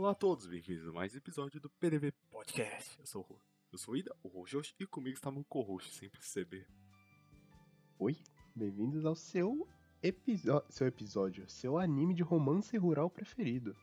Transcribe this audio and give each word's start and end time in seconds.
Olá 0.00 0.12
a 0.12 0.14
todos, 0.14 0.46
bem-vindos 0.46 0.88
a 0.88 0.92
mais 0.92 1.12
um 1.14 1.18
episódio 1.18 1.60
do 1.60 1.68
PDV 1.68 2.10
Podcast. 2.30 2.98
Eu 2.98 3.04
sou 3.04 3.20
o, 3.20 3.24
Ro- 3.26 3.40
eu 3.70 3.76
sou 3.76 3.92
o 3.92 3.96
Ida, 3.98 4.16
o 4.22 4.28
Rojosh, 4.28 4.74
e 4.80 4.86
comigo 4.86 5.14
está 5.14 5.30
meu 5.30 5.44
co-host, 5.44 5.92
sempre 5.94 6.18
CB. 6.22 6.66
Oi, 7.98 8.16
bem-vindos 8.56 9.04
ao 9.04 9.14
seu 9.14 9.68
episódio, 10.02 10.64
seu 10.72 10.86
episódio, 10.86 11.46
seu 11.50 11.76
anime 11.78 12.14
de 12.14 12.22
romance 12.22 12.74
rural 12.78 13.10
preferido. 13.10 13.76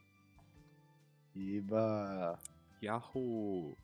Iba, 1.35 2.39
Yahoo! 2.81 3.77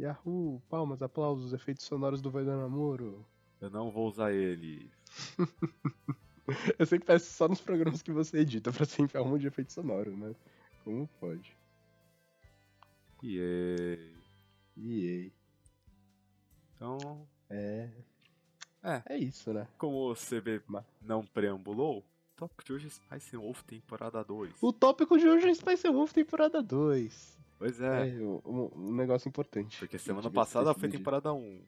Yahoo, 0.00 0.62
palmas, 0.70 1.02
aplausos, 1.02 1.52
efeitos 1.52 1.84
sonoros 1.84 2.22
do 2.22 2.30
Vai 2.30 2.42
do 2.42 2.56
Namoro. 2.56 3.22
Eu 3.60 3.68
não 3.68 3.90
vou 3.90 4.08
usar 4.08 4.32
ele. 4.32 4.90
Eu 6.78 6.86
sempre 6.86 7.04
peço 7.06 7.30
só 7.34 7.46
nos 7.46 7.60
programas 7.60 8.00
que 8.00 8.12
você 8.12 8.38
edita 8.38 8.72
pra 8.72 8.86
você 8.86 9.02
enfiar 9.02 9.20
um 9.20 9.28
monte 9.28 9.42
de 9.42 9.48
efeito 9.48 9.74
sonoro, 9.74 10.16
né? 10.16 10.34
Como 10.82 11.06
pode? 11.20 11.54
E 13.22 13.98
E 14.76 15.32
então, 16.74 17.26
é. 17.48 17.90
É. 18.82 19.02
É 19.06 19.16
isso, 19.18 19.52
né? 19.52 19.66
como 19.78 20.10
o 20.10 20.14
CB 20.14 20.62
Ma- 20.66 20.84
não 21.00 21.24
preambulou, 21.24 21.98
o 22.00 22.04
tópico 22.36 22.62
de 22.64 22.72
hoje 22.74 22.86
é 22.86 22.90
Spice 22.90 23.36
Wolf 23.36 23.62
temporada 23.62 24.22
2. 24.22 24.54
O 24.62 24.72
tópico 24.72 25.18
de 25.18 25.26
hoje 25.26 25.48
é 25.48 25.54
Spice 25.54 25.88
Wolf 25.88 26.12
temporada 26.12 26.62
2. 26.62 27.36
Pois 27.58 27.80
é, 27.80 28.10
É, 28.10 28.12
um, 28.20 28.70
um 28.76 28.94
negócio 28.94 29.28
importante. 29.28 29.78
porque 29.78 29.96
que 29.96 30.02
semana 30.04 30.30
passada 30.30 30.74
foi 30.74 30.88
temporada 30.90 31.32
1. 31.32 31.64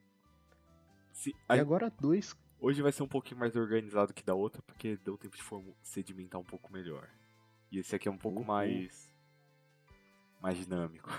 Se, 1.13 1.31
E 1.31 1.35
aí- 1.49 1.59
agora 1.61 1.91
dois. 1.91 2.37
hoje 2.61 2.83
vai 2.83 2.93
ser 2.93 3.03
um 3.03 3.09
pouquinho 3.09 3.41
mais 3.41 3.57
organizado 3.57 4.13
que 4.13 4.23
da 4.23 4.35
outra, 4.35 4.61
porque 4.63 4.99
deu 4.99 5.17
tempo 5.17 5.37
de 5.37 5.43
sedimentar 5.83 6.39
um 6.41 6.45
pouco 6.45 6.71
melhor. 6.73 7.09
E 7.73 7.79
esse 7.79 7.97
aqui 7.97 8.07
é 8.07 8.11
um 8.11 8.19
pouco 8.19 8.41
Uhum. 8.41 8.45
mais. 8.47 9.08
Mais 10.41 10.59
dinâmico. 10.59 11.11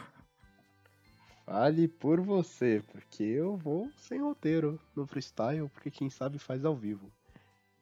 Fale 1.45 1.87
por 1.87 2.21
você, 2.21 2.83
porque 2.91 3.23
eu 3.23 3.57
vou 3.57 3.91
sem 3.97 4.21
roteiro 4.21 4.79
no 4.95 5.07
freestyle, 5.07 5.67
porque 5.69 5.89
quem 5.89 6.09
sabe 6.09 6.37
faz 6.37 6.63
ao 6.63 6.75
vivo. 6.75 7.11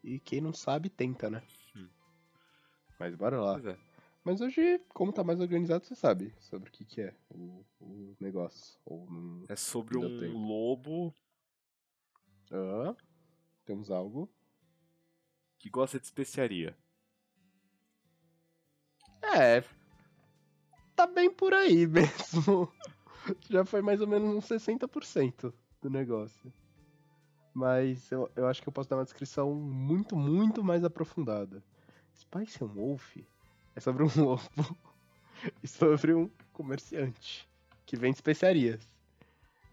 E 0.03 0.19
quem 0.19 0.39
não 0.39 0.53
sabe 0.53 0.89
tenta, 0.89 1.29
né? 1.29 1.43
Hum. 1.75 1.89
Mas 2.97 3.13
bora 3.15 3.41
lá. 3.41 3.59
É. 3.59 3.77
Mas 4.23 4.41
hoje, 4.41 4.79
como 4.89 5.13
tá 5.13 5.23
mais 5.23 5.39
organizado, 5.39 5.85
você 5.85 5.95
sabe 5.95 6.33
sobre 6.39 6.69
o 6.69 6.71
que, 6.71 6.85
que 6.85 7.01
é 7.01 7.13
o, 7.29 7.65
o 7.79 8.15
negócio. 8.19 8.79
Ou 8.85 9.09
não. 9.09 9.43
É 9.47 9.55
sobre 9.55 9.97
um 9.97 10.19
tempo. 10.19 10.37
lobo 10.37 11.13
Ah, 12.51 12.95
temos 13.65 13.91
algo. 13.91 14.29
que 15.57 15.69
gosta 15.69 15.99
de 15.99 16.05
especiaria. 16.05 16.77
É. 19.21 19.63
Tá 20.97 21.05
bem 21.05 21.29
por 21.29 21.53
aí 21.53 21.85
mesmo. 21.85 22.73
Já 23.47 23.63
foi 23.63 23.83
mais 23.83 24.01
ou 24.01 24.07
menos 24.07 24.35
uns 24.35 24.45
60% 24.47 25.53
do 25.79 25.91
negócio. 25.91 26.51
Mas 27.53 28.11
eu, 28.11 28.27
eu 28.35 28.47
acho 28.47 28.63
que 28.63 28.67
eu 28.67 28.73
posso 28.73 28.89
dar 28.89 28.95
uma 28.95 29.03
descrição 29.03 29.53
muito, 29.53 30.15
muito 30.15 30.63
mais 30.63 30.83
aprofundada. 30.83 31.63
Spice 32.15 32.63
and 32.63 32.69
Wolf 32.69 33.15
é 33.75 33.79
sobre 33.79 34.03
um 34.03 34.07
lobo 34.17 34.41
e 35.61 35.67
sobre 35.67 36.15
um 36.15 36.31
comerciante 36.51 37.47
que 37.85 37.95
vende 37.95 38.15
especiarias. 38.15 38.81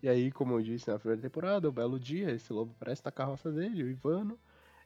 E 0.03 0.09
aí, 0.11 0.31
como 0.31 0.53
eu 0.53 0.61
disse 0.61 0.91
na 0.91 0.99
primeira 0.99 1.23
temporada, 1.23 1.71
um 1.71 1.73
belo 1.73 1.99
dia, 1.99 2.33
esse 2.33 2.53
lobo 2.53 2.73
aparece 2.77 3.01
na 3.03 3.11
carroça 3.11 3.51
dele, 3.51 3.83
o 3.83 3.89
Ivano. 3.89 4.39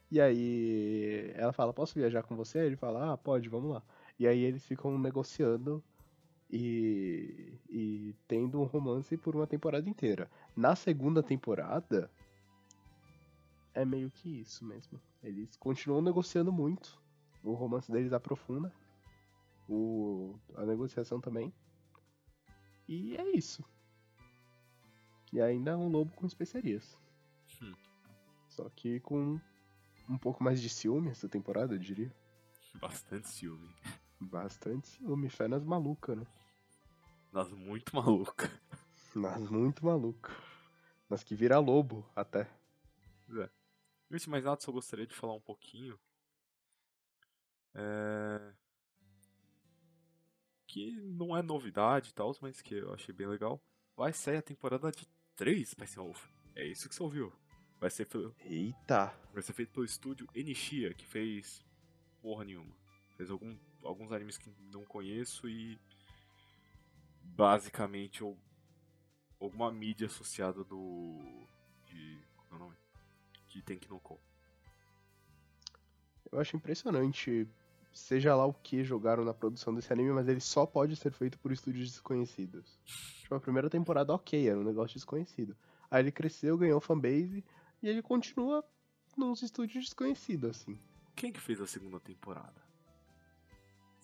E 0.09 0.21
aí 0.21 1.33
ela 1.35 1.51
fala, 1.51 1.73
posso 1.73 1.95
viajar 1.95 2.23
com 2.23 2.33
você? 2.37 2.59
Ele 2.59 2.77
fala, 2.77 3.11
ah, 3.11 3.17
pode, 3.17 3.49
vamos 3.49 3.71
lá. 3.71 3.83
E 4.17 4.25
aí 4.25 4.39
eles 4.41 4.65
ficam 4.65 4.97
negociando 4.97 5.83
e, 6.49 7.53
e 7.69 8.15
tendo 8.27 8.59
um 8.59 8.63
romance 8.63 9.15
por 9.15 9.35
uma 9.35 9.45
temporada 9.45 9.87
inteira. 9.87 10.29
Na 10.55 10.75
segunda 10.75 11.21
temporada, 11.21 12.09
é 13.73 13.85
meio 13.85 14.09
que 14.09 14.41
isso 14.41 14.65
mesmo. 14.65 14.99
Eles 15.23 15.55
continuam 15.57 16.01
negociando 16.01 16.51
muito. 16.51 16.99
O 17.43 17.53
romance 17.53 17.91
deles 17.91 18.11
aprofunda. 18.11 18.73
O, 19.67 20.35
a 20.55 20.65
negociação 20.65 21.21
também. 21.21 21.53
E 22.87 23.15
é 23.15 23.29
isso. 23.37 23.63
E 25.31 25.39
ainda 25.39 25.71
é 25.71 25.75
um 25.75 25.89
lobo 25.89 26.11
com 26.13 26.25
especiarias. 26.25 26.99
Hum. 27.61 27.75
Só 28.47 28.67
que 28.69 28.99
com 29.01 29.39
um 30.09 30.17
pouco 30.17 30.43
mais 30.43 30.59
de 30.59 30.69
ciúme 30.69 31.09
essa 31.09 31.29
temporada, 31.29 31.75
eu 31.75 31.79
diria. 31.79 32.11
Bastante 32.81 33.27
ciúme. 33.27 33.69
Bastante 34.19 34.87
ciúme, 34.87 35.29
fé 35.29 35.47
nas 35.47 35.63
malucas, 35.63 36.17
né? 36.17 36.27
Nas 37.31 37.49
muito 37.51 37.95
maluca. 37.95 38.49
Nas 39.15 39.49
muito 39.49 39.85
maluca. 39.85 40.35
Nas 41.09 41.23
que 41.23 41.33
vira 41.35 41.57
lobo, 41.59 42.05
até. 42.15 42.49
Antes 44.11 44.23
de 44.25 44.29
mais 44.29 44.43
nada, 44.43 44.59
só 44.61 44.71
gostaria 44.71 45.05
de 45.07 45.15
falar 45.15 45.33
um 45.33 45.41
pouquinho. 45.41 45.99
É... 47.73 48.53
Que 50.67 50.91
não 51.01 51.35
é 51.35 51.41
novidade 51.41 52.09
e 52.09 52.13
tal, 52.13 52.35
mas 52.41 52.61
que 52.61 52.75
eu 52.75 52.93
achei 52.93 53.13
bem 53.13 53.27
legal. 53.27 53.61
Vai 53.95 54.13
sair 54.13 54.37
a 54.37 54.41
temporada 54.41 54.91
de 54.91 55.07
3 55.35 55.69
Spice 55.69 55.97
Wolf. 55.97 56.27
É 56.55 56.65
isso 56.65 56.87
que 56.89 56.95
você 56.95 57.01
ouviu. 57.03 57.31
Vai 57.79 57.89
ser, 57.89 58.05
pelo- 58.05 58.35
Eita! 58.41 59.13
vai 59.33 59.41
ser 59.41 59.53
feito 59.53 59.71
pelo 59.71 59.85
estúdio 59.85 60.27
Enishia, 60.35 60.93
que 60.93 61.05
fez 61.05 61.65
porra 62.21 62.43
nenhuma. 62.43 62.75
Fez 63.15 63.29
algum, 63.31 63.57
alguns 63.83 64.11
animes 64.11 64.37
que 64.37 64.51
não 64.71 64.83
conheço 64.85 65.47
e 65.47 65.77
basicamente 67.23 68.23
al- 68.23 68.37
alguma 69.39 69.71
mídia 69.71 70.07
associada 70.07 70.63
do. 70.63 71.19
de. 71.87 72.19
qual 72.35 72.47
é 72.51 72.55
o 72.55 72.59
nome? 72.59 72.75
De 73.49 73.61
Tenki 73.61 73.89
no 73.89 73.99
Ko. 73.99 74.19
Eu 76.31 76.39
acho 76.39 76.55
impressionante, 76.55 77.47
seja 77.91 78.35
lá 78.35 78.45
o 78.45 78.53
que 78.53 78.83
jogaram 78.83 79.25
na 79.25 79.33
produção 79.33 79.73
desse 79.73 79.91
anime, 79.91 80.11
mas 80.11 80.27
ele 80.27 80.39
só 80.39 80.65
pode 80.65 80.95
ser 80.95 81.11
feito 81.11 81.39
por 81.39 81.51
estúdios 81.51 81.89
desconhecidos. 81.89 82.77
Tipo, 83.21 83.33
a 83.35 83.39
primeira 83.39 83.69
temporada, 83.69 84.13
ok, 84.13 84.47
era 84.47 84.59
um 84.59 84.63
negócio 84.63 84.93
desconhecido. 84.95 85.57
Aí 85.89 86.03
ele 86.03 86.11
cresceu, 86.11 86.55
ganhou 86.57 86.79
fanbase, 86.79 87.43
e 87.81 87.87
ele 87.87 88.03
continua 88.03 88.63
nos 89.17 89.41
estúdios 89.41 89.85
desconhecidos, 89.85 90.51
assim. 90.51 90.79
Quem 91.15 91.31
que 91.31 91.39
fez 91.41 91.59
a 91.59 91.65
segunda 91.65 91.99
temporada? 91.99 92.61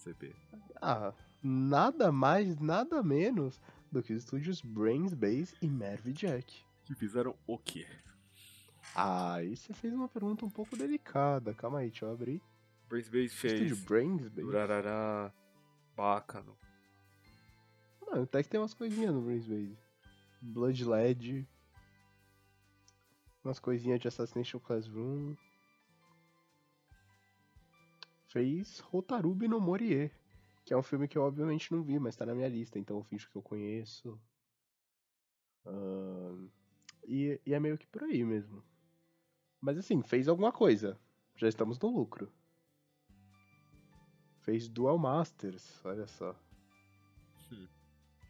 CB. 0.06 0.36
Ah, 0.82 1.12
nada 1.42 2.12
mais, 2.12 2.60
nada 2.60 3.02
menos 3.02 3.60
do 3.92 4.04
que 4.04 4.14
os 4.14 4.24
estúdios 4.24 4.62
Brains 4.62 5.14
Base 5.14 5.56
e 5.62 5.68
Merv 5.68 6.14
Jack. 6.14 6.64
Que 6.84 6.94
fizeram 6.94 7.36
o 7.48 7.58
quê? 7.58 7.88
Ah, 8.94 9.36
aí 9.36 9.58
você 9.58 9.74
fez 9.74 9.94
uma 9.94 10.08
pergunta 10.08 10.46
um 10.46 10.50
pouco 10.50 10.78
delicada. 10.78 11.54
Calma 11.56 11.80
aí, 11.80 11.90
deixa 11.90 12.06
eu 12.06 12.12
abrir. 12.12 12.42
Brains 12.88 13.10
Base 13.10 13.26
Estúdio 13.26 13.76
fez. 13.76 13.84
Brains 13.84 14.28
Base? 14.28 14.42
Durarará. 14.42 15.34
Bacano. 15.96 16.56
Não, 18.02 18.24
até 18.24 18.44
que 18.44 18.50
tem 18.50 18.60
umas 18.60 18.74
coisinhas 18.74 19.14
no 19.14 19.22
Brains 19.22 19.48
Base. 19.48 19.78
Blood 20.40 20.86
LED. 20.86 21.48
Umas 23.44 23.60
coisinhas 23.60 24.00
de 24.00 24.08
Assassination 24.08 24.60
Classroom. 24.60 25.36
Fez 28.36 28.80
Rotarubi 28.82 29.48
no 29.48 29.62
Morie. 29.62 30.12
Que 30.66 30.74
é 30.74 30.78
um 30.78 30.84
filme 30.84 31.08
que 31.08 31.18
eu 31.18 31.22
obviamente 31.22 31.72
não 31.72 31.82
vi, 31.82 31.98
mas 31.98 32.18
tá 32.18 32.26
na 32.26 32.36
minha 32.36 32.50
lista, 32.50 32.78
então 32.78 32.98
eu 32.98 33.04
finjo 33.04 33.30
que 33.30 33.38
eu 33.38 33.42
conheço. 33.42 34.20
Ahn, 35.66 36.50
e, 37.08 37.40
e 37.46 37.54
é 37.54 37.60
meio 37.62 37.78
que 37.78 37.88
por 37.88 38.04
aí 38.04 38.26
mesmo. 38.26 38.62
Mas 39.62 39.78
assim, 39.78 40.04
fez 40.04 40.28
alguma 40.28 40.52
coisa. 40.52 41.00
Já 41.38 41.48
estamos 41.48 41.80
no 41.80 41.88
lucro. 41.88 42.30
Fez 44.42 44.68
Dual 44.68 44.98
Masters, 44.98 45.80
olha 45.86 46.06
só. 46.06 46.36
Hum. 47.54 47.68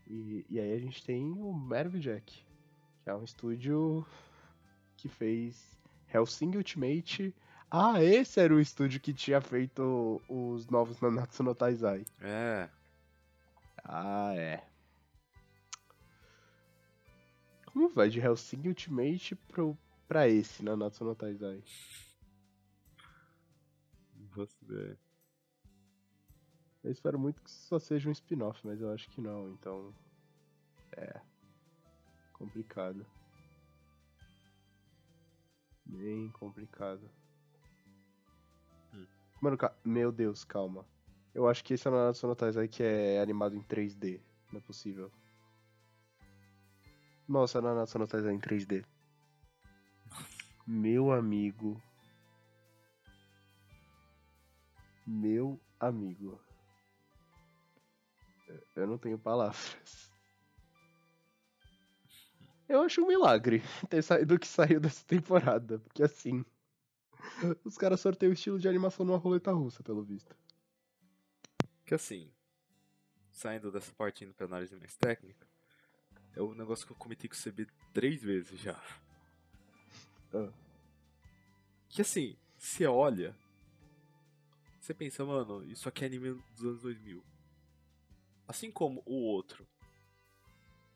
E, 0.05 0.45
e 0.47 0.59
aí 0.59 0.71
a 0.71 0.79
gente 0.79 1.03
tem 1.03 1.31
o 1.31 1.51
Merv 1.51 1.95
Jack, 1.95 2.45
que 3.01 3.09
é 3.09 3.15
um 3.15 3.23
estúdio 3.23 4.05
que 4.97 5.09
fez 5.09 5.79
Hellsing 6.13 6.55
Ultimate. 6.55 7.35
Ah, 7.77 8.01
esse 8.01 8.39
era 8.39 8.55
o 8.55 8.59
estúdio 8.61 9.01
que 9.01 9.13
tinha 9.13 9.41
feito 9.41 10.21
os 10.29 10.65
novos 10.67 11.01
Nanatsu 11.01 11.43
no 11.43 11.53
Taizai. 11.53 12.05
É. 12.21 12.69
Ah, 13.83 14.33
é. 14.33 14.65
Como 17.65 17.89
vai 17.89 18.09
de 18.09 18.21
Hellsing 18.21 18.65
Ultimate 18.65 19.35
pro, 19.35 19.77
pra 20.07 20.25
esse 20.25 20.63
Nanatsu 20.63 21.03
no 21.03 21.13
Taizai? 21.15 21.61
Você. 24.33 24.97
Eu 26.81 26.91
espero 26.93 27.19
muito 27.19 27.41
que 27.41 27.51
só 27.51 27.77
seja 27.77 28.07
um 28.07 28.13
spin-off, 28.13 28.65
mas 28.65 28.79
eu 28.79 28.89
acho 28.93 29.09
que 29.09 29.19
não, 29.19 29.49
então. 29.49 29.93
É. 30.93 31.19
Complicado. 32.31 33.05
Bem 35.85 36.29
complicado. 36.29 37.11
Mano, 39.41 39.57
meu 39.83 40.11
Deus, 40.11 40.43
calma. 40.43 40.85
Eu 41.33 41.47
acho 41.47 41.63
que 41.63 41.73
esse 41.73 41.87
é 41.87 41.91
o 41.91 41.93
Nanatsu 41.93 42.27
no 42.27 42.35
Taizai 42.35 42.67
que 42.67 42.81
é 42.81 43.19
animado 43.19 43.55
em 43.55 43.61
3D. 43.61 44.21
Não 44.51 44.59
é 44.59 44.63
possível. 44.63 45.11
Nossa, 47.27 47.61
Nanatsu 47.61 47.99
no 47.99 48.07
Taizai 48.07 48.33
em 48.33 48.39
3D. 48.39 48.85
Meu 50.65 51.11
amigo. 51.11 51.81
Meu 55.05 55.59
amigo. 55.79 56.39
Eu 58.75 58.87
não 58.87 58.97
tenho 58.97 59.19
palavras. 59.19 60.09
Eu 62.67 62.81
acho 62.81 63.01
um 63.01 63.07
milagre 63.07 63.61
ter 63.89 64.01
saído 64.01 64.35
o 64.35 64.39
que 64.39 64.47
saiu 64.47 64.79
dessa 64.79 65.05
temporada. 65.05 65.79
Porque 65.79 66.03
assim. 66.03 66.43
Os 67.63 67.77
caras 67.77 67.99
sorteiam 67.99 68.31
o 68.31 68.33
estilo 68.33 68.59
de 68.59 68.67
animação 68.67 69.05
numa 69.05 69.17
roleta 69.17 69.51
russa, 69.51 69.83
pelo 69.83 70.03
visto. 70.03 70.35
Que 71.85 71.93
assim, 71.93 72.31
saindo 73.31 73.71
dessa 73.71 73.91
parte 73.93 74.23
indo 74.23 74.33
pra 74.33 74.45
análise 74.45 74.75
mais 74.75 74.95
técnica, 74.95 75.47
é 76.35 76.41
o 76.41 76.53
negócio 76.53 76.85
que 76.85 76.91
eu 76.91 76.97
comentei 76.97 77.29
com 77.29 77.35
o 77.35 77.37
CB 77.37 77.67
três 77.93 78.21
vezes 78.21 78.59
já. 78.59 78.81
Ah. 80.33 80.51
Que 81.89 82.01
assim, 82.01 82.35
você 82.57 82.85
olha, 82.85 83.35
você 84.79 84.93
pensa, 84.93 85.23
mano, 85.23 85.63
isso 85.63 85.87
aqui 85.87 86.03
é 86.03 86.07
anime 86.07 86.41
dos 86.55 86.63
anos 86.65 86.81
2000. 86.81 87.23
Assim 88.47 88.69
como 88.71 89.01
o 89.05 89.13
outro, 89.15 89.67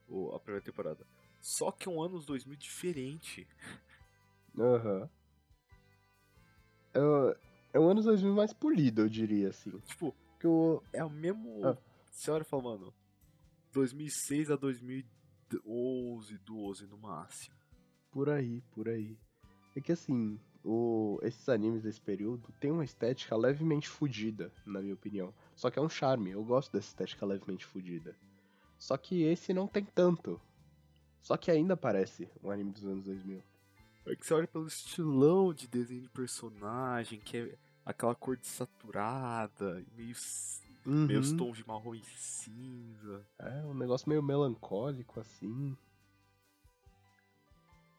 o, 0.08 0.32
a 0.36 0.40
primeira 0.40 0.64
temporada. 0.64 1.06
Só 1.42 1.72
que 1.72 1.88
é 1.88 1.92
um 1.92 2.02
anos 2.02 2.26
2000 2.26 2.56
diferente. 2.58 3.48
Aham. 4.58 5.04
O- 5.06 5.19
é 7.74 7.80
um 7.80 7.90
anos 7.90 8.06
2000 8.06 8.34
mais 8.34 8.54
polido, 8.54 9.02
eu 9.02 9.10
diria, 9.10 9.50
assim. 9.50 9.72
Tipo, 9.82 10.16
Que 10.40 10.48
o... 10.48 10.82
é 10.94 11.04
o 11.04 11.10
mesmo. 11.10 11.66
Ah. 11.66 11.78
Você 12.10 12.32
olha 12.32 12.42
e 12.42 12.46
fala, 12.46 12.64
mano, 12.64 12.94
2006 13.72 14.52
a 14.52 14.56
2011, 14.56 16.38
12 16.40 16.88
no 16.88 16.98
máximo. 16.98 17.56
Por 18.12 18.30
aí, 18.30 18.62
por 18.72 18.90
aí. 18.90 19.18
É 19.76 19.82
que 19.82 19.92
assim, 19.92 20.40
o... 20.64 21.20
esses 21.22 21.48
animes 21.48 21.84
desse 21.84 22.02
período 22.02 22.52
tem 22.60 22.72
uma 22.72 22.84
estética 22.84 23.36
levemente 23.36 23.88
fudida, 23.88 24.52
na 24.66 24.82
minha 24.82 24.96
opinião. 24.96 25.34
Só 25.56 25.70
que 25.70 25.78
é 25.78 25.82
um 25.82 25.90
charme, 25.90 26.32
eu 26.32 26.44
gosto 26.44 26.72
dessa 26.72 26.88
estética 26.88 27.26
levemente 27.26 27.66
fudida. 27.66 28.16
Só 28.78 28.98
que 28.98 29.24
esse 29.24 29.54
não 29.54 29.68
tem 29.68 29.86
tanto. 29.86 30.42
Só 31.22 31.38
que 31.38 31.52
ainda 31.52 31.78
parece 31.78 32.30
um 32.44 32.50
anime 32.50 32.72
dos 32.72 32.86
anos 32.86 33.04
2000. 33.04 33.44
É 34.06 34.16
que 34.16 34.26
você 34.26 34.34
olha 34.34 34.48
pelo 34.48 34.68
estilão 34.68 35.54
de 35.54 35.68
desenho 35.68 36.02
de 36.02 36.10
personagem, 36.10 37.20
que 37.20 37.38
é 37.38 37.58
aquela 37.86 38.16
cor 38.16 38.38
desaturada, 38.38 39.84
meio, 39.96 40.16
Uhum. 40.86 41.38
tons 41.38 41.58
de 41.58 41.68
marrom 41.68 41.94
e 41.94 42.04
cinza. 42.16 43.26
É, 43.38 43.62
um 43.66 43.74
negócio 43.74 44.10
meio 44.10 44.24
melancólico, 44.24 45.20
assim. 45.20 45.78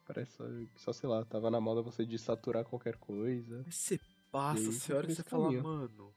Parece 0.06 0.32
só, 0.32 0.44
que 0.44 0.81
só, 0.81 0.93
sei 0.93 1.08
lá, 1.08 1.25
tava 1.25 1.50
na 1.50 1.61
moda 1.61 1.82
você 1.82 2.05
desaturar 2.05 2.64
qualquer 2.64 2.97
coisa. 2.97 3.62
Mas 3.64 3.76
você 3.76 4.00
passa, 4.32 4.58
aí 4.58 4.67
você 4.67 4.93
olha 4.93 5.05
e 5.05 5.06
você 5.06 5.12
esse 5.20 5.23
fala, 5.23 5.44
caminho. 5.44 5.62
mano. 5.62 6.14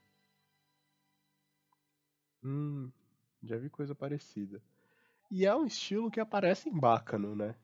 Hum, 2.42 2.90
já 3.42 3.56
vi 3.56 3.70
coisa 3.70 3.94
parecida. 3.94 4.60
E 5.30 5.46
é 5.46 5.54
um 5.54 5.64
estilo 5.64 6.10
que 6.10 6.20
aparece 6.20 6.68
em 6.68 6.78
Bacano, 6.78 7.36
né? 7.36 7.54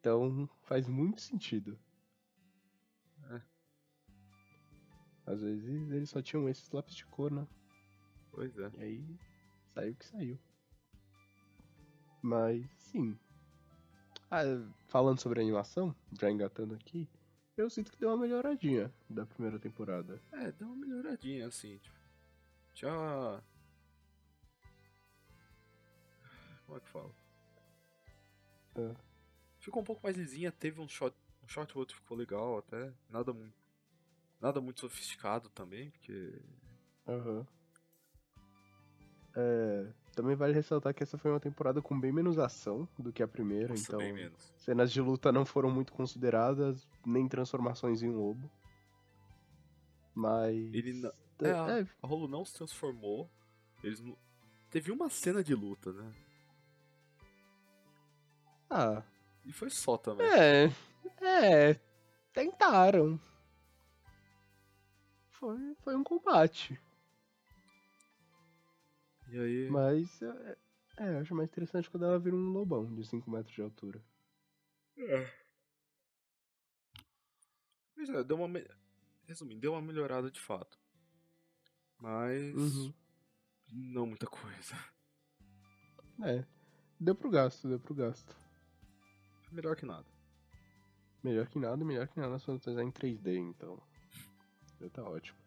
Então 0.00 0.48
faz 0.62 0.88
muito 0.88 1.20
sentido. 1.20 1.78
É. 3.30 3.42
Às 5.26 5.42
vezes 5.42 5.90
eles 5.90 6.08
só 6.08 6.22
tinham 6.22 6.48
esses 6.48 6.70
lápis 6.70 6.94
de 6.94 7.04
cor, 7.06 7.30
né? 7.30 7.46
Pois 8.32 8.58
é. 8.58 8.70
E 8.78 8.82
aí 8.82 9.18
saiu 9.74 9.92
o 9.92 9.96
que 9.96 10.06
saiu. 10.06 10.38
Mas 12.22 12.66
sim. 12.78 13.18
Ah, 14.30 14.42
falando 14.88 15.20
sobre 15.20 15.40
animação, 15.40 15.94
já 16.18 16.30
engatando 16.30 16.74
aqui, 16.74 17.08
eu 17.56 17.68
sinto 17.68 17.92
que 17.92 17.98
deu 17.98 18.08
uma 18.08 18.16
melhoradinha 18.16 18.90
da 19.08 19.26
primeira 19.26 19.58
temporada. 19.58 20.18
É, 20.32 20.50
deu 20.52 20.66
uma 20.66 20.76
melhoradinha, 20.76 21.46
assim, 21.46 21.76
tipo. 21.78 21.98
Já. 22.74 23.42
Como 26.64 26.78
é 26.78 26.80
que 26.80 26.88
fala? 26.88 27.14
É. 28.76 29.09
Ficou 29.60 29.82
um 29.82 29.84
pouco 29.84 30.00
mais 30.02 30.16
lisinha, 30.16 30.50
teve 30.50 30.80
um 30.80 30.88
shot. 30.88 31.14
Um 31.44 31.48
shot 31.48 31.70
ou 31.74 31.80
outro 31.80 31.96
ficou 31.96 32.16
legal 32.16 32.58
até. 32.58 32.92
Nada 33.08 33.32
muito. 33.32 33.54
Nada 34.40 34.60
muito 34.60 34.80
sofisticado 34.80 35.48
também, 35.50 35.90
porque. 35.90 36.40
Aham. 37.06 37.46
É, 39.36 39.86
também 40.12 40.34
vale 40.34 40.52
ressaltar 40.52 40.92
que 40.92 41.02
essa 41.04 41.16
foi 41.16 41.30
uma 41.30 41.38
temporada 41.38 41.80
com 41.80 41.98
bem 41.98 42.10
menos 42.10 42.36
ação 42.38 42.88
do 42.98 43.12
que 43.12 43.22
a 43.22 43.28
primeira, 43.28 43.68
Nossa, 43.68 43.82
então 43.84 43.98
bem 43.98 44.12
menos. 44.12 44.52
cenas 44.56 44.90
de 44.90 45.00
luta 45.00 45.30
não 45.30 45.46
foram 45.46 45.70
muito 45.70 45.92
consideradas, 45.92 46.88
nem 47.06 47.28
transformações 47.28 48.02
em 48.02 48.10
lobo. 48.10 48.50
Mas. 50.14 50.56
Ele 50.74 50.94
não- 50.94 51.12
É, 51.42 51.48
É, 51.48 51.52
a, 51.52 51.78
é, 51.80 51.86
a 52.02 52.06
Rolo 52.06 52.26
não 52.28 52.44
se 52.44 52.52
transformou. 52.54 53.30
Eles 53.82 54.00
não. 54.00 54.16
Teve 54.70 54.90
uma 54.92 55.08
cena 55.08 55.42
de 55.44 55.54
luta, 55.54 55.92
né? 55.92 56.12
ah, 58.68 59.02
E 59.44 59.52
foi 59.52 59.70
só 59.70 59.96
também. 59.96 60.26
é. 60.26 60.64
É. 61.22 61.80
Tentaram. 62.32 63.18
Foi, 65.30 65.74
foi 65.82 65.96
um 65.96 66.04
combate. 66.04 66.78
E 69.28 69.38
aí. 69.38 69.68
Mas. 69.70 70.20
É, 70.22 70.58
é, 70.98 71.14
eu 71.14 71.18
acho 71.20 71.34
mais 71.34 71.48
interessante 71.48 71.88
quando 71.90 72.04
ela 72.04 72.18
vira 72.18 72.36
um 72.36 72.50
lobão 72.52 72.94
de 72.94 73.04
5 73.06 73.30
metros 73.30 73.54
de 73.54 73.62
altura. 73.62 74.02
É. 74.98 75.30
Mas 77.96 78.08
é, 78.10 78.22
deu 78.24 78.36
uma. 78.36 78.48
me- 78.48 78.66
Resumindo, 79.26 79.60
deu 79.60 79.72
uma 79.72 79.82
melhorada 79.82 80.30
de 80.30 80.40
fato. 80.40 80.78
Mas. 81.98 82.54
Uhum. 82.54 82.92
Não 83.72 84.06
muita 84.06 84.26
coisa. 84.26 84.74
É. 86.22 86.44
Deu 86.98 87.14
pro 87.14 87.30
gasto, 87.30 87.68
deu 87.68 87.78
pro 87.80 87.94
gasto. 87.94 88.36
Melhor 89.52 89.76
que 89.76 89.84
nada. 89.86 90.06
Melhor 91.22 91.46
que 91.48 91.58
nada, 91.58 91.84
melhor 91.84 92.08
que 92.08 92.18
nada 92.18 92.38
se 92.38 92.46
você 92.46 92.70
em 92.82 92.90
3D, 92.90 93.36
então. 93.36 93.78
Já 94.80 94.88
tá 94.90 95.02
ótimo. 95.04 95.38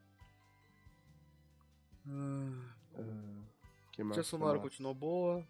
Ah, 2.07 2.75
Ah, 2.95 3.43
que 3.91 4.01
a 4.01 4.05
mais, 4.05 4.27
sonora 4.27 4.53
mais? 4.59 4.61
continuou 4.63 4.93
boa. 4.93 5.43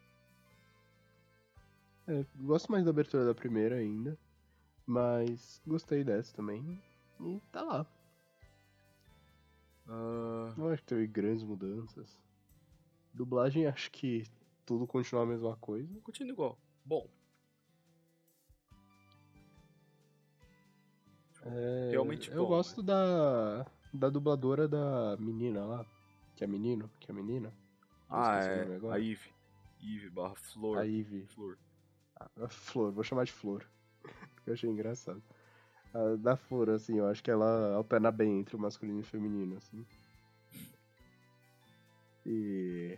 É, 2.07 2.25
gosto 2.35 2.71
mais 2.71 2.83
da 2.85 2.91
abertura 2.91 3.25
da 3.25 3.33
primeira 3.35 3.75
ainda. 3.77 4.17
Mas 4.85 5.61
gostei 5.65 6.03
dessa 6.03 6.35
também. 6.35 6.81
E 7.19 7.39
tá 7.51 7.61
lá. 7.63 7.85
Ah, 9.87 10.53
Não 10.57 10.69
acho 10.69 10.81
que 10.83 10.87
teve 10.89 11.07
grandes 11.07 11.43
mudanças. 11.43 12.17
Dublagem, 13.13 13.65
acho 13.67 13.91
que 13.91 14.23
tudo 14.65 14.87
continua 14.87 15.23
a 15.23 15.25
mesma 15.25 15.55
coisa. 15.57 15.99
continua 16.01 16.31
igual. 16.31 16.57
Bom, 16.85 17.07
Realmente 22.03 22.31
Eu 22.31 22.43
bom, 22.43 22.49
gosto 22.49 22.83
da, 22.83 23.65
da 23.93 24.09
dubladora 24.09 24.67
da 24.67 25.15
menina 25.17 25.65
lá. 25.65 25.85
Que 26.35 26.43
é 26.43 26.47
menino? 26.47 26.89
Que 26.99 27.11
é 27.11 27.13
menina? 27.13 27.47
Eu 28.09 28.15
ah, 28.15 28.39
é. 28.43 28.79
A 28.91 28.99
Eve. 28.99 29.33
Eve 29.81 30.09
barra 30.09 30.35
Flor. 30.35 30.77
A 30.77 30.83
Ivy. 30.83 31.25
Flor. 31.27 31.57
A 32.19 32.47
Flor, 32.47 32.91
vou 32.91 33.03
chamar 33.03 33.25
de 33.25 33.31
Flor. 33.31 33.65
que 34.43 34.49
eu 34.49 34.53
achei 34.53 34.69
engraçado. 34.69 35.23
A 35.93 36.15
da 36.17 36.35
Flor, 36.35 36.69
assim, 36.69 36.97
eu 36.97 37.07
acho 37.07 37.23
que 37.23 37.31
ela 37.31 37.75
alterna 37.75 38.11
bem 38.11 38.39
entre 38.39 38.55
o 38.55 38.59
masculino 38.59 38.99
e 38.99 39.01
o 39.01 39.05
feminino, 39.05 39.57
assim. 39.57 39.85
E. 42.25 42.97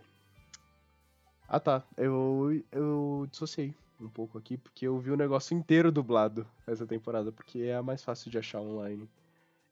Ah 1.48 1.60
tá, 1.60 1.84
eu, 1.98 2.64
eu 2.72 3.28
dissociei 3.30 3.76
um 4.00 4.10
pouco 4.10 4.38
aqui, 4.38 4.58
porque 4.58 4.88
eu 4.88 5.00
vi 5.00 5.12
o 5.12 5.18
negócio 5.18 5.56
inteiro 5.56 5.92
dublado 5.92 6.48
essa 6.68 6.86
temporada, 6.86 7.32
porque 7.32 7.60
é 7.60 7.76
a 7.76 7.84
mais 7.84 8.04
fácil 8.04 8.30
de 8.30 8.38
achar 8.38 8.62
online. 8.62 9.10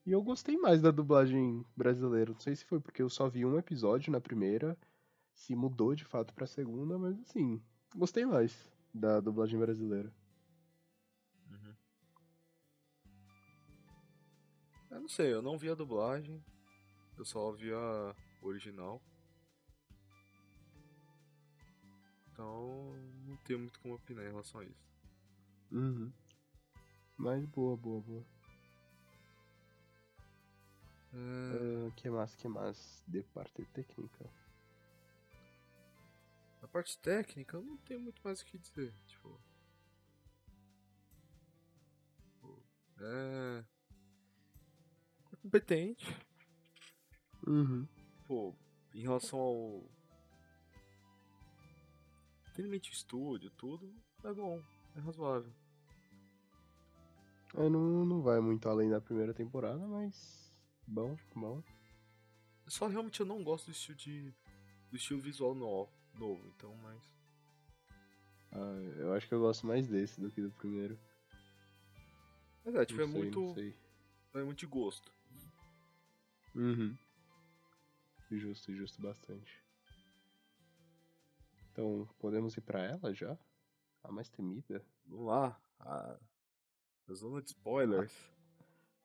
E 0.06 0.12
eu 0.12 0.22
gostei 0.22 0.58
mais 0.58 0.82
da 0.82 0.92
dublagem 0.92 1.66
brasileira. 1.76 2.32
Não 2.32 2.40
sei 2.40 2.56
se 2.56 2.66
foi 2.66 2.80
porque 2.80 3.02
eu 3.02 3.10
só 3.10 3.30
vi 3.30 3.46
um 3.46 3.58
episódio 3.58 4.12
na 4.12 4.20
primeira, 4.20 4.78
se 5.34 5.56
mudou 5.56 5.96
de 5.96 6.04
fato 6.04 6.34
pra 6.34 6.46
segunda, 6.46 6.98
mas 6.98 7.20
assim, 7.22 7.62
gostei 7.96 8.26
mais 8.26 8.72
da 8.94 9.20
dublagem 9.20 9.60
brasileira. 9.60 10.14
Uhum. 11.50 11.74
Eu 14.92 15.02
não 15.02 15.10
sei, 15.10 15.34
eu 15.34 15.42
não 15.42 15.58
vi 15.58 15.70
a 15.70 15.76
dublagem. 15.76 16.44
Eu 17.18 17.26
só 17.26 17.52
vi 17.52 17.72
a 17.72 18.16
original. 18.42 19.02
Então, 22.32 22.92
tenho 23.44 23.60
muito 23.60 23.80
como 23.80 23.96
opinar 23.96 24.26
em 24.26 24.30
relação 24.30 24.62
a 24.62 24.66
isso. 24.66 24.94
Uhum. 25.72 26.12
Mas 27.18 27.46
boa, 27.46 27.78
boa, 27.78 28.02
boa. 28.02 28.26
É, 31.14 31.88
Uh, 31.88 31.92
que 31.92 32.10
mais, 32.10 32.36
que 32.36 32.48
mais? 32.48 33.04
De 33.08 33.22
parte 33.24 33.64
técnica. 33.66 34.30
Na 36.62 36.68
parte 36.68 36.98
técnica, 36.98 37.58
eu 37.58 37.62
não 37.62 37.78
tenho 37.78 38.00
muito 38.00 38.20
mais 38.24 38.42
o 38.42 38.46
que 38.46 38.58
dizer. 38.58 38.92
Tipo. 39.06 39.40
É. 43.00 43.64
é 45.32 45.36
competente. 45.36 46.18
Uhum. 47.46 47.88
Pô, 48.26 48.56
em 48.94 49.02
relação 49.02 49.40
ao. 49.40 49.84
Tenimento 52.54 52.90
estúdio, 52.90 53.50
tudo, 53.52 53.92
é 54.24 54.32
bom, 54.32 54.62
é 54.96 55.00
razoável. 55.00 55.52
É, 57.56 57.70
não, 57.70 58.06
não 58.06 58.22
vai 58.22 58.40
muito 58.40 58.68
além 58.70 58.90
da 58.90 59.02
primeira 59.02 59.34
temporada, 59.34 59.86
mas. 59.88 60.52
Bom, 60.88 61.18
bom. 61.36 61.64
Só 62.68 62.88
realmente 62.88 63.20
eu 63.20 63.26
não 63.26 63.44
gosto 63.44 63.66
do 63.66 63.72
estilo 63.72 63.98
de. 63.98 64.34
do 64.90 64.96
estilo 64.98 65.20
visual 65.20 65.56
novo, 65.56 65.92
novo 66.16 66.48
então, 66.56 66.76
mas. 66.84 67.02
Ah, 68.52 68.82
eu 68.98 69.14
acho 69.14 69.28
que 69.28 69.34
eu 69.34 69.40
gosto 69.40 69.66
mais 69.66 69.88
desse 69.88 70.22
do 70.22 70.30
que 70.30 70.42
do 70.42 70.52
primeiro. 70.52 70.98
Mas 72.64 72.76
é, 72.76 72.86
tipo, 72.86 73.00
Não 73.00 73.08
é 73.08 73.12
sei, 73.12 73.20
muito. 73.20 73.56
É 74.36 74.44
muito 74.44 74.60
de 74.60 74.66
gosto. 74.68 75.12
Uhum. 76.56 76.96
Justo, 78.32 78.74
justo 78.74 79.02
bastante. 79.02 79.63
Então, 81.74 82.08
podemos 82.20 82.56
ir 82.56 82.62
pra 82.62 82.82
ela 82.84 83.14
já? 83.14 83.36
A 84.04 84.12
mais 84.12 84.30
temida? 84.30 84.82
Vamos 85.08 85.26
lá. 85.26 85.60
A, 85.80 86.16
a 87.10 87.14
zona 87.14 87.42
de 87.42 87.50
spoilers. 87.50 88.14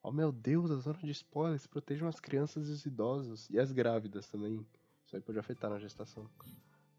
Oh 0.02 0.12
meu 0.12 0.30
Deus, 0.30 0.70
a 0.70 0.76
zona 0.76 0.98
de 0.98 1.10
spoilers 1.10 1.66
protejam 1.66 2.06
as 2.06 2.20
crianças 2.20 2.68
e 2.68 2.72
os 2.72 2.84
idosos. 2.86 3.48
E 3.50 3.58
as 3.58 3.72
grávidas 3.72 4.28
também. 4.28 4.64
Isso 5.06 5.16
aí 5.16 5.22
pode 5.22 5.38
afetar 5.38 5.70
na 5.70 5.78
gestação. 5.78 6.28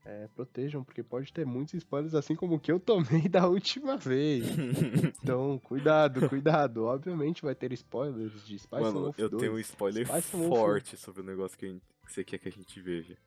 É, 0.05 0.27
protejam, 0.29 0.83
porque 0.83 1.03
pode 1.03 1.31
ter 1.31 1.45
muitos 1.45 1.75
spoilers, 1.75 2.15
assim 2.15 2.35
como 2.35 2.55
o 2.55 2.59
que 2.59 2.71
eu 2.71 2.79
tomei 2.79 3.27
da 3.29 3.47
última 3.47 3.95
vez. 3.97 4.45
Então, 5.21 5.59
cuidado, 5.59 6.27
cuidado. 6.29 6.85
Obviamente 6.85 7.43
vai 7.43 7.53
ter 7.53 7.71
spoilers 7.73 8.43
de 8.47 8.57
Spice 8.57 8.81
Mano, 8.81 9.01
Wolf 9.03 9.19
eu 9.19 9.29
2. 9.29 9.41
tenho 9.41 9.53
um 9.53 9.59
spoiler 9.59 10.07
Spice 10.07 10.35
Wolf. 10.35 10.47
forte 10.49 10.97
sobre 10.97 11.21
o 11.21 11.25
negócio 11.25 11.57
que, 11.57 11.67
gente- 11.67 11.85
que 12.05 12.11
você 12.11 12.23
quer 12.23 12.39
que 12.39 12.47
a 12.47 12.51
gente 12.51 12.81
veja. 12.81 13.17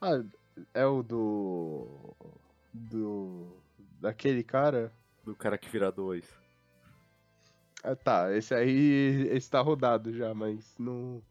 Ah, 0.00 0.24
é 0.74 0.86
o 0.86 1.02
do. 1.02 2.14
Do. 2.72 3.46
Daquele 4.00 4.42
cara. 4.42 4.92
Do 5.24 5.34
cara 5.34 5.58
que 5.58 5.68
vira 5.68 5.90
dois. 5.90 6.24
Ah, 7.82 7.94
tá, 7.96 8.34
esse 8.36 8.54
aí. 8.54 9.28
Esse 9.30 9.50
tá 9.50 9.60
rodado 9.60 10.12
já, 10.12 10.34
mas 10.34 10.74
não. 10.78 11.22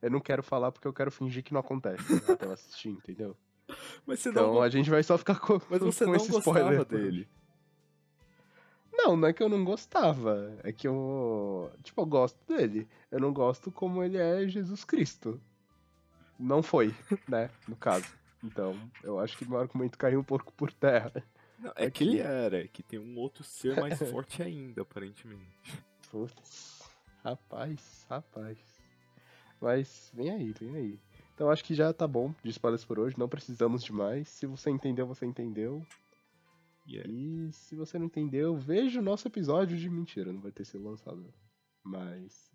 Eu 0.00 0.10
não 0.10 0.20
quero 0.20 0.42
falar 0.42 0.70
porque 0.70 0.86
eu 0.86 0.92
quero 0.92 1.10
fingir 1.10 1.42
que 1.42 1.52
não 1.52 1.60
acontece 1.60 2.02
até 2.30 2.46
eu 2.46 2.52
assistir, 2.52 2.90
entendeu? 2.90 3.36
Mas 4.06 4.20
você 4.20 4.30
Então 4.30 4.54
não, 4.54 4.62
a 4.62 4.68
gente 4.70 4.88
vai 4.88 5.02
só 5.02 5.18
ficar 5.18 5.38
com, 5.38 5.60
mas 5.68 5.80
você 5.80 6.04
com 6.06 6.12
não 6.12 6.16
esse 6.16 6.30
gostava 6.30 6.58
spoiler. 6.60 6.84
dele. 6.86 7.28
Não, 8.90 9.14
não 9.16 9.28
é 9.28 9.32
que 9.32 9.42
eu 9.42 9.48
não 9.48 9.62
gostava. 9.64 10.56
É 10.62 10.72
que 10.72 10.88
eu. 10.88 11.70
Tipo, 11.82 12.00
eu 12.00 12.06
gosto 12.06 12.38
dele. 12.46 12.88
Eu 13.10 13.20
não 13.20 13.30
gosto 13.32 13.70
como 13.70 14.02
ele 14.02 14.16
é 14.16 14.48
Jesus 14.48 14.84
Cristo. 14.84 15.38
Não 16.38 16.62
foi, 16.62 16.94
né? 17.28 17.50
No 17.66 17.76
caso. 17.76 18.06
Então, 18.42 18.78
eu 19.02 19.18
acho 19.18 19.36
que 19.36 19.48
meu 19.48 19.58
argumento 19.58 19.98
caiu 19.98 20.20
um 20.20 20.24
pouco 20.24 20.52
por 20.52 20.72
terra. 20.72 21.12
Não, 21.58 21.72
é 21.74 21.90
que 21.90 22.04
ele 22.04 22.20
era, 22.20 22.64
é 22.64 22.68
que 22.68 22.82
tem 22.82 22.98
um 22.98 23.18
outro 23.18 23.42
ser 23.42 23.80
mais 23.80 23.98
forte 24.10 24.42
ainda, 24.42 24.82
aparentemente. 24.82 25.84
Putz, 26.10 26.88
rapaz, 27.24 28.06
rapaz. 28.08 28.58
Mas 29.60 30.10
vem 30.14 30.30
aí, 30.30 30.52
vem 30.52 30.76
aí. 30.76 31.00
Então 31.34 31.50
acho 31.50 31.64
que 31.64 31.74
já 31.74 31.92
tá 31.92 32.06
bom 32.06 32.34
de 32.42 32.50
spoilers 32.50 32.84
por 32.84 32.98
hoje, 32.98 33.18
não 33.18 33.28
precisamos 33.28 33.82
de 33.82 33.92
mais. 33.92 34.28
Se 34.28 34.46
você 34.46 34.70
entendeu, 34.70 35.06
você 35.06 35.26
entendeu. 35.26 35.84
Yeah. 36.86 37.10
E 37.10 37.52
se 37.52 37.76
você 37.76 37.98
não 37.98 38.06
entendeu, 38.06 38.56
veja 38.56 39.00
o 39.00 39.02
nosso 39.02 39.28
episódio 39.28 39.76
de 39.76 39.90
mentira, 39.90 40.32
não 40.32 40.40
vai 40.40 40.52
ter 40.52 40.64
sido 40.64 40.84
lançado. 40.84 41.32
Mas 41.82 42.50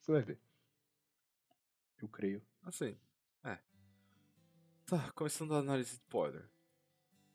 você 0.00 0.12
vai 0.12 0.22
ver. 0.22 0.38
Eu 2.00 2.08
creio. 2.08 2.42
Assim, 2.62 2.96
é. 3.44 3.58
Tá, 4.88 5.12
começando 5.14 5.54
a 5.54 5.58
análise 5.58 5.90
de 5.90 5.96
spoiler. 5.96 6.48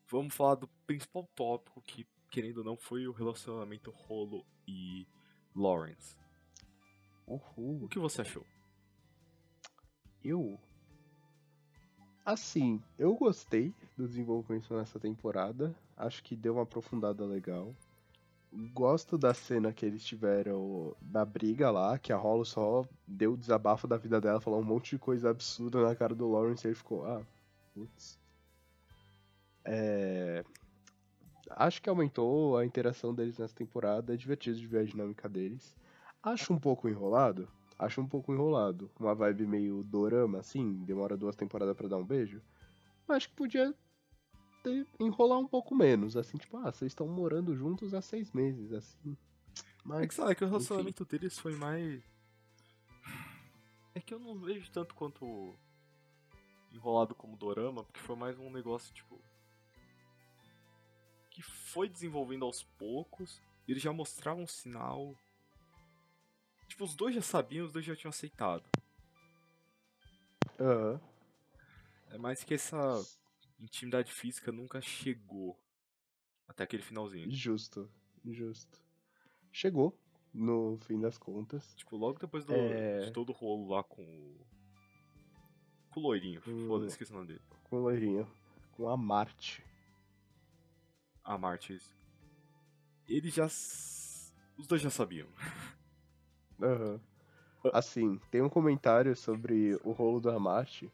Vamos 0.08 0.34
falar 0.34 0.56
do 0.56 0.66
principal 0.88 1.22
tópico 1.36 1.80
que, 1.82 2.04
querendo 2.28 2.58
ou 2.58 2.64
não, 2.64 2.76
foi 2.76 3.06
o 3.06 3.12
relacionamento 3.12 3.92
Rolo 3.92 4.44
e 4.66 5.06
Lawrence. 5.54 6.16
O 7.24 7.34
Uhul. 7.36 7.86
que 7.86 8.00
você 8.00 8.22
achou? 8.22 8.44
Eu. 10.24 10.58
Assim, 12.26 12.82
eu 12.98 13.14
gostei 13.14 13.72
do 13.96 14.08
desenvolvimento 14.08 14.74
nessa 14.74 14.98
temporada. 14.98 15.72
Acho 15.96 16.24
que 16.24 16.34
deu 16.34 16.54
uma 16.54 16.64
aprofundada 16.64 17.24
legal. 17.24 17.72
Gosto 18.72 19.16
da 19.16 19.32
cena 19.32 19.72
que 19.72 19.86
eles 19.86 20.04
tiveram 20.04 20.96
da 21.00 21.24
briga 21.24 21.70
lá, 21.70 22.00
que 22.00 22.12
a 22.12 22.16
Hollow 22.16 22.44
só 22.44 22.84
deu 23.06 23.34
o 23.34 23.38
desabafo 23.38 23.86
da 23.86 23.96
vida 23.96 24.20
dela, 24.20 24.40
falou 24.40 24.58
um 24.58 24.64
monte 24.64 24.96
de 24.96 24.98
coisa 24.98 25.30
absurda 25.30 25.80
na 25.80 25.94
cara 25.94 26.16
do 26.16 26.28
Lawrence 26.28 26.66
e 26.66 26.70
ele 26.70 26.74
ficou, 26.74 27.06
ah, 27.06 27.24
putz. 27.74 28.18
É... 29.64 30.44
Acho 31.50 31.82
que 31.82 31.90
aumentou 31.90 32.56
a 32.56 32.64
interação 32.64 33.14
deles 33.14 33.38
nessa 33.38 33.54
temporada, 33.54 34.14
é 34.14 34.16
divertido 34.16 34.58
de 34.58 34.66
ver 34.66 34.78
a 34.80 34.84
dinâmica 34.84 35.28
deles. 35.28 35.76
Acho 36.22 36.52
um 36.52 36.58
pouco 36.58 36.88
enrolado, 36.88 37.46
acho 37.78 38.00
um 38.00 38.08
pouco 38.08 38.32
enrolado. 38.32 38.90
Uma 38.98 39.14
vibe 39.14 39.46
meio 39.46 39.82
dorama, 39.84 40.38
assim, 40.38 40.72
demora 40.84 41.16
duas 41.16 41.36
temporadas 41.36 41.76
pra 41.76 41.88
dar 41.88 41.98
um 41.98 42.04
beijo. 42.04 42.40
Mas 43.06 43.18
acho 43.18 43.28
que 43.28 43.34
podia 43.34 43.74
ter- 44.62 44.86
enrolar 44.98 45.38
um 45.38 45.46
pouco 45.46 45.74
menos, 45.74 46.16
assim, 46.16 46.38
tipo, 46.38 46.56
ah, 46.56 46.72
vocês 46.72 46.92
estão 46.92 47.06
morando 47.06 47.54
juntos 47.54 47.92
há 47.92 48.00
seis 48.00 48.32
meses, 48.32 48.72
assim. 48.72 49.16
Mas, 49.84 50.02
É 50.04 50.06
que, 50.08 50.14
sabe, 50.14 50.32
é 50.32 50.34
que 50.34 50.42
o 50.42 50.46
enfim. 50.46 50.54
relacionamento 50.56 51.04
deles 51.04 51.38
foi 51.38 51.54
mais. 51.56 52.02
É 53.94 54.00
que 54.00 54.14
eu 54.14 54.18
não 54.18 54.40
vejo 54.40 54.70
tanto 54.72 54.94
quanto 54.94 55.54
enrolado 56.74 57.14
como 57.14 57.36
dorama, 57.36 57.84
porque 57.84 58.00
foi 58.00 58.16
mais 58.16 58.38
um 58.38 58.50
negócio, 58.50 58.92
tipo. 58.94 59.20
Que 61.30 61.42
foi 61.42 61.88
desenvolvendo 61.88 62.44
aos 62.44 62.62
poucos, 62.62 63.40
e 63.66 63.72
eles 63.72 63.82
já 63.82 63.92
mostravam 63.92 64.44
um 64.44 64.46
sinal. 64.46 65.16
Tipo, 66.68 66.84
os 66.84 66.94
dois 66.94 67.14
já 67.14 67.22
sabiam, 67.22 67.66
os 67.66 67.72
dois 67.72 67.84
já 67.84 67.94
tinham 67.96 68.10
aceitado. 68.10 68.64
Aham. 70.60 71.00
É 72.10 72.18
mais 72.18 72.44
que 72.44 72.54
essa 72.54 72.78
intimidade 73.58 74.12
física 74.12 74.52
nunca 74.52 74.80
chegou 74.80 75.58
até 76.46 76.62
aquele 76.62 76.82
finalzinho. 76.82 77.28
Justo, 77.30 77.90
justo. 78.24 78.80
Chegou, 79.52 79.98
no 80.32 80.78
fim 80.86 81.00
das 81.00 81.18
contas. 81.18 81.74
Tipo, 81.74 81.96
logo 81.96 82.18
depois 82.20 82.44
do, 82.44 82.54
É. 82.54 83.00
de 83.00 83.12
todo 83.12 83.30
o 83.30 83.32
rolo 83.32 83.68
lá 83.68 83.82
com 83.82 84.02
o. 84.02 84.46
Com 85.94 86.00
o 86.00 86.02
loirinho. 86.02 86.42
Hum. 86.46 86.66
Foda-se, 86.66 86.90
esqueci 86.90 87.12
o 87.12 87.14
nome 87.14 87.28
dele. 87.28 87.40
Com 87.70 87.76
o 87.76 87.82
loirinho. 87.82 88.28
Com 88.76 88.88
a 88.88 88.96
Marte. 88.96 89.64
A 91.22 91.38
Martis. 91.38 91.94
Eles 93.08 93.32
já. 93.32 93.46
Os 93.46 94.66
dois 94.66 94.82
já 94.82 94.90
sabiam. 94.90 95.28
Aham. 96.60 97.00
Assim, 97.72 98.20
tem 98.30 98.42
um 98.42 98.48
comentário 98.48 99.14
sobre 99.14 99.78
o 99.84 99.92
rolo 99.92 100.20
do 100.20 100.30
Amarte. 100.30 100.92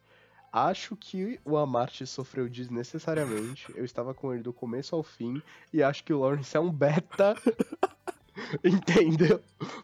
Acho 0.52 0.94
que 0.94 1.40
o 1.44 1.56
Amarte 1.56 2.06
sofreu 2.06 2.48
desnecessariamente. 2.48 3.72
Eu 3.74 3.84
estava 3.84 4.12
com 4.12 4.34
ele 4.34 4.42
do 4.42 4.52
começo 4.52 4.94
ao 4.94 5.02
fim. 5.02 5.42
E 5.72 5.82
acho 5.82 6.04
que 6.04 6.12
o 6.12 6.20
Lawrence 6.20 6.56
é 6.56 6.60
um 6.60 6.70
beta. 6.70 7.34
Entendeu? 8.64 9.40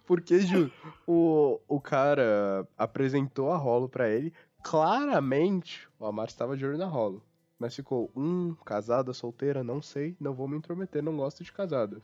Porque, 0.07 0.41
Ju, 0.41 0.71
o, 1.07 1.61
o 1.69 1.81
cara 1.81 2.67
apresentou 2.77 3.51
a 3.53 3.57
rolo 3.57 3.89
pra 3.89 4.09
ele. 4.09 4.33
Claramente, 4.63 5.89
o 5.99 6.07
Amarte 6.07 6.33
estava 6.33 6.57
de 6.57 6.65
olho 6.65 6.79
na 6.79 6.87
rolo. 6.87 7.23
Mas 7.59 7.75
ficou, 7.75 8.11
hum, 8.15 8.55
casada, 8.65 9.13
solteira, 9.15 9.65
não 9.65 9.81
sei, 9.81 10.17
não 10.21 10.35
vou 10.35 10.47
me 10.47 10.57
intrometer, 10.57 11.03
não 11.03 11.17
gosto 11.17 11.43
de 11.43 11.53
casadas. 11.53 12.03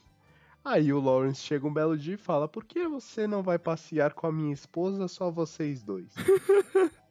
Aí 0.64 0.92
o 0.92 1.00
Lawrence 1.00 1.42
chega 1.42 1.66
um 1.66 1.72
belo 1.72 1.98
dia 1.98 2.14
e 2.14 2.18
fala: 2.18 2.46
Por 2.46 2.64
que 2.64 2.86
você 2.86 3.26
não 3.26 3.42
vai 3.42 3.58
passear 3.58 4.14
com 4.14 4.28
a 4.28 4.32
minha 4.32 4.54
esposa, 4.54 5.08
só 5.08 5.30
vocês 5.30 5.82
dois? 5.82 6.14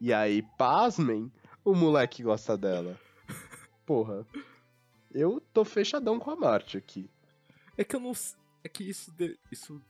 e 0.00 0.12
aí, 0.12 0.42
pasmem, 0.56 1.30
o 1.62 1.74
moleque 1.74 2.22
gosta 2.22 2.56
dela. 2.56 2.98
Porra. 3.84 4.26
Eu 5.14 5.42
tô 5.52 5.64
fechadão 5.64 6.18
com 6.18 6.30
a 6.30 6.36
Marte 6.36 6.78
aqui. 6.78 7.10
É 7.76 7.84
que 7.84 7.94
eu 7.94 8.00
não. 8.00 8.12
É 8.64 8.68
que 8.68 8.84
isso. 8.84 9.10
de- 9.12 9.38
Isso. 9.50 9.80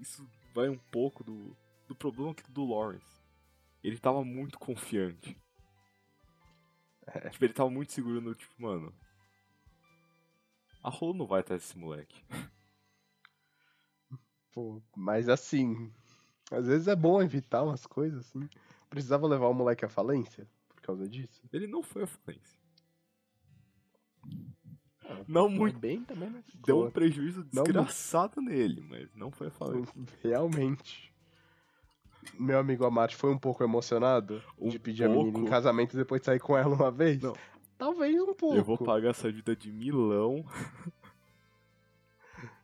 Isso 0.00 0.28
vai 0.54 0.68
um 0.68 0.78
pouco 0.78 1.24
do. 1.24 1.56
Do 1.88 1.94
problema 1.94 2.32
do 2.50 2.64
Lawrence. 2.64 3.20
Ele 3.82 3.98
tava 3.98 4.24
muito 4.24 4.58
confiante. 4.60 5.36
Tipo, 7.32 7.44
ele 7.44 7.52
tava 7.52 7.68
muito 7.70 7.92
seguro 7.92 8.20
no 8.20 8.34
tipo, 8.34 8.62
mano. 8.62 8.94
A 10.84 10.88
Rolo 10.90 11.14
não 11.14 11.26
vai 11.26 11.40
atrás 11.40 11.62
desse 11.62 11.76
moleque. 11.76 12.24
Pô, 14.52 14.80
mas 14.96 15.28
assim. 15.28 15.92
Às 16.50 16.66
vezes 16.66 16.88
é 16.88 16.96
bom 16.96 17.22
evitar 17.22 17.62
umas 17.62 17.86
coisas 17.86 18.26
assim. 18.26 18.48
Precisava 18.88 19.26
levar 19.26 19.48
o 19.48 19.54
moleque 19.54 19.84
à 19.84 19.88
falência 19.88 20.48
por 20.68 20.80
causa 20.82 21.08
disso? 21.08 21.42
Ele 21.52 21.66
não 21.66 21.82
foi 21.82 22.02
à 22.02 22.06
falência. 22.06 22.59
Não 25.28 25.48
muito. 25.48 25.78
Bem 25.78 26.02
também, 26.04 26.30
né? 26.30 26.42
Deu 26.66 26.84
um 26.84 26.90
prejuízo 26.90 27.46
Não 27.52 27.62
desgraçado 27.64 28.40
nele, 28.40 28.84
mas 28.88 29.08
não 29.14 29.30
foi 29.30 29.48
à 29.48 29.50
falência. 29.50 29.94
Realmente. 30.22 31.10
Meu 32.38 32.58
amigo 32.58 32.84
Amate 32.84 33.16
foi 33.16 33.30
um 33.30 33.38
pouco 33.38 33.64
emocionado 33.64 34.42
Um 34.58 34.68
de 34.68 34.78
pedir 34.78 35.04
a 35.04 35.08
menina 35.08 35.28
em 35.30 35.32
pouco. 35.32 35.48
casamento 35.48 35.94
e 35.94 35.96
depois 35.96 36.22
sair 36.22 36.38
com 36.38 36.56
ela 36.56 36.74
uma 36.74 36.90
vez? 36.90 37.20
Não. 37.22 37.34
Talvez 37.78 38.14
um 38.20 38.34
pouco. 38.34 38.56
Eu 38.56 38.62
vou 38.64 38.76
pagar 38.76 39.10
essa 39.10 39.30
dívida 39.30 39.56
de 39.56 39.72
milão. 39.72 40.44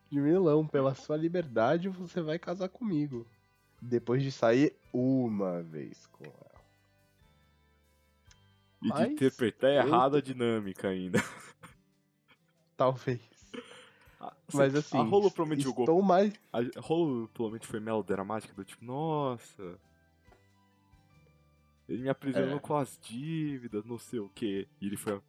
De 0.09 0.21
Milão, 0.21 0.65
pela 0.65 0.95
sua 0.95 1.17
liberdade, 1.17 1.89
você 1.89 2.21
vai 2.21 2.39
casar 2.39 2.69
comigo. 2.69 3.27
Depois 3.81 4.23
de 4.23 4.31
sair 4.31 4.73
uma 4.93 5.61
vez 5.61 6.07
com 6.07 6.23
ela. 6.23 6.61
E 8.81 8.87
Mas 8.87 9.07
de 9.07 9.13
interpretar 9.15 9.69
errado 9.69 10.15
a 10.15 10.21
dinâmica 10.21 10.87
ainda. 10.87 11.21
Talvez. 12.77 13.19
Ah, 14.19 14.33
Mas 14.53 14.73
assim, 14.75 14.97
A 14.97 15.01
Rolo 15.01 15.29
provavelmente 15.31 15.63
jogou. 15.63 15.83
estou 15.83 16.01
mais. 16.01 16.33
A 16.53 16.59
Rolo 16.79 17.27
provavelmente 17.33 17.67
foi 17.67 17.79
melodramática 17.79 18.53
do 18.53 18.63
tipo, 18.63 18.85
nossa. 18.85 19.77
Ele 21.89 22.03
me 22.03 22.09
aprisionou 22.09 22.57
É. 22.57 22.59
com 22.59 22.75
as 22.75 22.97
dívidas, 23.01 23.85
não 23.85 23.97
sei 23.97 24.19
o 24.19 24.29
que. 24.29 24.67
E 24.81 24.87
ele 24.87 24.97
foi 24.97 25.21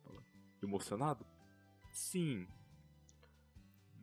emocionado? 0.63 1.25
Sim. 1.93 2.47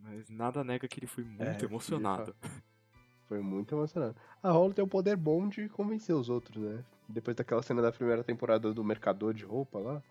Mas 0.02 0.30
nada 0.30 0.64
nega 0.64 0.88
que 0.88 1.00
ele 1.00 1.08
foi 1.08 1.24
muito 1.24 1.42
É, 1.64 1.66
emocionado. 1.66 2.36
Foi 3.28 3.42
muito 3.42 3.74
emocionante. 3.74 4.18
A 4.42 4.52
Rolo 4.52 4.74
tem 4.74 4.86
o 4.86 4.88
poder 4.88 5.18
bom 5.18 5.48
de 5.50 5.68
convencer 5.70 6.16
os 6.16 6.30
outros, 6.30 6.64
né? 6.64 6.86
Depois 7.10 7.36
daquela 7.36 7.62
cena 7.64 7.82
da 7.82 7.92
primeira 7.92 8.24
temporada 8.24 8.72
do 8.74 8.84
Mercador 8.84 9.34
de 9.34 9.44
Roupa 9.44 9.80
lá. 9.80 10.04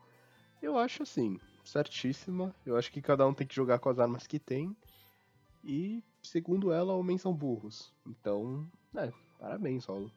Eu 0.65 0.79
acho 0.79 1.03
assim, 1.03 1.39
certíssima. 1.63 2.55
Eu 2.65 2.77
acho 2.77 2.91
que 2.91 3.03
cada 3.03 3.27
um 3.27 3.35
tem 3.35 3.47
que 3.47 3.55
jogar 3.55 3.79
com 3.79 3.91
as 3.91 3.99
armas 3.99 4.27
que 4.27 4.39
tem. 4.39 4.75
E, 5.63 6.03
segundo 6.23 6.73
ela, 6.73 6.95
homens 6.95 7.21
são 7.21 7.35
burros. 7.35 7.93
Então, 8.07 8.67
é, 8.97 9.13
parabéns, 9.39 9.85
Rolo. 9.85 10.11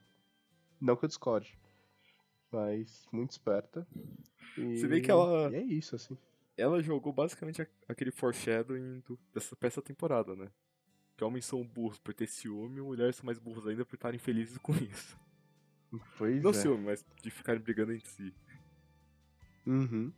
Não 0.80 0.96
que 0.96 1.04
eu 1.04 1.10
discorde. 1.10 1.58
Mas 2.52 3.06
muito 3.12 3.32
esperta. 3.32 3.86
E... 4.58 4.78
Você 4.80 4.88
vê 4.88 5.02
que 5.02 5.12
ela- 5.12 5.52
E 5.52 5.56
é 5.56 5.64
isso, 5.64 5.96
assim. 5.96 6.18
Ela 6.56 6.82
jogou 6.82 7.12
basicamente 7.12 7.68
aquele 7.88 8.10
foreshadowing 8.12 9.02
do, 9.06 9.20
dessa, 9.34 9.56
essa 9.62 9.82
temporada, 9.82 10.34
né? 10.36 10.50
Que 11.18 11.24
homens 11.24 11.46
são 11.46 11.62
burros 11.64 12.00
por 12.00 12.14
ter 12.14 12.28
ciúme, 12.28 12.80
e 12.80 12.82
mulheres 12.82 13.18
são 13.18 13.26
mais 13.26 13.38
burros 13.38 13.68
ainda 13.68 13.84
por 13.86 13.96
estarem 13.96 14.18
felizes 14.20 14.58
com 14.60 14.74
isso. 14.76 15.18
Pois 16.18 16.42
Não 16.42 16.52
é. 16.52 16.54
ciúme, 16.54 16.86
mas 16.86 17.06
de 17.22 17.30
ficarem 17.30 17.62
brigando 17.62 17.92
entre 17.94 18.08
si. 18.10 18.34
Uhum. 19.66 20.12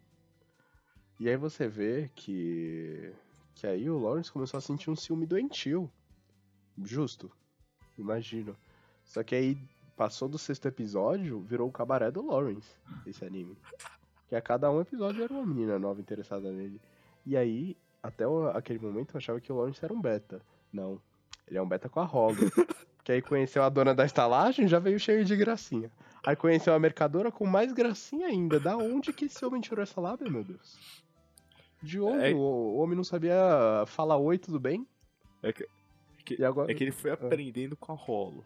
E 1.19 1.27
aí 1.29 1.35
você 1.35 1.67
vê 1.67 2.09
que. 2.15 3.11
Que 3.55 3.67
aí 3.67 3.89
o 3.89 3.97
Lawrence 3.99 4.31
começou 4.31 4.57
a 4.57 4.61
sentir 4.61 4.89
um 4.89 4.95
ciúme 4.95 5.25
doentio. 5.25 5.91
Justo. 6.83 7.29
Imagino. 7.97 8.55
Só 9.03 9.21
que 9.23 9.35
aí 9.35 9.57
passou 9.97 10.29
do 10.29 10.37
sexto 10.37 10.65
episódio, 10.67 11.41
virou 11.41 11.67
o 11.67 11.71
cabaré 11.71 12.09
do 12.09 12.25
Lawrence, 12.25 12.69
esse 13.05 13.25
anime. 13.25 13.57
Que 14.29 14.35
a 14.35 14.41
cada 14.41 14.71
um 14.71 14.79
episódio 14.79 15.21
era 15.23 15.33
uma 15.33 15.45
menina 15.45 15.77
nova 15.77 15.99
interessada 15.99 16.51
nele. 16.51 16.79
E 17.25 17.35
aí, 17.35 17.75
até 18.01 18.25
o- 18.25 18.47
aquele 18.51 18.79
momento 18.79 19.13
eu 19.13 19.17
achava 19.17 19.41
que 19.41 19.51
o 19.51 19.55
Lawrence 19.57 19.83
era 19.83 19.93
um 19.93 19.99
beta. 19.99 20.41
Não. 20.71 21.01
Ele 21.45 21.57
é 21.57 21.61
um 21.61 21.67
beta 21.67 21.89
com 21.89 21.99
a 21.99 22.05
Holly. 22.05 22.49
que 23.03 23.11
aí 23.11 23.21
conheceu 23.21 23.61
a 23.63 23.67
dona 23.69 23.93
da 23.93 24.05
estalagem 24.05 24.67
já 24.69 24.79
veio 24.79 24.99
cheio 24.99 25.25
de 25.25 25.35
gracinha. 25.35 25.91
Aí 26.25 26.35
conheceu 26.35 26.73
a 26.73 26.79
mercadora 26.79 27.29
com 27.29 27.45
mais 27.45 27.73
gracinha 27.73 28.27
ainda. 28.27 28.57
Da 28.59 28.77
onde 28.77 29.11
que 29.11 29.25
esse 29.25 29.43
homem 29.43 29.59
tirou 29.59 29.83
essa 29.83 29.99
lábia, 29.99 30.29
meu 30.31 30.43
Deus? 30.45 31.03
De 31.81 31.99
onde? 31.99 32.23
É- 32.25 32.33
O, 32.35 32.75
homem 32.77 32.95
não 32.95 33.03
sabia 33.03 33.35
falar 33.87 34.17
oi, 34.17 34.37
tudo 34.37 34.59
bem? 34.59 34.87
É 35.41 35.53
que, 35.53 35.67
E 36.37 36.43
agora... 36.43 36.71
é 36.71 36.75
que 36.75 36.83
ele 36.83 36.91
foi 36.91 37.11
aprendendo 37.11 37.75
com 37.77 37.91
a 37.91 37.95
Rolo. 37.95 38.45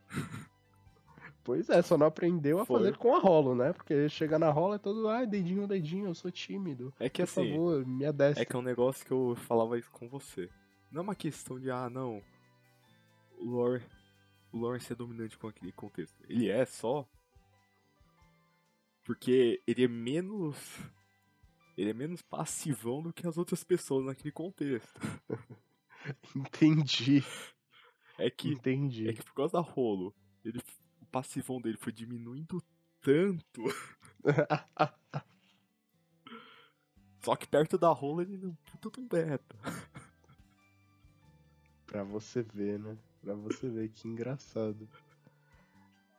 Pois 1.44 1.70
é, 1.70 1.82
só 1.82 1.98
não 1.98 2.08
aprendeu 2.08 2.60
a 2.60 2.66
Foi. 2.66 2.80
fazer 2.80 2.96
com 2.96 3.14
a 3.14 3.20
rolo, 3.20 3.54
né? 3.54 3.74
Porque 3.74 4.08
chega 4.08 4.40
na 4.40 4.50
rola 4.50 4.76
é 4.76 4.80
todo, 4.80 5.10
ai, 5.10 5.28
dedinho, 5.28 5.68
dedinho, 5.68 6.06
eu 6.06 6.16
sou 6.16 6.32
tímido. 6.32 6.94
É 6.98 7.10
que 7.10 7.22
Por 7.22 7.24
assim, 7.30 7.52
favor, 7.52 7.86
me 7.86 8.06
adestre. 8.06 8.42
é 8.44 8.46
que 8.46 8.56
é 8.56 8.60
um 8.60 8.62
negócio 8.62 9.06
que 9.06 9.12
eu 9.12 9.36
falava 9.36 9.78
isso 9.78 9.92
com 9.92 10.08
você. 10.08 10.50
Não 10.90 11.00
é 11.00 11.04
uma 11.04 11.16
questão 11.16 11.60
de, 11.60 11.70
ah, 11.70 11.90
não. 11.90 12.22
O 13.40 13.58
Lawrence, 13.58 13.86
o 14.54 14.58
Lawrence 14.58 14.94
é 14.94 14.96
dominante 14.96 15.38
com 15.38 15.50
aquele 15.50 15.74
contexto. 15.74 16.16
Ele 16.30 16.50
é 16.50 16.64
só. 16.66 17.06
Porque 19.04 19.62
ele 19.68 19.84
é 19.84 19.88
menos. 19.90 20.58
Ele 21.78 21.90
é 21.90 21.94
menos 21.94 22.22
passivão 22.22 23.02
do 23.02 23.12
que 23.12 23.26
as 23.28 23.38
outras 23.38 23.64
pessoas 23.64 24.06
naquele 24.06 24.32
contexto. 24.32 25.00
Entendi, 26.36 27.24
É 28.18 28.30
que, 28.30 28.50
entendi. 28.50 29.08
é 29.08 29.14
que 29.14 29.24
por 29.24 29.34
causa 29.34 29.54
da 29.54 29.62
rolo, 29.62 30.14
ele, 30.44 30.60
o 31.02 31.06
passivão 31.06 31.62
dele 31.62 31.78
foi 31.78 31.94
diminuindo 31.94 32.62
tanto. 33.02 33.64
Só 37.24 37.36
que 37.38 37.48
perto 37.48 37.78
da 37.78 37.90
rola 37.90 38.22
ele 38.24 38.38
não 38.38 38.54
puta 38.56 38.90
de 38.92 39.00
um 39.00 39.08
beta. 39.08 39.56
Pra 41.86 42.04
você 42.04 42.42
ver, 42.44 42.80
né? 42.80 42.98
Pra 43.22 43.34
você 43.34 43.70
ver 43.70 43.90
que 43.90 44.08
engraçado. 44.08 44.90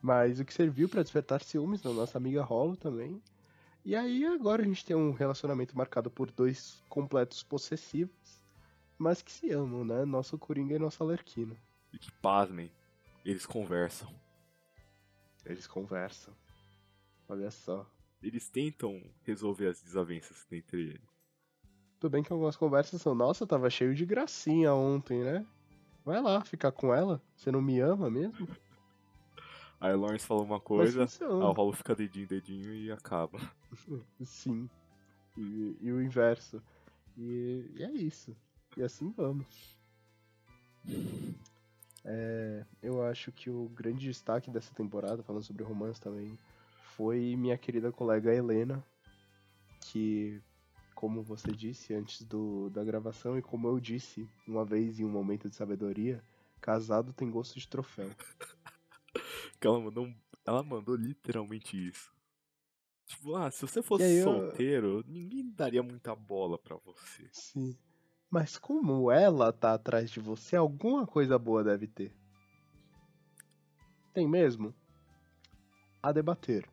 Mas 0.01 0.39
o 0.39 0.45
que 0.45 0.53
serviu 0.53 0.89
pra 0.89 1.03
despertar 1.03 1.41
ciúmes 1.43 1.83
na 1.83 1.91
nossa 1.93 2.17
amiga 2.17 2.43
Rolo 2.43 2.75
também. 2.75 3.21
E 3.85 3.95
aí 3.95 4.25
agora 4.25 4.63
a 4.63 4.65
gente 4.65 4.83
tem 4.83 4.95
um 4.95 5.11
relacionamento 5.11 5.77
marcado 5.77 6.09
por 6.09 6.31
dois 6.31 6.83
completos 6.89 7.43
possessivos, 7.43 8.41
mas 8.97 9.21
que 9.21 9.31
se 9.31 9.51
amam, 9.51 9.85
né? 9.85 10.03
Nosso 10.03 10.39
Coringa 10.39 10.75
e 10.75 10.79
nosso 10.79 11.03
Alerquino. 11.03 11.55
E 11.93 11.99
que 11.99 12.11
pasmem, 12.13 12.71
eles 13.23 13.45
conversam. 13.45 14.11
Eles 15.45 15.67
conversam. 15.67 16.33
Olha 17.29 17.51
só. 17.51 17.85
Eles 18.23 18.49
tentam 18.49 19.03
resolver 19.21 19.67
as 19.67 19.79
desavenças 19.79 20.41
que 20.41 20.49
tem 20.49 20.59
entre 20.59 20.81
eles. 20.81 21.15
Tudo 21.99 22.11
bem 22.11 22.23
que 22.23 22.33
algumas 22.33 22.55
conversas 22.55 22.99
são, 22.99 23.13
nossa, 23.13 23.45
tava 23.45 23.69
cheio 23.69 23.93
de 23.93 24.03
gracinha 24.03 24.73
ontem, 24.73 25.23
né? 25.23 25.45
Vai 26.03 26.19
lá 26.23 26.43
ficar 26.43 26.71
com 26.71 26.91
ela. 26.91 27.21
Você 27.35 27.51
não 27.51 27.61
me 27.61 27.79
ama 27.79 28.09
mesmo? 28.09 28.47
Aí 29.85 29.93
o 29.93 29.99
Lawrence 29.99 30.25
fala 30.25 30.41
uma 30.41 30.59
coisa, 30.59 31.03
aí 31.03 31.27
o 31.27 31.51
Rolo 31.51 31.71
fica 31.71 31.93
dedinho, 31.93 32.25
dedinho 32.25 32.73
e 32.73 32.91
acaba. 32.91 33.39
Sim. 34.25 34.67
E, 35.37 35.77
e 35.79 35.91
o 35.91 36.01
inverso. 36.01 36.59
E, 37.15 37.71
e 37.75 37.83
é 37.83 37.91
isso. 37.91 38.35
E 38.75 38.81
assim 38.81 39.13
vamos. 39.15 39.77
É, 42.03 42.65
eu 42.81 43.03
acho 43.03 43.31
que 43.31 43.47
o 43.51 43.69
grande 43.75 44.05
destaque 44.05 44.49
dessa 44.49 44.73
temporada, 44.73 45.21
falando 45.21 45.43
sobre 45.43 45.63
romance 45.63 46.01
também, 46.01 46.35
foi 46.95 47.35
minha 47.35 47.55
querida 47.55 47.91
colega 47.91 48.33
Helena, 48.33 48.83
que, 49.81 50.41
como 50.95 51.21
você 51.21 51.51
disse 51.51 51.93
antes 51.93 52.23
do, 52.23 52.71
da 52.71 52.83
gravação, 52.83 53.37
e 53.37 53.41
como 53.43 53.67
eu 53.67 53.79
disse 53.79 54.27
uma 54.47 54.65
vez 54.65 54.99
em 54.99 55.05
um 55.05 55.11
momento 55.11 55.47
de 55.47 55.55
sabedoria, 55.55 56.23
casado 56.59 57.13
tem 57.13 57.29
gosto 57.29 57.59
de 57.59 57.67
troféu. 57.67 58.09
Que 59.59 59.67
ela 59.67 59.79
mandou, 59.79 60.13
ela 60.45 60.63
mandou 60.63 60.95
literalmente 60.95 61.87
isso. 61.87 62.13
Tipo, 63.07 63.35
ah, 63.35 63.51
se 63.51 63.61
você 63.61 63.81
fosse 63.81 64.03
aí 64.03 64.17
eu- 64.17 64.23
solteiro, 64.23 65.03
ninguém 65.07 65.47
daria 65.51 65.83
muita 65.83 66.15
bola 66.15 66.57
pra 66.57 66.75
você. 66.77 67.27
Sim. 67.31 67.77
Mas 68.29 68.57
como 68.57 69.11
ela 69.11 69.53
tá 69.53 69.73
atrás 69.75 70.09
de 70.09 70.19
você, 70.19 70.55
alguma 70.55 71.05
coisa 71.05 71.37
boa 71.37 71.63
deve 71.63 71.87
ter. 71.87 72.11
Tem 74.13 74.27
mesmo? 74.27 74.73
A 76.01 76.11
debater. 76.11 76.67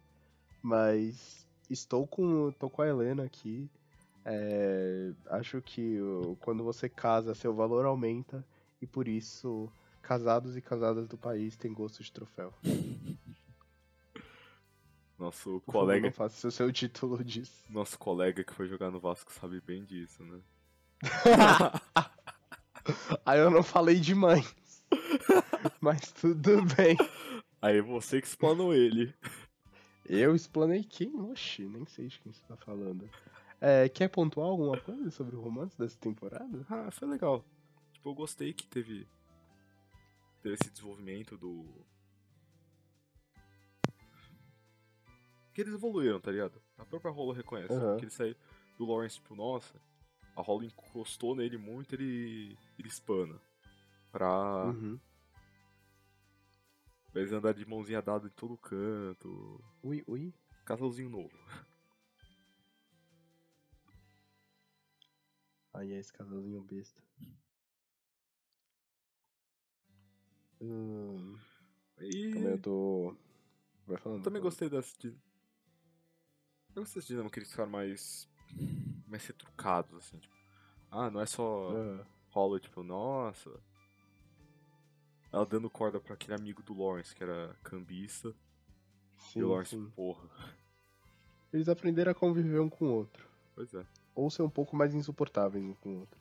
Mas 0.62 1.47
estou 1.68 2.07
com, 2.07 2.51
tô 2.53 2.71
com 2.71 2.83
a 2.83 2.88
Helena 2.88 3.25
aqui. 3.25 3.68
É, 4.25 5.12
acho 5.31 5.61
que 5.61 5.99
quando 6.40 6.62
você 6.62 6.88
casa, 6.88 7.35
seu 7.35 7.53
valor 7.55 7.85
aumenta. 7.85 8.45
E 8.81 8.87
por 8.87 9.07
isso, 9.07 9.71
casados 10.03 10.57
e 10.57 10.61
casadas 10.61 11.09
do 11.09 11.17
país 11.17 11.57
têm 11.57 11.73
gosto 11.73 12.03
de 12.03 12.12
troféu. 12.12 12.53
Nosso 15.19 15.61
Por 15.61 15.73
favor, 15.73 15.87
colega, 15.87 16.07
não 16.07 16.12
faça 16.12 16.49
o 16.49 16.51
seu 16.51 16.73
título 16.73 17.23
disso. 17.25 17.62
nosso 17.71 17.99
colega 17.99 18.43
que 18.43 18.53
foi 18.53 18.67
jogar 18.67 18.91
no 18.91 18.99
Vasco 18.99 19.33
sabe 19.33 19.61
bem 19.61 19.85
disso, 19.85 20.25
né? 20.25 20.41
Aí 23.25 23.38
eu 23.38 23.51
não 23.51 23.62
falei 23.62 24.01
de 24.01 24.15
mãe. 24.15 24.43
Mas 25.81 26.11
tudo 26.12 26.65
bem. 26.77 26.97
Aí 27.61 27.81
você 27.81 28.21
que 28.21 28.27
explanou 28.27 28.75
ele. 28.75 29.15
Eu 30.05 30.35
explanei 30.35 30.83
quem? 30.83 31.15
Oxi, 31.31 31.62
nem 31.62 31.87
sei 31.87 32.09
de 32.09 32.19
quem 32.19 32.33
você 32.33 32.43
tá 32.49 32.57
falando. 32.57 33.09
É, 33.61 33.88
quer 33.88 34.09
pontuar 34.09 34.49
alguma 34.49 34.77
coisa 34.81 35.09
sobre 35.12 35.37
o 35.37 35.41
romance 35.41 35.79
dessa 35.79 35.97
temporada? 35.97 36.67
Ah, 36.69 36.91
foi 36.91 37.07
legal. 37.09 37.45
Tipo, 37.93 38.09
eu 38.11 38.15
gostei 38.15 38.53
que 38.53 38.67
teve 38.67 39.07
teve 40.42 40.57
esse 40.57 40.70
desenvolvimento 40.70 41.38
do. 41.38 41.64
Que 45.55 45.61
eles 45.61 45.74
evoluíram, 45.74 46.20
tá 46.20 46.31
ligado? 46.31 46.61
A 46.78 46.85
própria 46.85 47.12
Rolo 47.12 47.33
reconhece. 47.33 47.72
Uhum. 47.72 47.96
Que 47.96 48.05
ele 48.05 48.11
saiu 48.11 48.35
do 48.78 48.87
Lawrence, 48.87 49.16
tipo, 49.16 49.35
nossa, 49.35 49.81
a 50.35 50.42
Rolo 50.42 50.64
encostou 50.64 51.37
nele 51.37 51.57
muito, 51.57 51.94
ele. 51.94 52.59
ele 52.78 52.88
espana. 52.88 53.40
Pra. 54.11 54.66
Uhum. 54.66 54.98
Pra 57.12 57.20
eles 57.20 57.33
andar 57.33 57.52
de 57.52 57.66
mãozinha 57.66 58.00
dada 58.00 58.26
em 58.26 58.31
todo 58.31 58.57
canto. 58.57 59.62
Ui, 59.83 60.02
ui. 60.07 60.35
Casalzinho 60.64 61.11
novo. 61.11 61.37
Aí 65.74 65.92
é 65.92 65.98
esse 65.98 66.12
casalzinho 66.12 66.62
besta. 66.62 67.02
Hum, 70.62 71.37
E. 71.98 72.35
também 72.35 72.53
eu 72.53 72.59
tô. 72.61 73.16
Vai 73.85 73.96
falando. 73.96 74.18
Eu 74.18 74.25
também 74.25 74.40
gostei 74.40 74.68
dessa. 74.68 74.96
De... 74.96 75.09
Eu 75.09 76.83
gostei 76.83 77.01
dessa 77.01 77.09
dinâmica 77.09 77.35
que 77.35 77.40
eles 77.40 77.51
ficaram 77.51 77.70
mais. 77.70 78.29
mais 79.09 79.27
retrucados, 79.27 79.96
assim, 79.96 80.18
tipo. 80.18 80.35
Ah, 80.88 81.11
não 81.11 81.20
é 81.20 81.27
só. 81.27 81.70
Ah, 81.77 82.07
Hollow, 82.31 82.61
tipo, 82.61 82.85
nossa. 82.85 83.51
Ela 85.33 85.44
dando 85.46 85.68
corda 85.68 85.98
pra 85.98 86.14
aquele 86.14 86.35
amigo 86.35 86.62
do 86.62 86.75
Lawrence, 86.75 87.14
que 87.14 87.25
era 87.25 87.57
cambista. 87.64 88.33
sim, 89.18 89.40
e 89.40 89.42
o 89.42 89.48
Lawrence, 89.48 89.75
sim. 89.75 89.90
porra. 89.96 90.29
Eles 91.53 91.68
aprenderam 91.68 92.12
a 92.12 92.14
conviver 92.14 92.61
um 92.61 92.68
com 92.68 92.87
o 92.87 92.94
outro. 92.94 93.27
Pois 93.55 93.75
é. 93.75 93.85
Ou 94.14 94.31
ser 94.31 94.42
um 94.42 94.51
pouco 94.51 94.77
mais 94.77 94.94
insuportáveis 94.94 95.64
um 95.64 95.75
com 95.75 95.96
o 95.96 96.01
outro. 96.01 96.20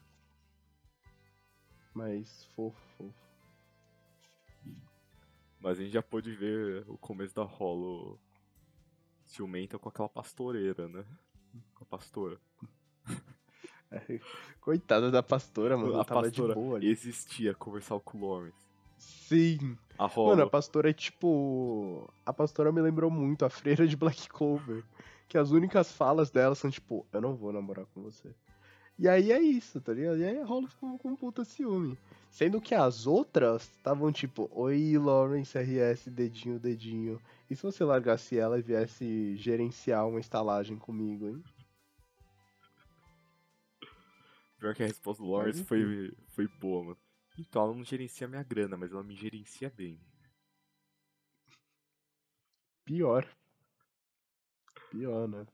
Mas 1.94 2.44
fofo, 2.56 2.80
fofo. 2.96 3.31
Mas 5.62 5.78
a 5.78 5.82
gente 5.82 5.92
já 5.92 6.02
pôde 6.02 6.34
ver 6.34 6.84
o 6.88 6.98
começo 6.98 7.34
da 7.34 7.44
Hollow 7.44 8.18
ciumenta 9.24 9.78
com 9.78 9.88
aquela 9.88 10.08
pastoreira, 10.08 10.88
né? 10.88 11.04
Com 11.74 11.84
a 11.84 11.86
pastora. 11.86 12.38
Coitada 14.60 15.10
da 15.10 15.22
pastora, 15.22 15.76
mano. 15.76 16.00
a 16.00 16.04
tava 16.04 16.22
pastora 16.22 16.54
de 16.54 16.60
boa 16.60 16.76
ali. 16.78 16.88
existia, 16.88 17.54
conversar 17.54 18.00
com 18.00 18.18
o 18.18 18.28
Lawrence. 18.28 18.58
Sim. 18.98 19.78
A 19.96 20.06
Hollow. 20.06 20.30
Mano, 20.30 20.42
a 20.42 20.50
pastora 20.50 20.90
é 20.90 20.92
tipo. 20.92 22.12
A 22.26 22.32
pastora 22.32 22.72
me 22.72 22.80
lembrou 22.80 23.10
muito 23.10 23.44
a 23.44 23.50
freira 23.50 23.86
de 23.86 23.96
Black 23.96 24.28
Clover. 24.28 24.84
Que 25.28 25.38
as 25.38 25.50
únicas 25.50 25.92
falas 25.92 26.30
dela 26.30 26.54
são 26.54 26.70
tipo, 26.70 27.06
eu 27.12 27.20
não 27.20 27.34
vou 27.34 27.52
namorar 27.52 27.86
com 27.86 28.02
você. 28.02 28.34
E 29.02 29.08
aí 29.08 29.32
é 29.32 29.40
isso, 29.40 29.80
tá 29.80 29.92
ligado? 29.92 30.18
E 30.18 30.24
aí 30.24 30.40
rola 30.44 30.68
com, 30.78 30.96
com 30.96 31.08
um 31.08 31.16
puta 31.16 31.44
ciúme. 31.44 31.98
Sendo 32.30 32.60
que 32.60 32.72
as 32.72 33.04
outras 33.04 33.62
estavam 33.62 34.12
tipo, 34.12 34.48
oi 34.52 34.96
Lawrence 34.96 35.58
RS, 35.58 36.08
dedinho, 36.08 36.60
dedinho. 36.60 37.20
E 37.50 37.56
se 37.56 37.64
você 37.64 37.82
largasse 37.82 38.38
ela 38.38 38.60
e 38.60 38.62
viesse 38.62 39.36
gerenciar 39.36 40.06
uma 40.06 40.20
estalagem 40.20 40.78
comigo, 40.78 41.26
hein? 41.26 41.42
Pior 44.60 44.72
que 44.72 44.84
a 44.84 44.86
resposta 44.86 45.20
do 45.20 45.30
Lawrence 45.30 45.64
foi, 45.64 46.14
foi 46.28 46.46
boa, 46.60 46.84
mano. 46.84 46.98
Então, 47.36 47.64
ela 47.64 47.74
não 47.74 47.82
gerencia 47.82 48.28
minha 48.28 48.44
grana, 48.44 48.76
mas 48.76 48.92
ela 48.92 49.02
me 49.02 49.16
gerencia 49.16 49.68
bem. 49.68 49.98
Pior. 52.84 53.28
Pior, 54.92 55.26
né? 55.26 55.44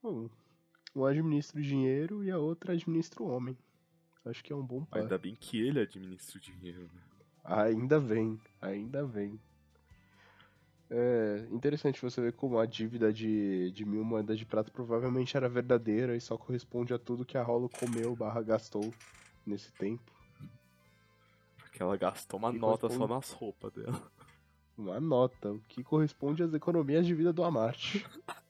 Bom, 0.00 0.30
um 0.94 1.04
administra 1.04 1.58
o 1.60 1.62
dinheiro 1.62 2.24
e 2.24 2.30
a 2.30 2.38
outra 2.38 2.72
administra 2.72 3.22
o 3.22 3.28
homem. 3.28 3.56
Acho 4.24 4.42
que 4.44 4.52
é 4.52 4.56
um 4.56 4.62
bom 4.64 4.84
par. 4.84 5.00
Ainda 5.00 5.16
bem 5.18 5.34
que 5.34 5.58
ele 5.60 5.80
administra 5.80 6.38
o 6.38 6.40
dinheiro, 6.40 6.82
né? 6.82 7.00
Ainda 7.44 7.98
vem, 7.98 8.38
ainda 8.60 9.04
vem. 9.06 9.40
É 10.90 11.46
interessante 11.50 12.00
você 12.00 12.20
ver 12.20 12.32
como 12.32 12.58
a 12.58 12.64
dívida 12.66 13.12
de, 13.12 13.70
de 13.72 13.84
mil 13.84 14.02
moedas 14.04 14.38
de 14.38 14.46
prata 14.46 14.70
provavelmente 14.70 15.36
era 15.36 15.48
verdadeira 15.48 16.16
e 16.16 16.20
só 16.20 16.36
corresponde 16.38 16.94
a 16.94 16.98
tudo 16.98 17.24
que 17.26 17.36
a 17.36 17.42
Rolo 17.42 17.68
comeu 17.68 18.16
barra 18.16 18.40
gastou 18.42 18.92
nesse 19.46 19.70
tempo. 19.72 20.10
Porque 21.58 21.82
ela 21.82 21.96
gastou 21.96 22.38
uma 22.38 22.52
Que 22.52 22.58
nota 22.58 22.88
só 22.88 22.94
corresponde- 22.96 23.12
nas 23.14 23.30
roupas 23.32 23.72
dela. 23.72 24.10
Uma 24.78 25.00
nota, 25.00 25.52
o 25.52 25.60
que 25.68 25.82
corresponde 25.82 26.42
às 26.42 26.54
economias 26.54 27.04
de 27.06 27.14
vida 27.14 27.32
do 27.32 27.44
Amarte. 27.44 28.04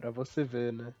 pra 0.00 0.10
você 0.10 0.42
ver, 0.42 0.72
né? 0.72 0.94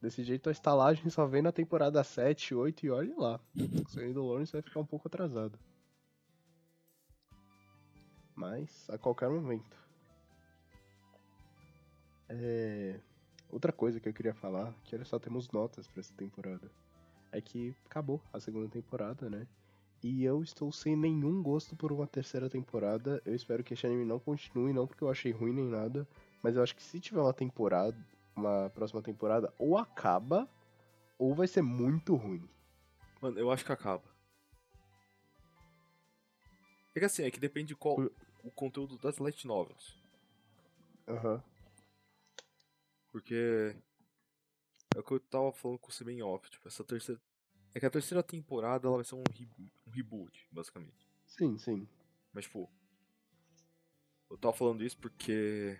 Desse 0.00 0.22
jeito 0.22 0.50
a 0.50 0.52
estalagem 0.52 1.08
só 1.08 1.26
vem 1.26 1.40
na 1.40 1.50
temporada 1.50 2.04
7, 2.04 2.54
8 2.54 2.84
e 2.84 2.90
olhe 2.90 3.14
lá. 3.16 3.40
O 3.56 3.88
sonho 3.88 4.12
do 4.12 4.26
Lawrence 4.26 4.52
vai 4.52 4.60
ficar 4.60 4.80
um 4.80 4.86
pouco 4.86 5.08
atrasado. 5.08 5.58
Mas 8.34 8.86
a 8.90 8.98
qualquer 8.98 9.30
momento. 9.30 9.76
É... 12.28 13.00
Outra 13.48 13.72
coisa 13.72 13.98
que 13.98 14.08
eu 14.08 14.12
queria 14.12 14.34
falar, 14.34 14.74
que 14.84 14.94
olha 14.94 15.04
só, 15.04 15.18
temos 15.18 15.50
notas 15.50 15.86
pra 15.86 16.00
essa 16.00 16.12
temporada. 16.14 16.70
É 17.32 17.40
que 17.40 17.74
acabou 17.86 18.20
a 18.32 18.38
segunda 18.38 18.68
temporada, 18.68 19.30
né? 19.30 19.46
E 20.02 20.22
eu 20.22 20.42
estou 20.42 20.70
sem 20.70 20.94
nenhum 20.94 21.42
gosto 21.42 21.74
por 21.74 21.90
uma 21.90 22.06
terceira 22.06 22.50
temporada. 22.50 23.22
Eu 23.24 23.34
espero 23.34 23.64
que 23.64 23.72
esse 23.72 23.86
anime 23.86 24.04
não 24.04 24.18
continue, 24.18 24.72
não 24.72 24.86
porque 24.86 25.02
eu 25.02 25.08
achei 25.08 25.32
ruim 25.32 25.54
nem 25.54 25.64
nada. 25.64 26.06
Mas 26.42 26.56
eu 26.56 26.62
acho 26.62 26.76
que 26.76 26.82
se 26.82 27.00
tiver 27.00 27.22
uma 27.22 27.32
temporada, 27.32 27.96
uma 28.36 28.70
próxima 28.70 29.02
temporada, 29.02 29.52
ou 29.58 29.76
acaba, 29.78 30.48
ou 31.18 31.34
vai 31.34 31.46
ser 31.46 31.62
muito 31.62 32.14
ruim. 32.14 32.48
Mano, 33.20 33.38
eu 33.38 33.50
acho 33.50 33.64
que 33.64 33.72
acaba. 33.72 34.04
É 36.94 37.00
que 37.00 37.04
assim, 37.06 37.22
é 37.24 37.30
que 37.30 37.40
depende 37.40 37.68
de 37.68 37.76
qual 37.76 37.96
Por- 37.96 38.12
o 38.42 38.50
conteúdo 38.50 38.96
das 38.98 39.18
light 39.18 39.46
novels. 39.46 39.96
Aham. 41.08 41.42
Porque 43.10 43.76
é 44.94 44.98
o 44.98 45.02
que 45.02 45.12
eu 45.12 45.20
tava 45.20 45.52
falando 45.52 45.78
com 45.78 45.88
o 45.88 45.92
Semen 45.92 46.22
Off, 46.22 46.48
tipo, 46.50 46.66
essa 46.68 46.84
terceira. 46.84 47.20
É 47.74 47.80
que 47.80 47.86
a 47.86 47.90
terceira 47.90 48.22
temporada 48.22 48.86
ela 48.86 48.96
vai 48.96 49.04
ser 49.04 49.16
um, 49.16 49.22
re- 49.32 49.48
um 49.86 49.90
reboot, 49.90 50.46
basicamente. 50.52 51.08
Sim, 51.26 51.58
sim. 51.58 51.88
Mas 52.32 52.44
tipo. 52.44 52.70
Eu 54.30 54.36
tava 54.38 54.54
falando 54.54 54.84
isso 54.84 54.96
porque. 54.98 55.78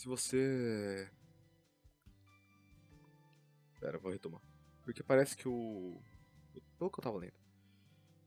Se 0.00 0.08
você. 0.08 1.10
Pera, 3.78 3.98
vou 3.98 4.10
retomar. 4.10 4.40
Porque 4.82 5.02
parece 5.02 5.36
que 5.36 5.46
o. 5.46 6.00
Pelo 6.78 6.90
que 6.90 6.98
eu 6.98 7.04
tava 7.04 7.18
lendo. 7.18 7.34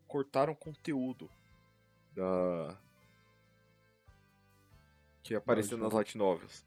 Cortaram 0.06 0.54
conteúdo 0.54 1.28
da. 2.12 2.80
Que 5.24 5.34
apareceu 5.34 5.76
nas 5.76 5.92
light 5.92 6.16
novels. 6.16 6.64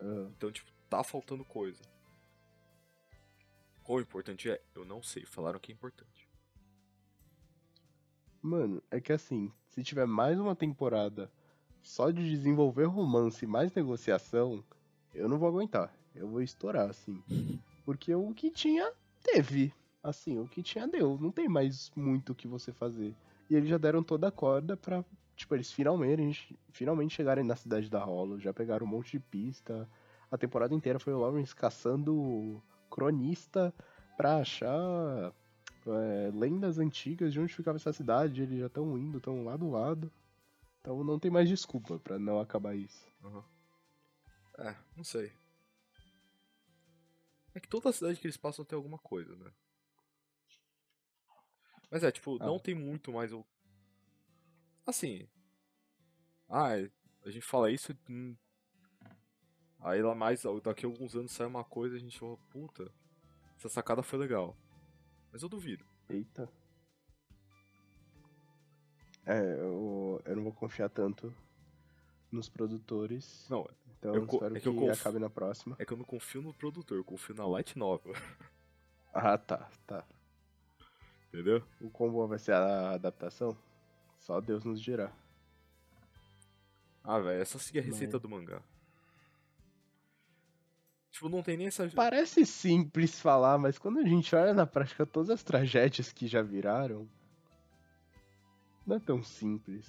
Ah, 0.00 0.30
Então, 0.38 0.50
tipo, 0.50 0.72
tá 0.88 1.04
faltando 1.04 1.44
coisa. 1.44 1.82
Qual 3.82 4.00
importante 4.00 4.48
é? 4.48 4.58
Eu 4.74 4.86
não 4.86 5.02
sei. 5.02 5.26
Falaram 5.26 5.60
que 5.60 5.70
é 5.70 5.74
importante. 5.74 6.30
Mano, 8.40 8.82
é 8.90 9.02
que 9.02 9.12
assim, 9.12 9.52
se 9.68 9.84
tiver 9.84 10.06
mais 10.06 10.40
uma 10.40 10.56
temporada 10.56 11.30
só 11.82 12.10
de 12.10 12.28
desenvolver 12.28 12.84
romance 12.84 13.44
e 13.44 13.48
mais 13.48 13.72
negociação, 13.72 14.62
eu 15.14 15.28
não 15.28 15.38
vou 15.38 15.48
aguentar. 15.48 15.92
Eu 16.14 16.28
vou 16.28 16.42
estourar, 16.42 16.90
assim. 16.90 17.22
Porque 17.84 18.14
o 18.14 18.32
que 18.32 18.50
tinha, 18.50 18.92
teve. 19.22 19.72
Assim, 20.02 20.38
o 20.38 20.46
que 20.46 20.62
tinha, 20.62 20.86
deu. 20.86 21.18
Não 21.20 21.30
tem 21.30 21.48
mais 21.48 21.90
muito 21.96 22.32
o 22.32 22.34
que 22.34 22.48
você 22.48 22.72
fazer. 22.72 23.14
E 23.48 23.54
eles 23.54 23.68
já 23.68 23.78
deram 23.78 24.02
toda 24.02 24.28
a 24.28 24.32
corda 24.32 24.76
pra, 24.76 25.04
tipo, 25.36 25.54
eles 25.54 25.72
finalmente, 25.72 26.58
finalmente 26.70 27.14
chegarem 27.14 27.44
na 27.44 27.56
cidade 27.56 27.90
da 27.90 28.02
Hollow. 28.02 28.38
Já 28.38 28.52
pegaram 28.52 28.86
um 28.86 28.90
monte 28.90 29.12
de 29.12 29.20
pista. 29.20 29.88
A 30.30 30.38
temporada 30.38 30.74
inteira 30.74 30.98
foi 30.98 31.12
o 31.12 31.18
Lawrence 31.18 31.54
caçando 31.54 32.62
cronista 32.90 33.74
pra 34.16 34.38
achar 34.38 35.32
é, 35.86 36.30
lendas 36.32 36.78
antigas 36.78 37.32
de 37.32 37.40
onde 37.40 37.54
ficava 37.54 37.76
essa 37.76 37.92
cidade, 37.92 38.42
eles 38.42 38.58
já 38.58 38.66
estão 38.66 38.96
indo, 38.98 39.18
estão 39.18 39.44
lá 39.44 39.56
do 39.56 39.70
lado. 39.70 40.10
Então 40.82 41.04
não 41.04 41.16
tem 41.16 41.30
mais 41.30 41.48
desculpa 41.48 41.96
pra 42.00 42.18
não 42.18 42.40
acabar 42.40 42.74
isso. 42.74 43.06
É, 44.58 44.76
não 44.96 45.04
sei. 45.04 45.32
É 47.54 47.60
que 47.60 47.68
toda 47.68 47.92
cidade 47.92 48.18
que 48.18 48.26
eles 48.26 48.36
passam 48.36 48.64
tem 48.64 48.76
alguma 48.76 48.98
coisa, 48.98 49.36
né? 49.36 49.52
Mas 51.88 52.02
é, 52.02 52.10
tipo, 52.10 52.36
Ah. 52.42 52.46
não 52.46 52.58
tem 52.58 52.74
muito 52.74 53.12
mais 53.12 53.32
o. 53.32 53.46
Assim. 54.84 55.28
Ah, 56.48 56.70
a 57.24 57.30
gente 57.30 57.46
fala 57.46 57.70
isso. 57.70 57.96
hum, 58.10 58.36
Aí 59.78 60.00
lá 60.02 60.14
mais, 60.14 60.42
daqui 60.62 60.84
a 60.86 60.88
alguns 60.88 61.14
anos 61.16 61.32
sai 61.32 61.46
uma 61.46 61.64
coisa 61.64 61.94
e 61.96 61.98
a 61.98 62.00
gente 62.00 62.18
fala, 62.18 62.36
puta, 62.50 62.92
essa 63.56 63.68
sacada 63.68 64.02
foi 64.02 64.18
legal. 64.18 64.56
Mas 65.32 65.42
eu 65.42 65.48
duvido. 65.48 65.84
Eita. 66.08 66.48
É, 69.26 69.38
eu, 69.60 70.01
eu 70.24 70.36
não 70.36 70.42
vou 70.44 70.52
confiar 70.52 70.88
tanto 70.88 71.34
nos 72.30 72.48
produtores. 72.48 73.46
Não, 73.50 73.68
então 73.98 74.14
eu 74.14 74.24
espero 74.24 74.56
é 74.56 74.60
que, 74.60 74.70
que 74.70 74.76
conf- 74.76 75.00
acabe 75.00 75.18
na 75.18 75.28
próxima. 75.30 75.76
é 75.78 75.84
que 75.84 75.92
eu 75.92 75.96
não 75.96 76.04
confio 76.04 76.40
no 76.42 76.52
produtor, 76.54 76.96
eu 76.98 77.04
confio 77.04 77.34
na 77.34 77.46
Light 77.46 77.76
Novel. 77.78 78.14
Ah, 79.14 79.36
tá, 79.36 79.68
tá. 79.86 80.06
Entendeu? 81.28 81.62
O 81.82 81.90
combo 81.90 82.26
vai 82.26 82.38
ser 82.38 82.52
a 82.52 82.92
adaptação? 82.92 83.54
Só 84.18 84.40
Deus 84.40 84.64
nos 84.64 84.80
dirá. 84.80 85.12
Ah, 87.04 87.18
velho, 87.18 87.42
é 87.42 87.44
só 87.44 87.58
seguir 87.58 87.80
a 87.80 87.82
receita 87.82 88.14
Mas- 88.16 88.22
do 88.22 88.28
mangá. 88.30 88.62
Tipo, 91.10 91.28
não 91.28 91.42
tem 91.42 91.58
nem 91.58 91.66
essa. 91.66 91.86
Parece 91.90 92.46
simples 92.46 93.20
falar, 93.20 93.58
mas 93.58 93.76
quando 93.76 93.98
a 93.98 94.02
gente 94.02 94.34
olha 94.34 94.54
na 94.54 94.66
prática 94.66 95.04
todas 95.04 95.28
as 95.28 95.42
tragédias 95.42 96.10
que 96.10 96.26
já 96.26 96.40
viraram, 96.40 97.06
não 98.86 98.96
é 98.96 99.00
tão 99.00 99.22
simples. 99.22 99.86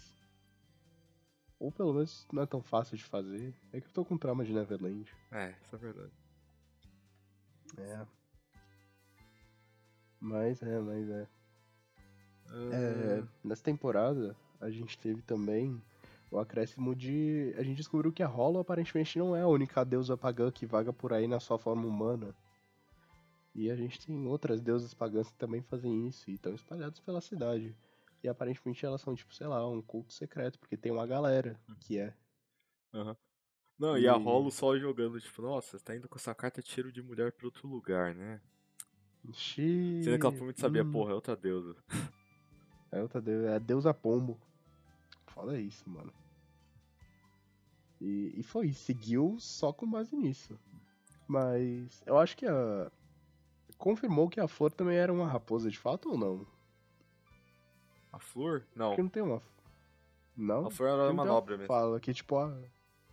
Ou 1.64 1.72
pelo 1.72 1.94
menos 1.94 2.28
não 2.30 2.44
é 2.44 2.46
tão 2.46 2.62
fácil 2.62 2.98
de 2.98 3.06
fazer. 3.06 3.54
É 3.72 3.80
que 3.80 3.88
eu 3.88 3.92
tô 3.94 4.04
com 4.04 4.18
trauma 4.18 4.44
de 4.44 4.52
Neverland. 4.52 5.10
É, 5.32 5.56
isso 5.64 5.74
é 5.74 5.80
verdade. 5.80 6.12
É. 7.78 8.06
Mas 10.20 10.62
é, 10.62 10.80
mas 10.80 11.10
é. 11.10 11.26
Ah, 12.50 12.70
É, 12.74 13.24
nessa 13.42 13.64
temporada, 13.64 14.36
a 14.60 14.70
gente 14.70 14.98
teve 14.98 15.22
também 15.22 15.82
o 16.30 16.38
acréscimo 16.38 16.94
de. 16.94 17.56
A 17.58 17.64
gente 17.64 17.78
descobriu 17.78 18.12
que 18.12 18.22
a 18.22 18.28
Hollow 18.28 18.60
aparentemente 18.60 19.18
não 19.18 19.34
é 19.34 19.42
a 19.44 19.48
única 19.48 19.86
deusa 19.86 20.18
pagã 20.18 20.52
que 20.52 20.66
vaga 20.66 20.92
por 20.92 21.14
aí 21.14 21.28
na 21.30 21.40
sua 21.40 21.58
forma 21.58 21.88
humana. 21.88 22.36
E 23.56 23.72
a 23.72 23.76
gente 23.78 24.06
tem 24.06 24.28
outras 24.28 24.60
deusas 24.60 24.94
pagãs 24.94 25.32
que 25.32 25.38
também 25.38 25.62
fazem 25.62 26.10
isso 26.10 26.30
e 26.30 26.34
estão 26.34 26.54
espalhadas 26.54 27.00
pela 27.00 27.22
cidade. 27.22 27.74
E 28.24 28.30
aparentemente 28.30 28.86
elas 28.86 29.02
são, 29.02 29.14
tipo, 29.14 29.34
sei 29.36 29.48
lá, 29.48 29.68
um 29.70 29.82
culto 29.82 30.14
secreto, 30.14 30.58
porque 30.58 30.78
tem 30.78 30.92
uma 30.92 31.06
galera 31.06 31.60
que 31.82 32.00
é. 32.00 32.16
Aham. 32.94 33.18
Não, 33.78 33.98
e 33.98 34.08
a 34.08 34.16
E- 34.16 34.24
Rolo 34.24 34.50
só 34.52 34.78
jogando, 34.78 35.20
tipo, 35.20 35.42
nossa, 35.42 35.78
você 35.78 35.84
tá 35.84 35.96
indo 35.96 36.08
com 36.08 36.16
essa 36.18 36.34
carta 36.34 36.62
cheiro 36.62 36.92
de 36.92 37.02
mulher 37.02 37.32
pra 37.34 37.46
outro 37.48 37.68
lugar, 37.68 38.16
né? 38.16 38.40
Xiii, 39.34 40.04
Sendo 40.04 40.20
que 40.20 40.26
ela 40.26 40.32
provavelmente 40.32 40.60
sabia, 40.62 40.84
hum, 40.84 40.92
porra, 40.92 41.12
é 41.12 41.16
outra 41.16 41.36
deusa. 41.36 41.76
É 42.92 43.02
outra 43.02 43.20
deusa, 43.22 43.50
é 43.50 43.56
a 43.56 43.60
deusa 43.60 43.94
pombo. 43.94 44.40
Foda 45.28 45.60
isso, 45.60 45.90
mano. 45.90 46.14
E, 48.00 48.34
e 48.38 48.44
foi, 48.44 48.72
seguiu 48.74 49.38
só 49.40 49.74
com 49.74 49.90
base 49.90 50.16
nisso. 50.16 50.58
Mas 51.28 52.02
eu 52.06 52.18
acho 52.18 52.38
que 52.38 52.46
a. 52.46 52.92
Confirmou 53.78 54.30
que 54.30 54.40
a 54.40 54.48
flor 54.48 54.72
também 54.72 54.98
era 54.98 55.12
uma 55.12 55.28
raposa 55.28 55.70
de 55.70 55.80
fato 55.80 56.10
ou 56.12 56.18
não? 56.18 56.46
A 58.14 58.20
flor? 58.20 58.64
Não. 58.76 58.90
Porque 58.90 59.02
não 59.02 59.10
tem 59.10 59.24
uma. 59.24 59.42
Não? 60.38 60.68
A 60.68 60.72
flor 60.72 60.90
era 60.90 60.98
não 61.06 61.12
uma 61.12 61.26
manobra 61.26 61.58
mesmo. 61.58 61.68
Fala 61.68 62.00
que 62.00 62.14
tipo, 62.14 62.38
ah, 62.38 62.56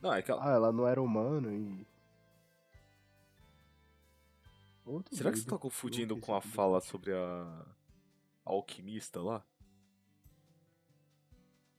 Não, 0.00 0.12
é 0.12 0.20
que 0.20 0.30
ela... 0.30 0.46
ah, 0.46 0.52
ela 0.52 0.70
não 0.70 0.86
era 0.86 1.00
humana 1.00 1.50
e. 1.50 1.86
Outro 4.84 5.16
Será 5.16 5.30
que 5.32 5.38
você 5.38 5.48
tá 5.48 5.56
confundindo 5.56 6.16
com 6.18 6.34
a 6.34 6.40
fala 6.42 6.80
sobre 6.80 7.12
a... 7.12 7.64
a 8.44 8.50
alquimista 8.50 9.22
lá? 9.22 9.42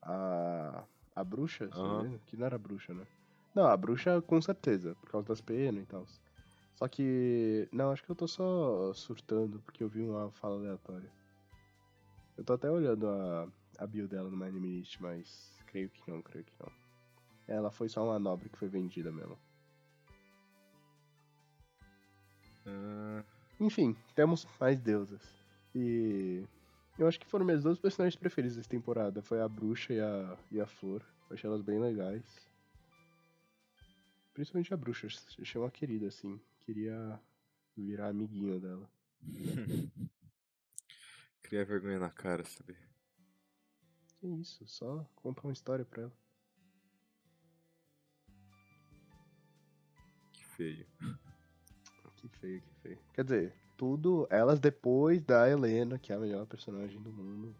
A. 0.01 0.83
A 1.15 1.23
bruxa? 1.23 1.65
engano, 1.65 2.19
Que 2.25 2.35
não 2.35 2.45
era 2.47 2.57
bruxa, 2.57 2.93
né? 2.93 3.05
Não, 3.53 3.67
a 3.67 3.77
bruxa 3.77 4.21
com 4.21 4.41
certeza, 4.41 4.95
por 4.95 5.09
causa 5.11 5.27
das 5.27 5.41
penas 5.41 5.83
e 5.83 5.85
tal. 5.85 6.07
Só 6.75 6.87
que. 6.87 7.69
Não, 7.71 7.91
acho 7.91 8.03
que 8.03 8.09
eu 8.09 8.15
tô 8.15 8.27
só 8.27 8.91
surtando 8.93 9.59
porque 9.59 9.83
eu 9.83 9.89
vi 9.89 10.01
uma 10.01 10.31
fala 10.31 10.55
aleatória. 10.55 11.20
Eu 12.41 12.45
tô 12.45 12.53
até 12.53 12.71
olhando 12.71 13.07
a, 13.07 13.47
a 13.77 13.85
bio 13.85 14.07
dela 14.07 14.27
no 14.27 14.35
My 14.35 14.45
Anime 14.45 14.79
List, 14.79 14.99
mas 14.99 15.53
creio 15.67 15.91
que 15.91 16.09
não, 16.09 16.23
creio 16.23 16.43
que 16.43 16.53
não. 16.59 16.71
Ela 17.47 17.69
foi 17.69 17.87
só 17.87 18.03
uma 18.03 18.17
nobre 18.17 18.49
que 18.49 18.57
foi 18.57 18.67
vendida 18.67 19.11
mesmo. 19.11 19.37
Ah, 22.65 23.23
Enfim, 23.59 23.95
temos 24.15 24.47
mais 24.59 24.81
deusas. 24.81 25.21
E. 25.75 26.43
Eu 26.97 27.07
acho 27.07 27.19
que 27.19 27.27
foram 27.27 27.45
minhas 27.45 27.61
duas 27.61 27.77
personagens 27.77 28.19
preferidas 28.19 28.57
dessa 28.57 28.69
temporada. 28.69 29.21
Foi 29.21 29.39
a 29.39 29.47
bruxa 29.47 29.93
e 29.93 29.99
a, 29.99 30.35
e 30.51 30.59
a 30.59 30.65
flor. 30.65 31.05
Eu 31.29 31.35
achei 31.35 31.47
elas 31.47 31.61
bem 31.61 31.79
legais. 31.79 32.23
Principalmente 34.33 34.73
a 34.73 34.77
bruxa, 34.77 35.05
achei 35.39 35.61
uma 35.61 35.69
querida, 35.69 36.07
assim. 36.07 36.41
Queria 36.65 37.19
virar 37.77 38.07
amiguinho 38.07 38.59
dela. 38.59 38.89
Cria 41.51 41.65
vergonha 41.65 41.99
na 41.99 42.09
cara, 42.09 42.45
sabe? 42.45 42.77
Que 44.07 44.25
isso, 44.25 44.65
só 44.65 45.05
contar 45.17 45.41
uma 45.43 45.51
história 45.51 45.83
pra 45.83 46.03
ela. 46.03 46.13
Que 50.31 50.45
feio. 50.45 50.87
Que 52.15 52.27
feio, 52.39 52.61
que 52.61 52.73
feio. 52.75 52.99
Quer 53.13 53.23
dizer, 53.23 53.53
tudo 53.75 54.27
elas 54.29 54.59
depois 54.59 55.19
da 55.23 55.49
Helena, 55.49 55.97
que 55.97 56.13
é 56.13 56.15
a 56.15 56.19
melhor 56.19 56.45
personagem 56.45 57.01
do 57.01 57.11
mundo. 57.11 57.53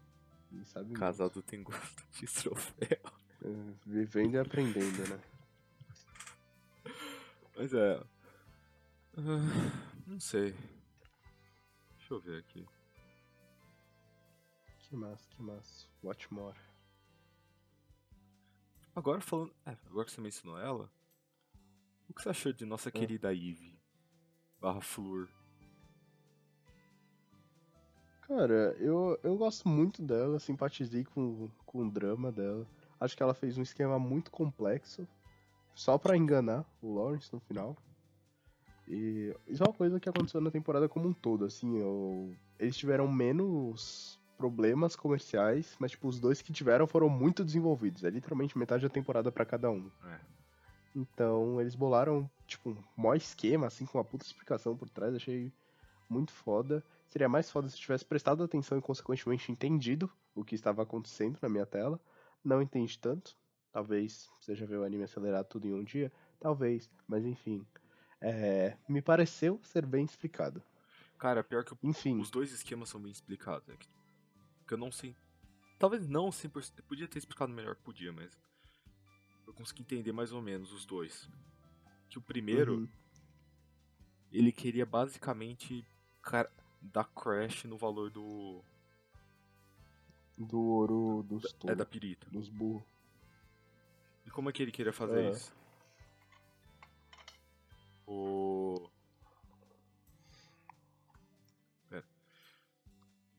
E 0.52 0.64
sabe 0.64 0.86
muito. 0.86 1.00
Casado 1.00 1.42
tem 1.42 1.62
gosto 1.62 2.06
de 2.12 2.26
troféu. 2.26 2.98
É, 3.42 3.74
Vivendo 3.84 4.36
e 4.36 4.38
aprendendo, 4.38 5.08
né? 5.08 5.20
Mas 7.58 7.74
é. 7.74 8.02
Ah, 9.18 10.00
não 10.06 10.20
sei. 10.20 10.54
Deixa 11.98 12.14
eu 12.14 12.20
ver 12.20 12.38
aqui. 12.38 12.64
Que 14.92 14.96
massa, 14.96 15.26
que 15.30 15.42
massa. 15.42 15.86
Watch 16.04 16.34
more. 16.34 16.54
Agora 18.94 19.22
falando. 19.22 19.50
É, 19.64 19.74
agora 19.86 20.04
que 20.04 20.12
você 20.12 20.20
mencionou 20.20 20.58
ela. 20.58 20.92
O 22.10 22.12
que 22.12 22.20
você 22.22 22.28
achou 22.28 22.52
de 22.52 22.66
nossa 22.66 22.90
querida 22.90 23.32
Eve? 23.32 23.80
Barra 24.60 24.82
Flor. 24.82 25.30
Cara, 28.28 28.76
eu, 28.78 29.18
eu 29.22 29.34
gosto 29.38 29.66
muito 29.66 30.02
dela, 30.02 30.38
simpatizei 30.38 31.04
com, 31.04 31.48
com 31.64 31.86
o 31.86 31.90
drama 31.90 32.30
dela. 32.30 32.66
Acho 33.00 33.16
que 33.16 33.22
ela 33.22 33.32
fez 33.32 33.56
um 33.56 33.62
esquema 33.62 33.98
muito 33.98 34.30
complexo, 34.30 35.08
só 35.74 35.96
pra 35.96 36.18
enganar 36.18 36.66
o 36.82 36.94
Lawrence 36.94 37.32
no 37.32 37.40
final. 37.40 37.74
E 38.86 39.34
isso 39.48 39.62
é 39.62 39.66
uma 39.66 39.72
coisa 39.72 39.98
que 39.98 40.08
aconteceu 40.10 40.40
na 40.42 40.50
temporada 40.50 40.86
como 40.86 41.08
um 41.08 41.14
todo, 41.14 41.46
assim, 41.46 41.78
eu- 41.78 42.36
eles 42.58 42.76
tiveram 42.76 43.10
menos 43.10 44.20
problemas 44.42 44.96
comerciais, 44.96 45.76
mas 45.78 45.92
tipo, 45.92 46.08
os 46.08 46.18
dois 46.18 46.42
que 46.42 46.52
tiveram 46.52 46.84
foram 46.84 47.08
muito 47.08 47.44
desenvolvidos. 47.44 48.02
É 48.02 48.10
literalmente 48.10 48.58
metade 48.58 48.82
da 48.82 48.88
temporada 48.88 49.30
pra 49.30 49.44
cada 49.44 49.70
um. 49.70 49.88
É. 50.04 50.18
Então, 50.96 51.60
eles 51.60 51.76
bolaram, 51.76 52.28
tipo, 52.44 52.70
um 52.70 52.76
maior 53.00 53.14
esquema, 53.14 53.68
assim, 53.68 53.86
com 53.86 53.98
uma 53.98 54.04
puta 54.04 54.24
explicação 54.24 54.76
por 54.76 54.90
trás. 54.90 55.14
Achei 55.14 55.52
muito 56.10 56.32
foda. 56.32 56.82
Seria 57.08 57.28
mais 57.28 57.48
foda 57.52 57.68
se 57.68 57.76
eu 57.76 57.80
tivesse 57.80 58.04
prestado 58.04 58.42
atenção 58.42 58.76
e, 58.76 58.82
consequentemente, 58.82 59.52
entendido 59.52 60.10
o 60.34 60.44
que 60.44 60.56
estava 60.56 60.82
acontecendo 60.82 61.38
na 61.40 61.48
minha 61.48 61.64
tela. 61.64 62.00
Não 62.44 62.60
entendi 62.60 62.98
tanto. 62.98 63.36
Talvez 63.70 64.28
você 64.40 64.56
já 64.56 64.66
viu 64.66 64.80
o 64.80 64.84
anime 64.84 65.04
acelerado 65.04 65.46
tudo 65.46 65.68
em 65.68 65.72
um 65.72 65.84
dia. 65.84 66.10
Talvez, 66.40 66.90
mas 67.06 67.24
enfim. 67.24 67.64
É, 68.20 68.76
me 68.88 69.00
pareceu 69.00 69.60
ser 69.62 69.86
bem 69.86 70.04
explicado. 70.04 70.60
Cara, 71.16 71.44
pior 71.44 71.64
que 71.64 71.76
Enfim, 71.84 72.18
os 72.18 72.28
dois 72.28 72.50
esquemas 72.50 72.88
são 72.88 73.00
bem 73.00 73.12
explicados. 73.12 73.68
É 73.68 73.76
que, 73.76 73.86
eu 74.74 74.78
não 74.78 74.90
sei. 74.92 75.14
Talvez 75.78 76.06
não 76.06 76.30
100%. 76.30 76.78
eu 76.78 76.84
Podia 76.84 77.08
ter 77.08 77.18
explicado 77.18 77.52
melhor, 77.52 77.76
podia, 77.76 78.12
mas. 78.12 78.30
Eu 79.46 79.52
consegui 79.52 79.82
entender 79.82 80.12
mais 80.12 80.32
ou 80.32 80.40
menos 80.40 80.72
os 80.72 80.86
dois. 80.86 81.28
Que 82.08 82.18
o 82.18 82.22
primeiro, 82.22 82.74
uhum, 82.76 82.88
ele 84.30 84.52
queria 84.52 84.86
basicamente 84.86 85.84
dar 86.80 87.04
crash 87.04 87.64
no 87.64 87.76
valor 87.76 88.10
do. 88.10 88.62
do 90.38 90.60
ouro 90.60 91.22
dos 91.24 91.44
É 91.66 91.74
da 91.74 91.84
pirita. 91.84 92.28
dos 92.30 92.48
burros. 92.48 92.84
E 94.24 94.30
como 94.30 94.48
é 94.48 94.52
que 94.52 94.62
ele 94.62 94.70
queria 94.72 94.92
fazer 94.92 95.24
É. 95.24 95.30
isso? 95.30 95.52
O. 98.06 98.51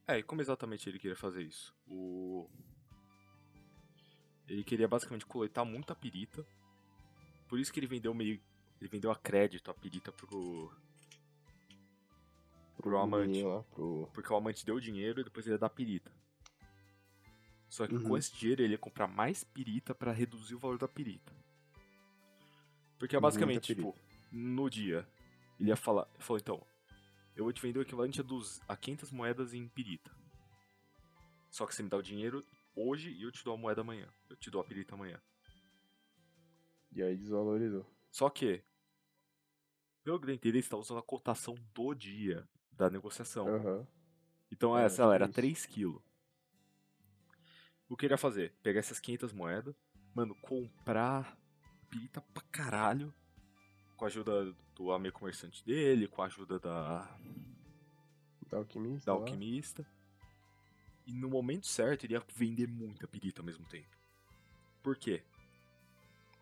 É, 0.06 0.18
e 0.18 0.22
como 0.22 0.40
exatamente 0.42 0.88
ele 0.88 0.98
queria 0.98 1.16
fazer 1.16 1.42
isso? 1.42 1.74
O. 1.86 2.48
Ele 4.46 4.62
queria 4.62 4.86
basicamente 4.86 5.24
coletar 5.24 5.64
muita 5.64 5.94
pirita. 5.94 6.46
Por 7.48 7.58
isso 7.58 7.72
que 7.72 7.80
ele 7.80 7.86
vendeu 7.86 8.12
meio. 8.12 8.40
Ele 8.80 8.90
vendeu 8.90 9.10
a 9.10 9.16
crédito 9.16 9.70
a 9.70 9.74
pirita 9.74 10.12
pro. 10.12 10.70
Pro 12.76 12.98
amante. 12.98 13.28
menino 13.28 13.48
lá, 13.56 13.62
pro... 13.62 14.10
Porque 14.12 14.30
o 14.30 14.36
amante 14.36 14.66
deu 14.66 14.74
o 14.74 14.80
dinheiro 14.80 15.20
e 15.20 15.24
depois 15.24 15.46
ele 15.46 15.54
ia 15.54 15.58
dar 15.58 15.70
pirita. 15.70 16.12
Só 17.68 17.86
que 17.86 17.98
com 17.98 18.10
Uhum. 18.10 18.16
esse 18.18 18.34
dinheiro 18.36 18.62
ele 18.62 18.72
ia 18.74 18.78
comprar 18.78 19.06
mais 19.06 19.42
pirita 19.42 19.94
pra 19.94 20.12
reduzir 20.12 20.54
o 20.54 20.58
valor 20.58 20.76
da 20.76 20.86
pirita. 20.86 21.32
Porque 22.98 23.16
é 23.16 23.20
basicamente, 23.20 23.74
tipo, 23.74 23.96
no 24.30 24.68
dia, 24.68 25.08
ele 25.58 25.70
ia 25.70 25.76
falar, 25.76 26.06
ele 26.14 26.22
falou, 26.22 26.38
então, 26.40 26.66
eu 27.36 27.44
vou 27.44 27.52
te 27.52 27.60
vender 27.60 27.78
o 27.78 27.82
equivalente 27.82 28.20
a, 28.20 28.24
dos, 28.24 28.60
a 28.68 28.76
500 28.76 29.10
moedas 29.10 29.54
em 29.54 29.66
pirita. 29.68 30.10
Só 31.50 31.66
que 31.66 31.74
você 31.74 31.82
me 31.82 31.88
dá 31.88 31.96
o 31.96 32.02
dinheiro 32.02 32.44
hoje 32.74 33.10
e 33.10 33.22
eu 33.22 33.32
te 33.32 33.44
dou 33.44 33.54
a 33.54 33.56
moeda 33.56 33.80
amanhã. 33.80 34.08
Eu 34.28 34.36
te 34.36 34.50
dou 34.50 34.60
a 34.60 34.64
pirita 34.64 34.94
amanhã. 34.94 35.20
E 36.92 37.02
aí 37.02 37.16
desvalorizou. 37.16 37.84
Só 38.10 38.30
que, 38.30 38.62
pelo 40.02 40.20
que 40.20 40.30
eu 40.30 40.34
entendi, 40.34 40.56
eles 40.56 40.64
estavam 40.66 40.82
usando 40.82 40.98
a 40.98 41.02
cotação 41.02 41.54
do 41.74 41.94
dia 41.94 42.48
da 42.72 42.88
negociação. 42.90 43.48
Aham. 43.48 43.86
Então, 44.50 44.76
É, 44.78 44.84
essa 44.84 45.02
ela 45.02 45.14
era 45.14 45.24
isso. 45.24 45.34
3 45.34 45.66
kg. 45.66 45.98
O 47.88 47.96
que 47.96 48.06
ele 48.06 48.14
ia 48.14 48.18
fazer? 48.18 48.52
Pegar 48.62 48.80
essas 48.80 49.00
500 49.00 49.32
moedas, 49.32 49.74
mano, 50.14 50.34
comprar 50.36 51.36
pirita 51.90 52.20
pra 52.20 52.42
caralho. 52.50 53.12
Com 54.04 54.08
a 54.08 54.10
ajuda 54.10 54.54
do 54.76 54.92
amigo 54.92 55.18
comerciante 55.18 55.64
dele, 55.64 56.06
com 56.06 56.20
a 56.20 56.26
ajuda 56.26 56.58
da, 56.58 57.10
Da 58.50 58.58
alquimista. 58.58 59.06
da 59.06 59.14
lá. 59.14 59.20
alquimista. 59.20 59.86
E 61.06 61.12
no 61.14 61.30
momento 61.30 61.66
certo 61.66 62.04
ele 62.04 62.12
ia 62.12 62.22
vender 62.36 62.66
muita 62.66 63.08
pirita 63.08 63.40
ao 63.40 63.46
mesmo 63.46 63.64
tempo. 63.64 63.88
Por 64.82 64.94
quê? 64.94 65.22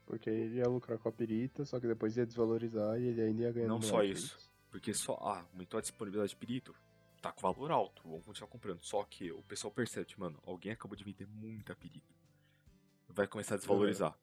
Porque 0.06 0.28
ele 0.28 0.56
ia 0.56 0.66
lucrar 0.66 0.98
com 0.98 1.08
a 1.08 1.12
perita, 1.12 1.64
só 1.64 1.78
que 1.78 1.86
depois 1.86 2.16
ia 2.16 2.26
desvalorizar 2.26 2.98
e 3.00 3.06
ele 3.06 3.22
ainda 3.22 3.42
ia 3.42 3.52
ganhar 3.52 3.68
Não 3.68 3.80
só 3.80 4.02
isso. 4.02 4.36
Porque 4.68 4.92
só. 4.92 5.14
Ah, 5.22 5.46
aumentou 5.52 5.78
a 5.78 5.80
disponibilidade 5.80 6.30
de 6.30 6.36
pirito. 6.36 6.74
Tá 7.20 7.30
com 7.30 7.42
valor 7.42 7.70
alto, 7.70 8.02
vamos 8.02 8.24
continuar 8.24 8.50
comprando. 8.50 8.82
Só 8.82 9.04
que 9.04 9.30
o 9.30 9.40
pessoal 9.44 9.72
percebe, 9.72 10.06
tipo, 10.06 10.20
mano, 10.20 10.36
alguém 10.44 10.72
acabou 10.72 10.96
de 10.96 11.04
vender 11.04 11.28
muita 11.28 11.76
pirita. 11.76 12.12
Vai 13.08 13.28
começar 13.28 13.54
a 13.54 13.58
desvalorizar. 13.58 14.18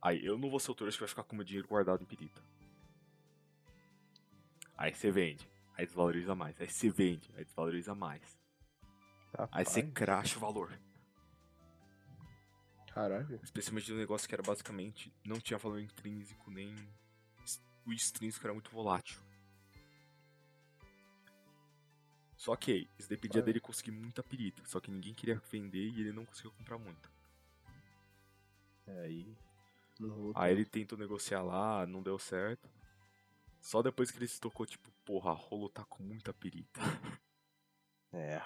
Aí 0.00 0.24
eu 0.24 0.38
não 0.38 0.50
vou 0.50 0.60
ser 0.60 0.70
o 0.70 0.74
trouxa 0.74 0.96
que 0.96 1.02
vai 1.02 1.08
ficar 1.08 1.24
com 1.24 1.36
meu 1.36 1.44
dinheiro 1.44 1.68
guardado 1.68 2.02
em 2.02 2.06
pirita. 2.06 2.42
Aí 4.76 4.94
você 4.94 5.10
vende, 5.10 5.48
aí 5.76 5.84
desvaloriza 5.84 6.34
mais. 6.34 6.60
Aí 6.60 6.68
você 6.68 6.88
vende, 6.88 7.28
aí 7.36 7.44
desvaloriza 7.44 7.94
mais. 7.94 8.38
Aí 9.50 9.64
você 9.64 9.80
Rapaz, 9.80 9.94
cracha 9.94 10.36
o 10.36 10.40
valor. 10.40 10.78
Caralho. 12.94 13.40
Especialmente 13.42 13.90
no 13.92 13.98
negócio 13.98 14.28
que 14.28 14.34
era 14.34 14.42
basicamente. 14.42 15.12
Não 15.24 15.38
tinha 15.38 15.58
valor 15.58 15.80
intrínseco, 15.80 16.50
nem. 16.50 16.74
O 17.84 17.92
extrínseco 17.92 18.46
era 18.46 18.52
muito 18.52 18.70
volátil. 18.70 19.18
Só 22.36 22.54
que 22.54 22.88
isso 22.96 23.08
dependia 23.08 23.42
dele 23.42 23.60
conseguir 23.60 23.90
muita 23.90 24.22
pirita. 24.22 24.62
Só 24.64 24.78
que 24.80 24.90
ninguém 24.90 25.12
queria 25.12 25.40
vender 25.50 25.88
e 25.88 26.00
ele 26.00 26.12
não 26.12 26.24
conseguiu 26.24 26.52
comprar 26.52 26.78
muita. 26.78 27.10
É 28.86 29.00
aí. 29.00 29.36
Aí 30.34 30.52
ele 30.52 30.64
tentou 30.64 30.98
negociar 30.98 31.42
lá, 31.42 31.86
não 31.86 32.02
deu 32.02 32.18
certo. 32.18 32.68
Só 33.60 33.82
depois 33.82 34.10
que 34.10 34.18
ele 34.18 34.28
se 34.28 34.40
tocou, 34.40 34.64
tipo, 34.64 34.90
porra, 35.04 35.30
a 35.32 35.34
rolo 35.34 35.68
tá 35.68 35.84
com 35.84 36.02
muita 36.02 36.32
pirita. 36.32 36.80
É. 38.12 38.40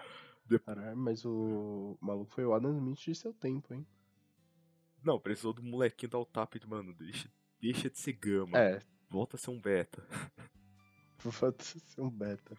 Depois- 0.46 0.76
Caralho, 0.76 0.96
mas 0.96 1.24
o 1.24 1.96
maluco 2.00 2.32
foi 2.32 2.44
o 2.44 2.54
Adam 2.54 2.76
Smith 2.76 2.98
de 2.98 3.14
seu 3.14 3.32
tempo, 3.32 3.72
hein? 3.74 3.86
Não, 5.04 5.18
precisou 5.20 5.52
do 5.52 5.62
molequinho 5.62 6.10
dar 6.10 6.18
o 6.18 6.24
tap 6.24 6.54
e, 6.56 6.66
mano, 6.66 6.94
deixa, 6.94 7.28
deixa 7.60 7.90
de 7.90 7.98
ser 7.98 8.12
gama. 8.14 8.58
É, 8.58 8.80
Volta 9.10 9.36
a 9.36 9.38
ser 9.38 9.50
um 9.50 9.60
beta. 9.60 10.02
Pode 11.40 11.62
ser 11.64 12.00
um 12.00 12.10
beta. 12.10 12.56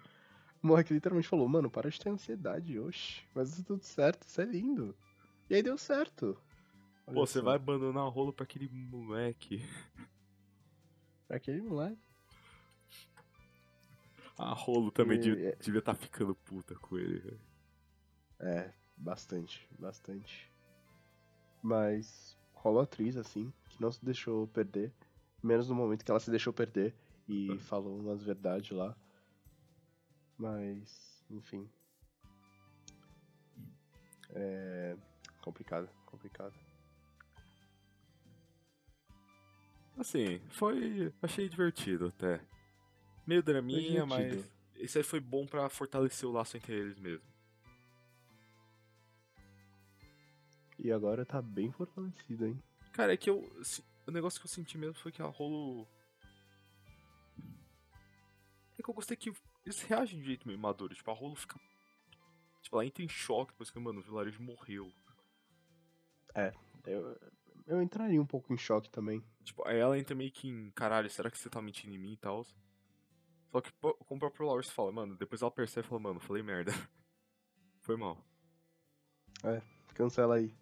O 0.61 0.67
moleque 0.67 0.93
literalmente 0.93 1.27
falou, 1.27 1.47
mano, 1.49 1.69
para 1.69 1.89
de 1.89 1.99
ter 1.99 2.09
ansiedade, 2.09 2.79
oxe. 2.79 3.21
Mas 3.33 3.57
tá 3.57 3.63
tudo 3.65 3.83
certo, 3.83 4.25
isso 4.27 4.39
é 4.39 4.45
lindo. 4.45 4.95
E 5.49 5.55
aí 5.55 5.63
deu 5.63 5.77
certo. 5.77 6.37
Olha 7.05 7.15
Pô, 7.15 7.25
você 7.27 7.41
vai 7.41 7.55
abandonar 7.55 8.05
a 8.05 8.09
rolo 8.09 8.31
pra 8.33 8.43
aquele 8.43 8.67
moleque. 8.69 9.59
Pra 11.27 11.37
aquele 11.37 11.61
moleque. 11.61 11.97
A 14.37 14.53
rolo 14.53 14.91
também 14.91 15.17
E- 15.17 15.21
devia 15.21 15.49
é- 15.49 15.79
estar 15.79 15.95
ficando 15.95 16.35
puta 16.35 16.75
com 16.75 16.97
ele, 16.97 17.17
velho. 17.19 17.39
É, 18.39 18.73
bastante, 18.97 19.67
bastante. 19.79 20.51
Mas 21.61 22.37
rolou 22.53 22.81
atriz, 22.81 23.15
assim, 23.17 23.51
que 23.69 23.81
não 23.81 23.91
se 23.91 24.03
deixou 24.03 24.47
perder. 24.47 24.93
Menos 25.41 25.69
no 25.69 25.75
momento 25.75 26.03
que 26.03 26.11
ela 26.11 26.19
se 26.19 26.29
deixou 26.29 26.51
perder 26.53 26.93
e 27.27 27.57
falou 27.59 27.97
umas 27.97 28.21
verdades 28.21 28.71
lá. 28.71 28.95
Mas, 30.37 31.23
enfim. 31.29 31.67
É. 34.35 34.97
complicado, 35.41 35.89
complicado. 36.05 36.53
Assim, 39.97 40.39
foi. 40.49 41.13
Achei 41.21 41.47
divertido 41.47 42.07
até. 42.07 42.41
Meio 43.25 43.43
draminha, 43.43 44.05
mas. 44.05 44.51
Esse 44.75 44.97
aí 44.97 45.03
foi 45.03 45.19
bom 45.19 45.45
pra 45.45 45.69
fortalecer 45.69 46.27
o 46.27 46.31
laço 46.31 46.57
entre 46.57 46.73
eles 46.73 46.99
mesmo. 46.99 47.25
E 50.77 50.91
agora 50.91 51.25
tá 51.25 51.41
bem 51.41 51.71
fortalecido, 51.71 52.45
hein? 52.45 52.61
Cara, 52.91 53.13
é 53.13 53.17
que 53.17 53.29
eu. 53.29 53.49
O 54.05 54.11
negócio 54.11 54.39
que 54.39 54.45
eu 54.45 54.51
senti 54.51 54.77
mesmo 54.77 54.95
foi 54.95 55.11
que 55.11 55.21
a 55.21 55.25
rolo. 55.25 55.87
É 58.77 58.83
que 58.83 58.89
eu 58.89 58.93
gostei 58.93 59.15
que 59.15 59.31
eles 59.65 59.81
reagem 59.83 60.19
de 60.19 60.25
jeito 60.25 60.47
meio 60.47 60.59
maduro. 60.59 60.93
Tipo, 60.93 61.11
a 61.11 61.13
rolo 61.13 61.35
fica. 61.35 61.57
Tipo, 62.61 62.75
ela 62.75 62.85
entra 62.85 63.03
em 63.03 63.09
choque 63.09 63.51
depois 63.51 63.69
que, 63.69 63.79
mano, 63.79 63.99
o 63.99 64.03
vilarejo 64.03 64.41
morreu. 64.41 64.91
Eu, 66.85 67.17
eu 67.67 67.81
entraria 67.81 68.21
um 68.21 68.25
pouco 68.25 68.53
em 68.53 68.57
choque 68.57 68.89
também. 68.89 69.23
Tipo, 69.43 69.67
aí 69.67 69.77
ela 69.77 69.97
entra 69.97 70.15
meio 70.15 70.31
que 70.31 70.47
em 70.47 70.71
caralho, 70.71 71.09
será 71.09 71.29
que 71.29 71.37
você 71.37 71.49
tá 71.49 71.61
mentindo 71.61 71.93
em 71.93 71.99
mim 71.99 72.13
e 72.13 72.17
tal? 72.17 72.45
Só 73.51 73.61
que, 73.61 73.71
como 73.81 74.17
o 74.17 74.19
próprio 74.19 74.47
Lawrence 74.47 74.71
fala, 74.71 74.91
mano, 74.91 75.15
depois 75.15 75.41
ela 75.41 75.51
percebe 75.51 75.85
e 75.85 75.89
fala, 75.89 76.01
mano, 76.01 76.19
falei 76.19 76.41
merda. 76.41 76.71
Foi 77.81 77.95
mal. 77.95 78.17
Cancela 79.93 80.35
aí. 80.35 80.55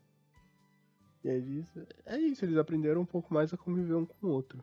E 1.23 1.29
aí 1.29 1.35
eles. 1.37 1.65
É 2.05 2.17
isso, 2.17 2.43
eles 2.43 2.57
aprenderam 2.57 3.01
um 3.01 3.05
pouco 3.05 3.33
mais 3.33 3.53
a 3.53 3.57
conviver 3.57 3.93
um 3.95 4.05
com 4.05 4.27
o 4.27 4.29
outro. 4.29 4.61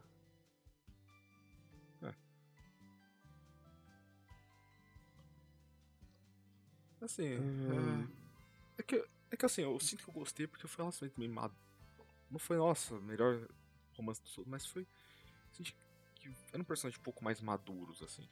Assim, 7.01 7.39
Hum. 7.39 8.07
é... 8.77 8.81
é 8.81 8.83
que, 8.83 9.05
é 9.31 9.37
que 9.37 9.47
assim, 9.47 9.63
eu 9.63 9.79
sinto 9.79 10.03
que 10.05 10.11
eu 10.11 10.15
gostei 10.15 10.47
porque 10.47 10.67
foi 10.67 10.83
um 10.83 10.87
relacionamento 10.87 11.19
meio 11.19 11.33
maduro. 11.33 11.68
Não 12.31 12.39
foi, 12.39 12.57
nossa, 12.57 12.99
melhor 13.01 13.49
romance 13.95 14.21
do 14.23 14.45
mas 14.47 14.67
foi. 14.67 14.87
Senti 15.53 15.75
que 16.15 16.31
eram 16.53 16.65
personagens 16.65 16.99
um 17.01 17.03
pouco 17.03 17.25
mais 17.25 17.41
maduros, 17.41 18.03
assim. 18.03 18.29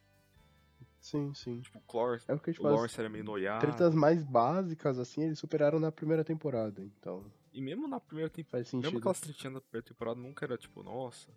Sim, 0.99 1.33
sim. 1.33 1.61
Tipo, 1.61 1.79
o 1.79 1.81
Clor, 1.81 2.21
É 2.27 2.33
o 2.33 2.39
que 2.39 2.49
a 2.49 2.53
gente 2.53 2.61
fala. 2.61 2.75
Lawrence 2.75 2.99
era 2.99 3.09
meio 3.09 3.23
noiado. 3.23 3.65
Tretas 3.65 3.95
mais 3.95 4.23
básicas, 4.23 4.99
assim, 4.99 5.23
eles 5.23 5.39
superaram 5.39 5.79
na 5.79 5.91
primeira 5.91 6.23
temporada. 6.23 6.81
Então, 6.81 7.25
E 7.53 7.61
mesmo 7.61 7.87
na 7.87 7.99
primeira 7.99 8.29
temporada. 8.29 8.51
faz 8.63 8.67
sentido. 8.67 8.85
Mesmo 8.87 8.99
aquelas 8.99 9.19
tretinhas 9.19 9.53
da 9.55 9.61
primeira 9.61 9.87
temporada 9.87 10.19
nunca 10.19 10.45
era 10.45 10.57
tipo, 10.57 10.83
nossa, 10.83 11.31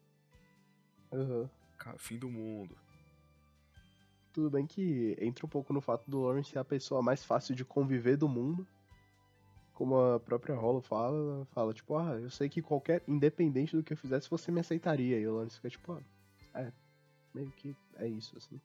Aham. 1.12 1.49
ca- 1.79 1.96
fim 1.99 2.18
do 2.18 2.29
mundo. 2.29 2.77
Tudo 4.33 4.51
bem 4.51 4.66
que 4.66 5.16
entra 5.20 5.44
um 5.44 5.49
pouco 5.49 5.73
no 5.73 5.81
fato 5.81 6.09
do 6.11 6.20
Lawrence 6.20 6.51
ser 6.51 6.59
a 6.59 6.64
pessoa 6.64 7.03
mais 7.03 7.25
fácil 7.25 7.55
de 7.55 7.64
conviver 7.64 8.16
do 8.16 8.29
mundo. 8.29 8.66
Como 9.81 9.99
a 9.99 10.21
própria 10.21 10.55
Hollow 10.55 10.83
fala, 10.83 11.47
fala, 11.53 11.73
tipo, 11.73 11.97
ah, 11.97 12.14
eu 12.21 12.29
sei 12.29 12.51
que 12.51 12.61
qualquer, 12.61 13.03
independente 13.09 13.75
do 13.75 13.83
que 13.83 13.95
eu 13.95 13.97
fizesse, 13.97 14.29
você 14.29 14.53
me 14.53 14.61
aceitaria. 14.61 15.19
E 15.19 15.27
o 15.27 15.37
Lawrence 15.37 15.57
fica 15.57 15.71
tipo, 15.71 15.95
ah, 16.53 16.61
é, 16.61 16.71
meio 17.35 17.51
que 17.53 17.75
é 17.97 18.07
isso, 18.07 18.37
assim. 18.37 18.61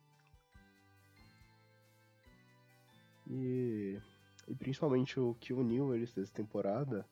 E, 3.30 3.98
e 4.46 4.56
principalmente 4.56 5.18
o 5.18 5.34
que 5.40 5.54
uniu 5.54 5.96
eles 5.96 6.14
dessa 6.14 6.34
temporada 6.34 7.06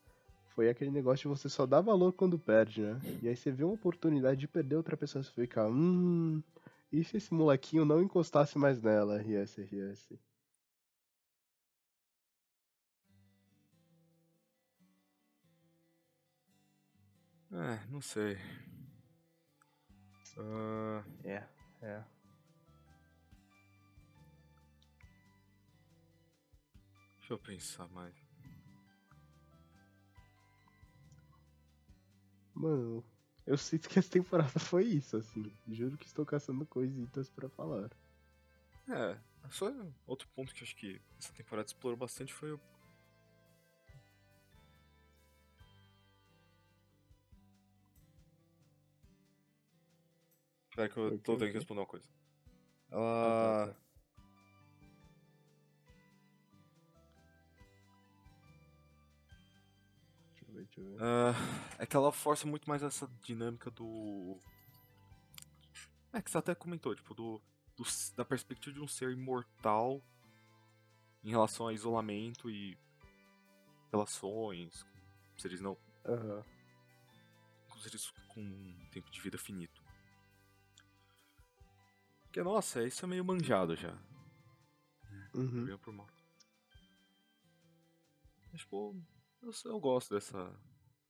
foi 0.50 0.68
aquele 0.68 0.92
negócio 0.92 1.30
de 1.30 1.40
você 1.40 1.48
só 1.48 1.66
dar 1.66 1.80
valor 1.80 2.12
quando 2.12 2.38
perde, 2.38 2.82
né? 2.82 3.00
E 3.22 3.30
aí 3.30 3.38
você 3.38 3.52
vê 3.54 3.64
uma 3.64 3.76
oportunidade 3.76 4.38
de 4.38 4.50
perder 4.50 4.76
outra 4.76 4.98
pessoa, 4.98 5.24
você 5.24 5.32
fica, 5.32 5.66
hum, 5.66 6.44
e 6.92 7.06
se 7.06 7.16
esse 7.16 7.34
molequinho 7.34 7.86
não 7.86 8.02
encostasse 8.02 8.58
mais 8.58 8.82
nela, 8.82 9.18
RS, 9.18 9.60
RS? 9.60 10.20
É, 17.64 17.80
não 17.90 18.02
sei. 18.02 18.38
Ah, 20.38 21.02
É, 21.24 21.48
é. 21.82 22.04
deixa 27.20 27.34
eu 27.34 27.40
pensar 27.40 27.88
mais. 27.88 28.14
Mano, 32.54 33.02
eu 33.48 33.58
sinto 33.58 33.88
que 33.88 33.98
essa 33.98 34.10
temporada 34.10 34.60
foi 34.60 34.84
isso, 34.84 35.16
assim. 35.16 35.50
Juro 35.70 35.98
que 35.98 36.06
estou 36.06 36.26
caçando 36.26 36.66
coisitas 36.66 37.30
pra 37.30 37.48
falar. 37.48 37.90
É, 38.90 39.18
só 39.50 39.72
outro 40.06 40.28
ponto 40.36 40.54
que 40.54 40.66
acho 40.66 40.76
que 40.76 41.00
essa 41.18 41.32
temporada 41.32 41.68
explorou 41.68 41.98
bastante 41.98 42.34
foi 42.34 42.52
o. 42.52 42.60
Espera 50.74 50.90
que 50.90 50.98
eu 50.98 51.20
tô 51.20 51.38
tendo 51.38 51.52
que 51.52 51.58
responder 51.60 51.82
uma 51.82 51.86
coisa. 51.86 52.10
Ah, 52.92 52.96
Ela. 52.96 53.68
tá, 53.68 53.74
tá. 53.74 53.80
Deixa 60.32 60.46
eu 60.48 60.54
ver, 60.56 60.64
deixa 60.66 60.82
eu 60.82 60.86
ver. 60.86 60.98
Ah, 61.00 61.34
é 61.78 61.86
que 61.86 61.96
ela 61.96 62.12
força 62.12 62.48
muito 62.48 62.68
mais 62.68 62.82
essa 62.82 63.08
dinâmica 63.22 63.70
do. 63.70 64.40
É 66.12 66.24
que 66.24 66.32
você 66.32 66.40
até 66.40 66.56
comentou, 66.56 66.96
tipo, 66.96 67.14
do, 67.14 67.40
do 67.76 67.84
da 68.16 68.26
perspectiva 68.26 68.74
de 68.74 68.82
um 68.82 68.88
ser 68.88 69.12
imortal 69.12 70.02
em 71.24 71.30
relação 71.30 71.68
a 71.68 71.74
isolamento 71.74 72.50
e 72.50 72.76
relações 73.92 74.82
com 74.82 75.38
seres 75.40 75.62
não 75.62 75.78
Aham. 76.04 76.44
com 77.70 77.78
seres 77.78 78.10
com 78.34 78.42
um 78.42 78.90
tempo 78.92 79.12
de 79.12 79.22
vida 79.22 79.38
finito. 79.38 79.83
Porque, 82.34 82.42
nossa, 82.42 82.84
isso 82.84 83.06
é 83.06 83.08
meio 83.08 83.24
manjado 83.24 83.76
já. 83.76 83.96
Uhum. 85.36 85.66
Bem 85.66 85.78
por 85.78 85.94
mal. 85.94 86.10
Mas, 88.52 88.62
tipo, 88.62 89.00
eu, 89.40 89.52
eu 89.66 89.80
gosto 89.80 90.16
dessa. 90.16 90.52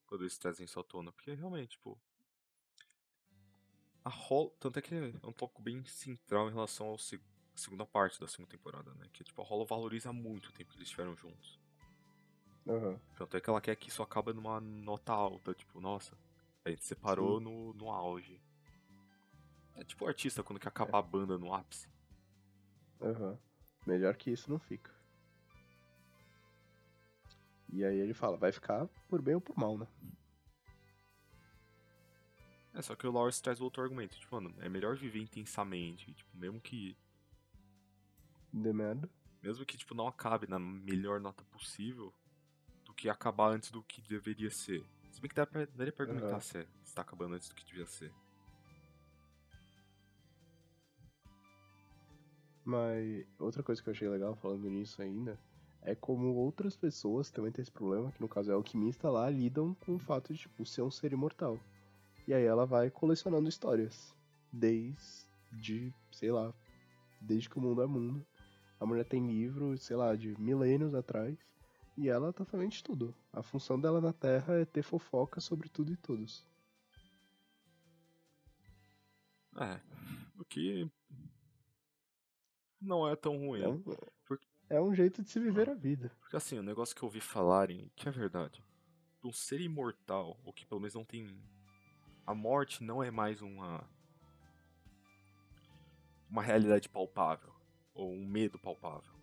Quando 0.05 0.23
eles 0.23 0.37
trazem 0.37 0.65
isso 0.65 0.77
à 0.81 0.83
tona, 0.83 1.13
porque 1.13 1.33
realmente, 1.33 1.77
tipo. 1.77 1.97
A 4.03 4.09
Hollow. 4.09 4.49
Tanto 4.59 4.79
é 4.79 4.81
que 4.81 4.93
é 4.93 5.25
um 5.25 5.31
pouco 5.31 5.61
bem 5.61 5.85
central 5.85 6.49
em 6.49 6.53
relação 6.53 6.87
ao 6.87 6.97
segunda 7.55 7.85
parte 7.85 8.19
da 8.19 8.27
segunda 8.27 8.49
temporada, 8.49 8.93
né? 8.95 9.07
Que, 9.13 9.23
tipo, 9.23 9.41
a 9.41 9.45
Hollow 9.45 9.65
valoriza 9.65 10.11
muito 10.11 10.49
o 10.49 10.51
tempo 10.51 10.71
que 10.71 10.77
eles 10.77 10.89
estiveram 10.89 11.15
juntos. 11.15 11.57
Aham. 12.67 12.99
Tanto 13.15 13.37
é 13.37 13.39
que 13.39 13.49
ela 13.49 13.61
quer 13.61 13.77
que 13.77 13.87
isso 13.87 14.03
acabe 14.03 14.33
numa 14.33 14.59
nota 14.59 15.13
alta, 15.13 15.53
tipo, 15.53 15.79
nossa, 15.79 16.17
a 16.65 16.69
gente 16.69 16.83
separou 16.83 17.39
no, 17.39 17.73
no 17.75 17.89
auge. 17.89 18.41
É 19.75 19.83
tipo 19.83 20.05
o 20.05 20.07
artista 20.07 20.43
quando 20.43 20.59
quer 20.59 20.67
acabar 20.69 20.99
a 20.99 21.01
banda 21.01 21.37
no 21.37 21.53
ápice. 21.53 21.89
Aham. 23.01 23.37
Melhor 23.85 24.15
que 24.15 24.31
isso 24.31 24.49
não 24.49 24.59
fica. 24.59 24.91
E 27.71 27.83
aí 27.83 27.97
ele 27.97 28.13
fala, 28.13 28.37
vai 28.37 28.51
ficar 28.51 28.87
por 29.09 29.21
bem 29.21 29.35
ou 29.35 29.41
por 29.41 29.57
mal, 29.57 29.77
né? 29.77 29.87
É, 32.73 32.81
só 32.81 32.95
que 32.95 33.05
o 33.05 33.11
Lawrence 33.11 33.41
traz 33.41 33.59
o 33.59 33.63
outro 33.63 33.83
argumento, 33.83 34.17
tipo, 34.19 34.35
mano, 34.35 34.53
é 34.59 34.67
melhor 34.67 34.95
viver 34.95 35.19
intensamente, 35.19 36.11
tipo, 36.13 36.35
mesmo 36.37 36.59
que. 36.59 36.97
De 38.51 38.73
merda. 38.73 39.09
Mesmo 39.41 39.65
que, 39.65 39.77
tipo, 39.77 39.93
não 39.93 40.07
acabe 40.07 40.47
na 40.47 40.57
melhor 40.57 41.19
nota 41.19 41.43
possível, 41.45 42.13
do 42.85 42.93
que 42.93 43.09
acabar 43.09 43.49
antes 43.49 43.71
do 43.71 43.83
que 43.83 44.01
deveria 44.01 44.49
ser. 44.49 44.83
Se 45.11 45.19
bem 45.21 45.29
que 45.29 45.35
dá 45.35 45.45
pra, 45.45 45.65
daria 45.65 45.91
pra 45.91 46.05
argumentar 46.05 46.29
Aham. 46.29 46.39
se, 46.39 46.57
é- 46.59 46.67
se 46.83 46.95
tá 46.95 47.01
acabando 47.01 47.35
antes 47.35 47.49
do 47.49 47.55
que 47.55 47.65
devia 47.65 47.85
ser. 47.85 48.11
Mas 52.65 53.25
outra 53.39 53.61
coisa 53.61 53.81
que 53.81 53.89
eu 53.89 53.93
achei 53.93 54.07
legal 54.07 54.35
falando 54.35 54.69
nisso 54.69 55.01
ainda 55.01 55.37
é 55.81 55.93
como 55.93 56.33
outras 56.35 56.77
pessoas 56.77 57.29
também 57.29 57.51
têm 57.51 57.61
esse 57.61 57.71
problema, 57.71 58.11
que 58.11 58.21
no 58.21 58.29
caso 58.29 58.49
é 58.51 58.53
alquimista 58.53 59.09
lá, 59.09 59.29
lidam 59.29 59.73
com 59.85 59.95
o 59.95 59.99
fato 59.99 60.33
de 60.33 60.39
tipo, 60.39 60.65
ser 60.65 60.81
um 60.81 60.89
ser 60.89 61.11
imortal. 61.11 61.59
E 62.25 62.33
aí 62.33 62.43
ela 62.43 62.65
vai 62.65 62.89
colecionando 62.89 63.49
histórias. 63.49 64.15
Desde, 64.51 65.93
sei 66.11 66.31
lá, 66.31 66.53
desde 67.19 67.49
que 67.49 67.57
o 67.57 67.61
mundo 67.61 67.81
é 67.81 67.85
mundo. 67.85 68.25
A 68.79 68.85
mulher 68.85 69.05
tem 69.05 69.25
livros, 69.27 69.83
sei 69.83 69.97
lá, 69.97 70.15
de 70.15 70.39
milênios 70.39 70.95
atrás. 70.95 71.37
E 71.97 72.07
ela 72.09 72.31
tá 72.31 72.45
fazendo 72.45 72.71
de 72.71 72.83
tudo. 72.83 73.13
A 73.31 73.43
função 73.43 73.79
dela 73.79 73.99
na 73.99 74.13
Terra 74.13 74.55
é 74.55 74.65
ter 74.65 74.83
fofoca 74.83 75.41
sobre 75.41 75.67
tudo 75.69 75.91
e 75.91 75.97
todos. 75.97 76.45
É, 79.57 79.79
o 80.39 80.45
que. 80.45 80.89
Não 82.83 83.07
é 83.07 83.15
tão 83.15 83.37
ruim. 83.37 83.61
É 83.61 83.67
um, 83.69 83.81
Porque- 84.25 84.45
é 84.69 84.81
um 84.81 84.93
jeito 84.93 85.23
de 85.23 85.29
se 85.29 85.39
viver 85.39 85.69
a 85.69 85.73
vida. 85.73 86.11
Porque 86.19 86.35
assim, 86.35 86.59
o 86.59 86.63
negócio 86.63 86.93
que 86.95 87.01
eu 87.01 87.07
ouvi 87.07 87.21
falarem, 87.21 87.89
que 87.95 88.07
é 88.09 88.11
verdade, 88.11 88.61
de 89.21 89.27
um 89.27 89.31
ser 89.31 89.61
imortal, 89.61 90.37
ou 90.43 90.51
que 90.51 90.65
pelo 90.65 90.81
menos 90.81 90.93
não 90.93 91.05
tem. 91.05 91.25
A 92.27 92.35
morte 92.35 92.83
não 92.83 93.01
é 93.01 93.09
mais 93.09 93.41
uma. 93.41 93.89
Uma 96.29 96.41
realidade 96.41 96.89
palpável. 96.89 97.53
Ou 97.93 98.11
um 98.11 98.25
medo 98.25 98.57
palpável. 98.59 99.13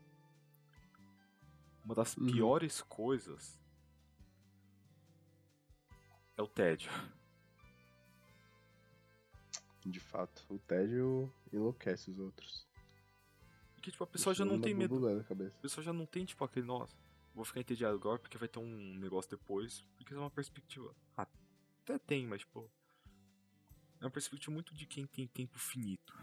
Uma 1.85 1.95
das 1.95 2.17
Uhum. 2.17 2.27
piores 2.27 2.81
coisas 2.83 3.61
é 6.37 6.43
o 6.43 6.47
tédio. 6.49 6.91
De 9.85 9.99
fato, 9.99 10.45
o 10.49 10.59
tédio 10.59 11.33
enlouquece 11.53 12.11
os 12.11 12.19
outros. 12.19 12.69
Porque, 13.81 13.91
tipo, 13.91 14.05
a 14.05 14.07
pessoa 14.07 14.35
já 14.35 14.45
não 14.45 14.61
tem 14.61 14.74
medo. 14.74 15.09
A 15.09 15.51
pessoa 15.62 15.83
já 15.83 15.91
não 15.91 16.05
tem, 16.05 16.26
tipo, 16.26 16.45
aquele, 16.45 16.66
nossa, 16.66 16.95
vou 17.35 17.47
ficar 17.47 17.61
entediado 17.61 17.95
agora 17.97 18.18
porque 18.18 18.37
vai 18.37 18.47
ter 18.47 18.59
um 18.59 18.99
negócio 18.99 19.31
depois. 19.31 19.83
Porque 19.97 20.12
é 20.12 20.18
uma 20.18 20.31
perspectiva. 20.31 20.95
Ah, 21.16 21.26
até 21.83 21.99
tem, 21.99 22.26
mas, 22.26 22.41
tipo. 22.41 22.70
É 23.99 24.05
uma 24.05 24.11
perspectiva 24.11 24.53
muito 24.53 24.74
de 24.74 24.85
quem 24.85 25.07
tem 25.07 25.26
tempo 25.26 25.59
finito. 25.59 26.14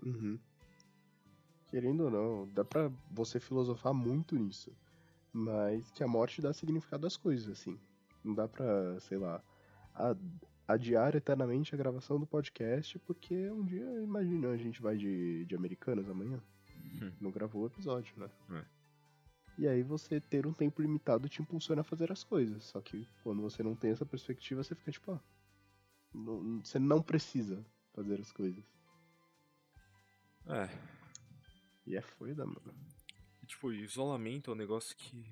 Uhum. 0.00 0.38
Querendo 1.66 2.04
ou 2.04 2.10
não, 2.10 2.48
dá 2.52 2.64
pra 2.64 2.88
você 3.10 3.40
filosofar 3.40 3.92
muito 3.92 4.36
nisso. 4.36 4.72
Mas 5.32 5.90
que 5.90 6.04
a 6.04 6.08
morte 6.08 6.40
dá 6.40 6.52
significado 6.52 7.04
às 7.04 7.16
coisas, 7.16 7.48
assim. 7.48 7.80
Não 8.22 8.32
dá 8.32 8.46
pra, 8.46 9.00
sei 9.00 9.18
lá, 9.18 9.42
a- 9.94 10.16
adiar 10.72 11.14
eternamente 11.14 11.74
a 11.74 11.78
gravação 11.78 12.18
do 12.18 12.26
podcast, 12.26 12.98
porque 13.00 13.50
um 13.50 13.64
dia, 13.64 13.84
imagina, 14.02 14.50
a 14.50 14.56
gente 14.56 14.80
vai 14.82 14.96
de, 14.96 15.44
de 15.46 15.54
Americanas 15.54 16.08
amanhã. 16.08 16.42
Hum. 17.00 17.12
Não 17.20 17.30
gravou 17.30 17.62
o 17.62 17.66
episódio, 17.66 18.14
né? 18.16 18.30
É. 18.50 18.64
E 19.58 19.68
aí 19.68 19.82
você 19.82 20.20
ter 20.20 20.46
um 20.46 20.52
tempo 20.52 20.80
limitado 20.80 21.28
te 21.28 21.42
impulsiona 21.42 21.82
a 21.82 21.84
fazer 21.84 22.10
as 22.10 22.24
coisas. 22.24 22.64
Só 22.64 22.80
que 22.80 23.06
quando 23.22 23.42
você 23.42 23.62
não 23.62 23.74
tem 23.74 23.90
essa 23.90 24.06
perspectiva, 24.06 24.62
você 24.64 24.74
fica 24.74 24.90
tipo, 24.90 25.12
ah, 25.12 25.20
não- 26.12 26.60
você 26.64 26.78
não 26.78 27.02
precisa 27.02 27.64
fazer 27.92 28.20
as 28.20 28.32
coisas. 28.32 28.64
É. 30.46 30.68
E 31.86 31.96
é 31.96 32.00
foda, 32.00 32.46
mano. 32.46 32.74
E, 33.42 33.46
tipo, 33.46 33.72
isolamento 33.72 34.50
é 34.50 34.54
um 34.54 34.56
negócio 34.56 34.96
que. 34.96 35.24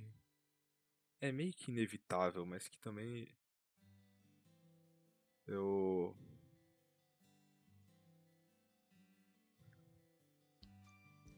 É 1.21 1.31
meio 1.31 1.53
que 1.53 1.71
inevitável, 1.71 2.45
mas 2.47 2.69
que 2.69 2.79
também. 2.79 3.29
Eu. 5.51 6.17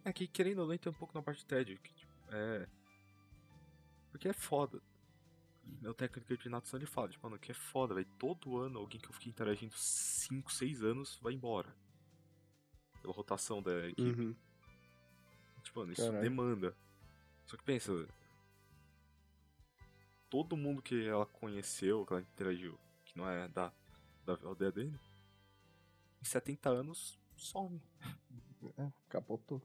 É 0.05 0.13
que 0.13 0.27
querendo 0.27 0.59
ou 0.59 0.67
não 0.67 0.75
entra 0.75 0.91
um 0.91 0.95
pouco 0.95 1.15
na 1.15 1.23
parte 1.23 1.39
de 1.39 1.47
tédio. 1.47 1.79
Que, 1.79 1.95
tipo, 1.95 2.13
é. 2.31 2.69
Porque 4.11 4.29
é 4.29 4.33
foda. 4.35 4.83
Meu 5.81 5.95
técnico 5.95 6.37
de 6.37 6.49
natação 6.51 6.79
ele 6.79 6.87
fala, 6.87 7.09
tipo, 7.09 7.27
mano, 7.27 7.39
que 7.39 7.53
é 7.53 7.55
foda, 7.55 7.95
velho. 7.95 8.07
Todo 8.19 8.59
ano 8.59 8.81
alguém 8.81 9.01
que 9.01 9.09
eu 9.09 9.13
fiquei 9.15 9.31
interagindo 9.31 9.73
5, 9.75 10.53
6 10.53 10.83
anos 10.83 11.19
vai 11.23 11.33
embora. 11.33 11.75
Pela 13.01 13.15
rotação 13.15 13.63
da 13.63 13.89
equipe. 13.89 14.21
Uhum. 14.21 14.37
Tipo, 15.63 15.81
mano, 15.81 15.93
isso 15.93 16.03
Caralho. 16.03 16.23
demanda. 16.23 16.77
Só 17.47 17.57
que 17.57 17.65
pensa. 17.65 17.93
Todo 20.29 20.57
mundo 20.57 20.83
que 20.83 21.07
ela 21.07 21.25
conheceu, 21.25 22.05
que 22.05 22.13
ela 22.13 22.23
interagiu, 22.23 22.79
que 23.05 23.17
não 23.17 23.29
é 23.29 23.49
da, 23.49 23.73
da 24.25 24.39
aldeia 24.45 24.73
dele, 24.73 24.99
em 26.21 26.25
70 26.25 26.71
anos 26.71 27.19
some. 27.37 27.81
É, 28.79 28.93
capotou. 29.09 29.61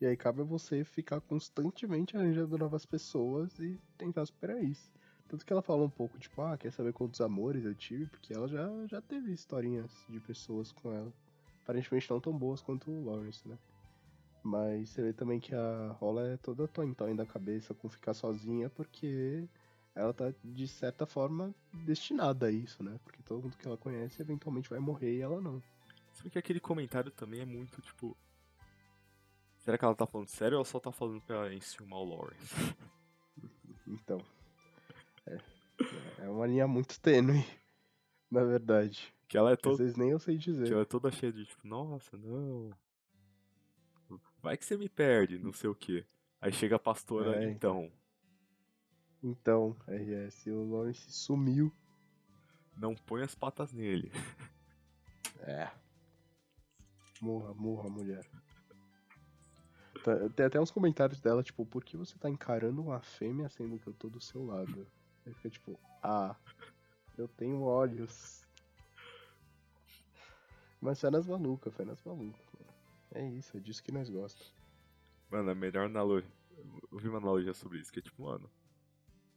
E 0.00 0.06
aí 0.06 0.16
cabe 0.16 0.40
a 0.40 0.44
você 0.44 0.82
ficar 0.84 1.20
constantemente 1.20 2.16
arranjando 2.16 2.56
novas 2.56 2.86
pessoas 2.86 3.58
e 3.58 3.78
tentar 3.98 4.24
superar 4.24 4.64
isso. 4.64 4.90
Tanto 5.28 5.44
que 5.44 5.52
ela 5.52 5.60
fala 5.60 5.84
um 5.84 5.90
pouco, 5.90 6.18
tipo, 6.18 6.40
ah, 6.40 6.56
quer 6.56 6.72
saber 6.72 6.94
quantos 6.94 7.20
amores 7.20 7.62
eu 7.62 7.74
tive? 7.74 8.06
Porque 8.06 8.32
ela 8.32 8.48
já, 8.48 8.66
já 8.86 9.02
teve 9.02 9.34
historinhas 9.34 9.92
de 10.08 10.18
pessoas 10.18 10.72
com 10.72 10.90
ela. 10.90 11.12
Aparentemente 11.62 12.10
não 12.10 12.18
tão 12.18 12.32
boas 12.32 12.62
quanto 12.62 12.90
o 12.90 13.04
Lawrence, 13.04 13.46
né? 13.46 13.58
Mas 14.42 14.88
você 14.88 15.02
vê 15.02 15.12
também 15.12 15.38
que 15.38 15.54
a 15.54 15.94
Rola 16.00 16.26
é 16.26 16.36
toda 16.38 16.66
tontói 16.66 17.14
da 17.14 17.26
cabeça 17.26 17.74
com 17.74 17.86
ficar 17.90 18.14
sozinha, 18.14 18.70
porque 18.70 19.46
ela 20.00 20.12
tá, 20.14 20.32
de 20.42 20.66
certa 20.68 21.06
forma, 21.06 21.54
destinada 21.72 22.46
a 22.46 22.50
isso, 22.50 22.82
né? 22.82 22.98
Porque 23.04 23.22
todo 23.22 23.42
mundo 23.42 23.56
que 23.56 23.66
ela 23.66 23.76
conhece 23.76 24.20
eventualmente 24.22 24.68
vai 24.70 24.78
morrer 24.78 25.16
e 25.16 25.20
ela 25.20 25.40
não. 25.40 25.62
Bem 26.22 26.30
que 26.30 26.38
aquele 26.38 26.60
comentário 26.60 27.10
também 27.10 27.40
é 27.40 27.44
muito 27.44 27.80
tipo. 27.80 28.16
Será 29.58 29.78
que 29.78 29.84
ela 29.84 29.94
tá 29.94 30.06
falando 30.06 30.28
sério 30.28 30.56
ou 30.56 30.60
ela 30.60 30.64
só 30.64 30.78
tá 30.80 30.90
falando 30.92 31.20
pra 31.22 31.52
enciumar 31.54 31.98
o 32.00 32.04
Lawrence? 32.04 32.54
Então. 33.86 34.20
É, 35.26 35.38
é 36.18 36.28
uma 36.28 36.46
linha 36.46 36.68
muito 36.68 37.00
tênue, 37.00 37.44
na 38.30 38.44
verdade. 38.44 39.12
Que 39.26 39.36
ela 39.36 39.50
é 39.52 39.56
toda. 39.56 39.78
vezes 39.78 39.96
nem 39.96 40.10
eu 40.10 40.18
sei 40.20 40.36
Que 40.36 40.44
dizer. 40.44 40.72
ela 40.72 40.82
é 40.82 40.84
toda 40.84 41.10
cheia 41.10 41.32
de 41.32 41.44
tipo, 41.44 41.66
nossa, 41.66 42.16
não. 42.16 42.70
Vai 44.40 44.56
que 44.56 44.64
você 44.64 44.76
me 44.76 44.88
perde, 44.88 45.38
não 45.38 45.52
sei 45.52 45.68
o 45.68 45.74
que. 45.74 46.04
Aí 46.40 46.52
chega 46.52 46.76
a 46.76 46.78
pastora, 46.78 47.42
É, 47.44 47.50
então. 47.50 47.90
Então, 49.22 49.76
RS, 49.86 50.46
o 50.50 50.64
Lawrence 50.70 51.10
sumiu. 51.12 51.72
Não 52.76 52.94
põe 52.94 53.22
as 53.22 53.34
patas 53.34 53.72
nele. 53.72 54.10
É. 55.40 55.70
Morra, 57.20 57.52
morra, 57.54 57.88
mulher. 57.90 58.26
Tá- 60.02 60.28
Tem 60.34 60.46
até 60.46 60.58
uns 60.58 60.70
comentários 60.70 61.20
dela, 61.20 61.42
tipo, 61.42 61.66
por 61.66 61.84
que 61.84 61.96
você 61.96 62.16
tá 62.18 62.30
encarando 62.30 62.80
uma 62.80 63.00
fêmea 63.00 63.48
sendo 63.50 63.78
que 63.78 63.86
eu 63.86 63.92
tô 63.92 64.08
do 64.08 64.20
seu 64.20 64.44
lado? 64.44 64.86
Aí 65.26 65.34
fica 65.34 65.50
tipo, 65.50 65.78
ah, 66.02 66.34
eu 67.18 67.28
tenho 67.28 67.60
olhos. 67.62 68.46
Mas 70.80 70.98
fé 70.98 71.10
nas 71.10 71.26
malucas, 71.26 71.74
fé 71.74 71.84
nas 71.84 72.02
malucas. 72.02 72.40
mano. 72.58 72.70
É 73.12 73.28
isso, 73.28 73.54
é 73.56 73.60
disso 73.60 73.82
que 73.82 73.92
nós 73.92 74.08
gostamos. 74.08 74.54
Mano, 75.30 75.50
a 75.50 75.54
melhor 75.54 75.86
analogia. 75.86 76.30
Eu 76.90 76.98
vi 76.98 77.08
uma 77.08 77.18
analogia 77.18 77.52
sobre 77.52 77.78
isso, 77.78 77.92
que 77.92 77.98
é 77.98 78.02
tipo, 78.02 78.22
mano. 78.22 78.50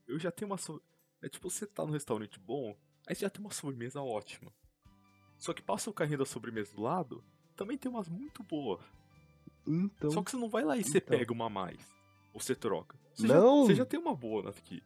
Eu 0.07 0.19
já 0.19 0.31
tenho 0.31 0.51
uma. 0.51 0.57
So... 0.57 0.81
É 1.21 1.29
tipo, 1.29 1.49
você 1.49 1.65
tá 1.65 1.85
num 1.85 1.91
restaurante 1.93 2.39
bom, 2.39 2.75
aí 3.07 3.15
você 3.15 3.21
já 3.21 3.29
tem 3.29 3.41
uma 3.43 3.51
sobremesa 3.53 4.01
ótima. 4.01 4.51
Só 5.37 5.53
que 5.53 5.61
passa 5.61 5.89
o 5.89 5.93
carrinho 5.93 6.19
da 6.19 6.25
sobremesa 6.25 6.73
do 6.73 6.81
lado, 6.81 7.23
também 7.55 7.77
tem 7.77 7.89
umas 7.89 8.09
muito 8.09 8.43
boas. 8.43 8.81
Então. 9.65 10.11
Só 10.11 10.21
que 10.21 10.31
você 10.31 10.37
não 10.37 10.49
vai 10.49 10.63
lá 10.63 10.77
e 10.77 10.83
você 10.83 10.97
então. 10.97 11.17
pega 11.17 11.31
uma 11.31 11.45
a 11.45 11.49
mais. 11.49 11.79
Ou 12.33 12.39
você 12.39 12.55
troca. 12.55 12.97
Você 13.13 13.27
Não! 13.27 13.61
Já, 13.61 13.67
você 13.67 13.75
já 13.75 13.85
tem 13.85 13.99
uma 13.99 14.15
boa 14.15 14.49
aqui. 14.49 14.83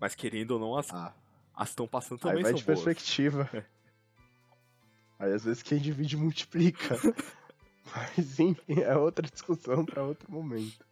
Mas 0.00 0.14
querendo 0.14 0.52
ou 0.52 0.58
não, 0.58 0.76
as 0.76 0.90
Ah, 0.92 1.14
as 1.54 1.68
estão 1.70 1.86
passando 1.86 2.18
aí 2.18 2.22
também 2.22 2.42
vai 2.42 2.52
são 2.52 2.58
de 2.58 2.64
boas. 2.64 2.82
perspectiva. 2.82 3.48
Aí 5.16 5.32
às 5.32 5.44
vezes 5.44 5.62
quem 5.62 5.78
divide 5.78 6.16
multiplica. 6.16 6.96
Mas 7.94 8.40
enfim, 8.40 8.80
é 8.80 8.96
outra 8.96 9.24
discussão 9.28 9.84
pra 9.84 10.02
outro 10.02 10.30
momento. 10.30 10.84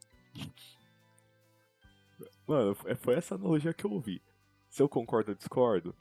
Mano, 2.46 2.74
foi- 2.74 2.94
foi 2.96 3.14
essa 3.14 3.34
analogia 3.34 3.72
que 3.72 3.84
eu 3.84 3.90
ouvi. 3.92 4.22
Se 4.68 4.82
eu 4.82 4.88
concordo 4.88 5.30
ou 5.32 5.36
discordo, 5.36 5.94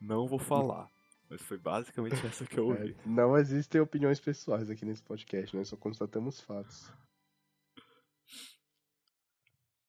não 0.00 0.26
vou 0.28 0.38
falar. 0.38 0.90
Mas 1.30 1.42
foi 1.42 1.58
basicamente 1.58 2.24
essa 2.26 2.46
que 2.46 2.58
eu 2.58 2.70
É, 2.72 2.80
ouvi. 2.80 2.96
não 3.04 3.36
existem 3.36 3.80
opiniões 3.80 4.20
pessoais 4.20 4.70
aqui 4.70 4.84
nesse 4.84 5.02
podcast, 5.02 5.54
nós 5.56 5.68
só 5.68 5.76
constatamos 5.76 6.40
fatos. 6.40 6.90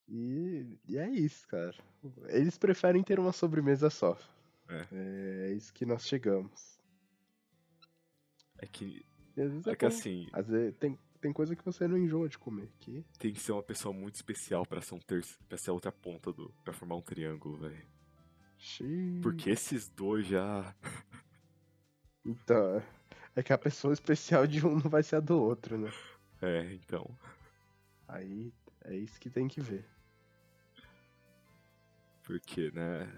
E, 0.08 0.78
e 0.88 0.98
é 0.98 1.08
isso, 1.10 1.48
cara. 1.48 1.76
Eles 2.30 2.58
preferem 2.58 3.04
ter 3.04 3.20
uma 3.20 3.32
sobremesa 3.32 3.90
só. 3.90 4.18
É. 4.68 4.88
É 5.50 5.54
isso 5.54 5.74
que 5.74 5.86
nós 5.86 6.08
chegamos. 6.08 6.80
É 8.58 8.66
que, 8.68 9.06
às 9.32 9.36
vezes 9.52 9.68
é 9.68 9.72
é 9.72 9.76
que 9.76 9.86
assim, 9.86 10.28
Às 10.34 10.48
vezes 10.48 10.76
tem, 10.78 10.98
tem 11.20 11.34
coisa 11.34 11.56
que 11.56 11.64
você 11.64 11.88
não 11.88 11.98
enjoa 11.98 12.30
de 12.30 12.38
comer. 12.38 12.70
Que... 12.80 13.06
tem 13.18 13.34
que 13.34 13.40
ser 13.40 13.52
uma 13.52 13.64
pessoa 13.64 13.94
muito 13.94 14.16
especial 14.16 14.66
pra 14.66 14.82
ser, 14.82 14.96
um 14.96 15.00
terço, 15.00 15.38
pra 15.48 15.58
ser 15.58 15.70
a 15.70 15.74
outra 15.74 15.92
ponta 15.92 16.32
do. 16.32 16.54
pra 16.64 16.74
formar 16.74 16.96
um 16.96 17.02
triângulo, 17.02 17.58
velho. 17.58 17.88
Xiii. 18.58 19.22
Porque 19.22 19.50
esses 19.50 19.90
dois 19.90 20.28
já. 20.28 20.76
Então, 22.26 22.84
é 23.34 23.42
que 23.42 23.54
a 23.54 23.58
pessoa 23.58 23.94
especial 23.94 24.46
de 24.46 24.64
um 24.64 24.76
não 24.78 24.90
vai 24.90 25.02
ser 25.02 25.16
a 25.16 25.20
do 25.22 25.42
outro, 25.42 25.78
né? 25.78 25.90
É, 26.42 26.74
então. 26.74 27.18
Aí 28.08 28.54
é 28.84 28.94
isso 28.94 29.20
que 29.20 29.30
tem 29.30 29.48
que 29.48 29.62
ver. 29.62 29.86
Porque, 32.24 32.70
né? 32.72 33.10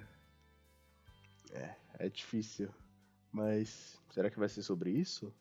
É 2.01 2.09
difícil. 2.09 2.73
Mas 3.31 4.01
será 4.09 4.27
que 4.31 4.39
vai 4.39 4.49
ser 4.49 4.63
sobre 4.63 4.89
isso? 4.89 5.31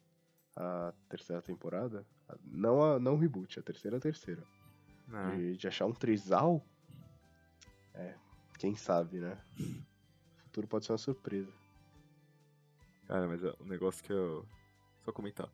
A 0.54 0.92
terceira 1.08 1.40
temporada? 1.40 2.06
Não 2.44 2.82
a 2.82 2.98
não 2.98 3.14
o 3.14 3.18
reboot, 3.18 3.58
a 3.58 3.62
terceira 3.62 3.96
a 3.96 4.00
terceira. 4.00 4.42
né, 5.06 5.36
De, 5.36 5.56
de 5.56 5.68
achar 5.68 5.86
um 5.86 5.92
trisal? 5.92 6.64
É, 7.94 8.14
quem 8.58 8.74
sabe, 8.76 9.18
né? 9.18 9.38
O 9.58 10.42
futuro 10.44 10.66
pode 10.68 10.84
ser 10.86 10.92
uma 10.92 10.98
surpresa. 10.98 11.52
Cara, 13.06 13.26
mas 13.26 13.42
é 13.42 13.52
um 13.60 13.66
negócio 13.66 14.02
que 14.04 14.12
eu. 14.12 14.46
Só 15.04 15.12
comentar. 15.12 15.48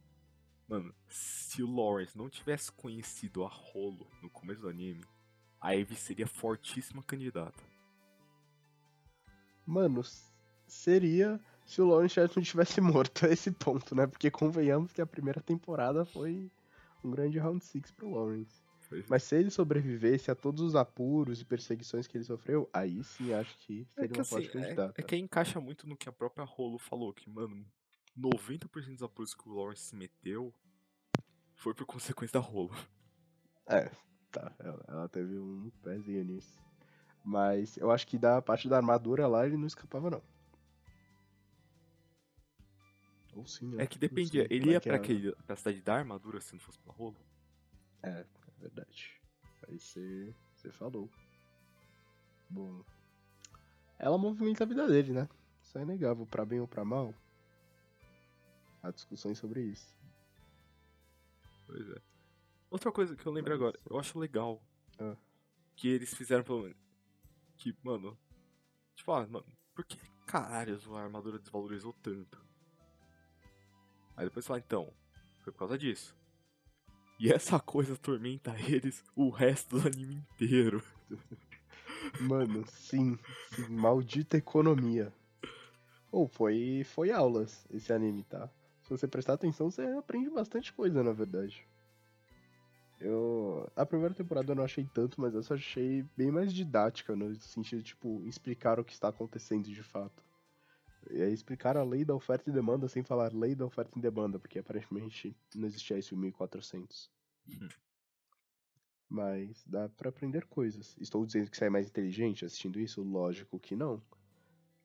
Mano, 0.69 0.93
se 1.09 1.63
o 1.63 1.73
Lawrence 1.73 2.19
não 2.19 2.29
tivesse 2.29 2.73
conhecido 2.73 3.45
a 3.45 3.49
Rolo 3.49 4.07
no 4.21 4.29
começo 4.29 4.61
do 4.61 4.69
anime, 4.69 5.05
a 5.61 5.77
Eve 5.77 5.95
seria 5.95 6.27
fortíssima 6.27 7.03
candidata. 7.05 7.63
Mano, 9.65 10.03
seria 10.67 11.41
se 11.65 11.81
o 11.81 11.87
Lawrence 11.87 12.15
Shelton 12.15 12.41
tivesse 12.43 12.81
morto 12.83 13.27
a 13.27 13.29
esse 13.29 13.51
ponto, 13.53 13.95
né? 13.95 14.07
Porque 14.07 14.31
convenhamos 14.31 14.93
que 14.93 15.01
a 15.01 15.07
primeira 15.07 15.41
temporada 15.41 16.05
foi 16.05 16.51
um 17.07 17.11
grande 17.11 17.39
round 17.39 17.65
six 17.65 17.91
pro 17.91 18.11
Lawrence. 18.11 18.63
Foi- 18.89 19.05
Mas 19.09 19.23
se 19.25 19.37
ele 19.37 19.51
sobrevivesse 19.51 20.31
a 20.31 20.35
todos 20.35 20.61
os 20.63 20.75
apuros 20.77 21.41
e 21.41 21.45
perseguições 21.45 22.07
que 22.07 22.17
ele 22.17 22.25
sofreu, 22.25 22.69
aí 22.73 23.03
sim 23.03 23.33
acho 23.33 23.57
que 23.59 23.87
É 23.97 24.01
seria 24.01 24.09
que, 24.09 24.15
uma 24.19 24.23
assim, 24.23 24.31
forte 24.31 24.49
é, 24.49 24.51
candidata. 24.53 25.01
é 25.01 25.03
que 25.05 25.15
aí 25.15 25.21
encaixa 25.21 25.61
muito 25.61 25.89
no 25.89 25.97
que 25.97 26.09
a 26.09 26.13
própria 26.13 26.45
Rolo 26.45 26.79
falou, 26.79 27.13
que, 27.13 27.29
mano, 27.29 27.65
90% 28.17 28.93
dos 28.95 29.03
apuros 29.03 29.35
que 29.35 29.49
o 29.49 29.53
Lawrence 29.55 29.83
se 29.83 29.97
meteu 29.97 30.55
foi 31.55 31.75
por 31.75 31.85
consequência 31.87 32.39
da 32.41 32.47
Rolo. 32.47 32.71
É, 33.67 33.91
tá. 34.31 34.53
Ela, 34.61 34.85
ela 34.87 35.09
teve 35.09 35.37
um 35.37 35.71
pezinho 35.83 36.25
nisso. 36.25 36.57
Mas 37.25 37.77
eu 37.77 37.91
acho 37.91 38.07
que 38.07 38.17
da 38.17 38.41
parte 38.41 38.69
da 38.69 38.77
armadura 38.77 39.27
lá 39.27 39.45
ele 39.45 39.57
não 39.57 39.67
escapava, 39.67 40.09
não. 40.09 40.23
Ou 43.37 43.47
sim, 43.47 43.69
né? 43.69 43.85
É 43.85 43.87
que 43.87 43.99
dependia, 43.99 44.47
ele 44.51 44.71
é 44.71 44.73
ia 44.73 44.81
que 44.81 44.89
pra, 44.89 44.97
é. 44.97 45.01
aquele, 45.01 45.33
pra 45.47 45.55
cidade 45.57 45.83
da 45.83 45.95
armadura 45.95 46.41
se 46.41 46.55
não 46.55 46.61
fosse 46.61 46.79
pra 46.79 46.93
Rolo? 46.93 47.17
É, 48.03 48.09
é 48.21 48.27
verdade. 48.61 49.21
Aí 49.69 49.79
você 49.79 50.33
falou. 50.73 51.11
Bom. 52.49 52.83
Ela 53.99 54.17
movimenta 54.17 54.65
a 54.65 54.67
vida 54.67 54.87
dele, 54.89 55.13
né? 55.13 55.29
Isso 55.63 55.77
é 55.77 55.83
inegável, 55.83 56.27
pra 56.27 56.45
bem 56.47 56.61
ou 56.61 56.67
pra 56.69 56.85
mal. 56.85 57.13
Há 58.83 58.91
discussões 58.91 59.37
sobre 59.39 59.61
isso. 59.63 59.95
Pois 61.67 61.89
é. 61.91 62.01
Outra 62.71 62.91
coisa 62.93 63.15
que 63.17 63.27
eu 63.27 63.33
lembro 63.33 63.53
agora, 63.53 63.79
eu 63.91 63.99
acho 63.99 64.19
legal 64.19 64.63
Ah. 64.99 65.17
que 65.75 65.89
eles 65.89 66.15
fizeram 66.15 66.45
pelo 66.45 66.63
menos. 66.63 66.77
Que, 67.59 67.77
mano. 67.83 68.17
Tipo, 68.95 69.13
ah, 69.13 69.27
mano, 69.27 69.47
por 69.75 69.85
que 69.85 69.99
caralhos 70.27 70.87
a 70.89 71.01
armadura 71.03 71.39
desvalorizou 71.39 71.93
tanto? 72.03 72.46
Aí 74.17 74.25
depois 74.25 74.47
fala, 74.47 74.59
então, 74.59 74.93
foi 75.45 75.53
por 75.53 75.59
causa 75.61 75.77
disso. 75.77 76.17
E 77.19 77.33
essa 77.33 77.59
coisa 77.61 77.95
atormenta 77.95 78.55
eles 78.59 79.05
o 79.15 79.29
resto 79.29 79.79
do 79.79 79.87
anime 79.87 80.15
inteiro. 80.15 80.83
Mano, 82.21 82.65
sim, 82.67 83.19
sim, 83.55 83.69
maldita 83.69 84.37
economia. 84.37 85.13
Ou 86.11 86.27
foi, 86.27 86.83
foi 86.85 87.11
aulas 87.11 87.67
esse 87.71 87.93
anime, 87.93 88.25
tá? 88.25 88.49
Se 88.83 88.91
você 88.91 89.07
prestar 89.07 89.35
atenção, 89.35 89.71
você 89.71 89.83
aprende 89.83 90.31
bastante 90.31 90.73
coisa, 90.73 91.03
na 91.03 91.13
verdade. 91.13 91.67
Eu. 93.01 93.71
A 93.77 93.85
primeira 93.85 94.15
temporada 94.15 94.53
eu 94.53 94.57
não 94.57 94.65
achei 94.65 94.89
tanto, 94.95 95.21
mas 95.21 95.35
essa 95.35 95.53
eu 95.53 95.59
achei 95.59 96.05
bem 96.17 96.31
mais 96.31 96.53
didática, 96.53 97.15
no 97.15 97.35
sentido 97.37 97.83
tipo, 97.83 98.23
explicar 98.25 98.81
o 98.81 98.85
que 98.85 98.93
está 98.93 99.09
acontecendo 99.09 99.65
de 99.65 99.83
fato. 99.83 100.26
E 101.11 101.23
aí 101.23 101.33
explicar 101.33 101.77
a 101.77 101.85
lei 101.85 102.05
da 102.05 102.15
oferta 102.15 102.51
e 102.51 102.53
demanda 102.53 102.89
sem 102.89 103.03
falar 103.03 103.33
lei 103.33 103.55
da 103.55 103.65
oferta 103.65 103.99
e 103.99 104.03
demanda, 104.03 104.39
porque 104.39 104.59
aparentemente 104.59 105.37
não 105.55 105.67
existia 105.67 105.99
isso 105.99 106.15
em 106.15 106.19
1400. 106.19 107.11
Hum. 107.49 107.69
Mas 109.09 109.65
dá 109.67 109.89
pra 109.89 110.09
aprender 110.09 110.47
coisas. 110.47 110.97
Estou 111.01 111.25
dizendo 111.25 111.51
que 111.51 111.57
você 111.57 111.67
é 111.67 111.71
mais 111.71 111.87
inteligente 111.89 112.45
assistindo 112.45 112.81
isso? 112.81 113.03
Lógico 113.03 113.59
que 113.59 113.77
não. 113.77 114.03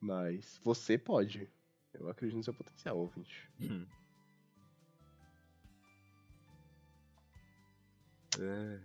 Mas 0.00 0.60
você 0.62 0.96
pode. 0.96 1.50
Eu 1.92 2.08
acredito 2.08 2.36
no 2.36 2.44
seu 2.44 2.54
potencial, 2.54 2.98
ouvinte. 2.98 3.50
Hum. 3.60 3.86
É. 8.38 8.80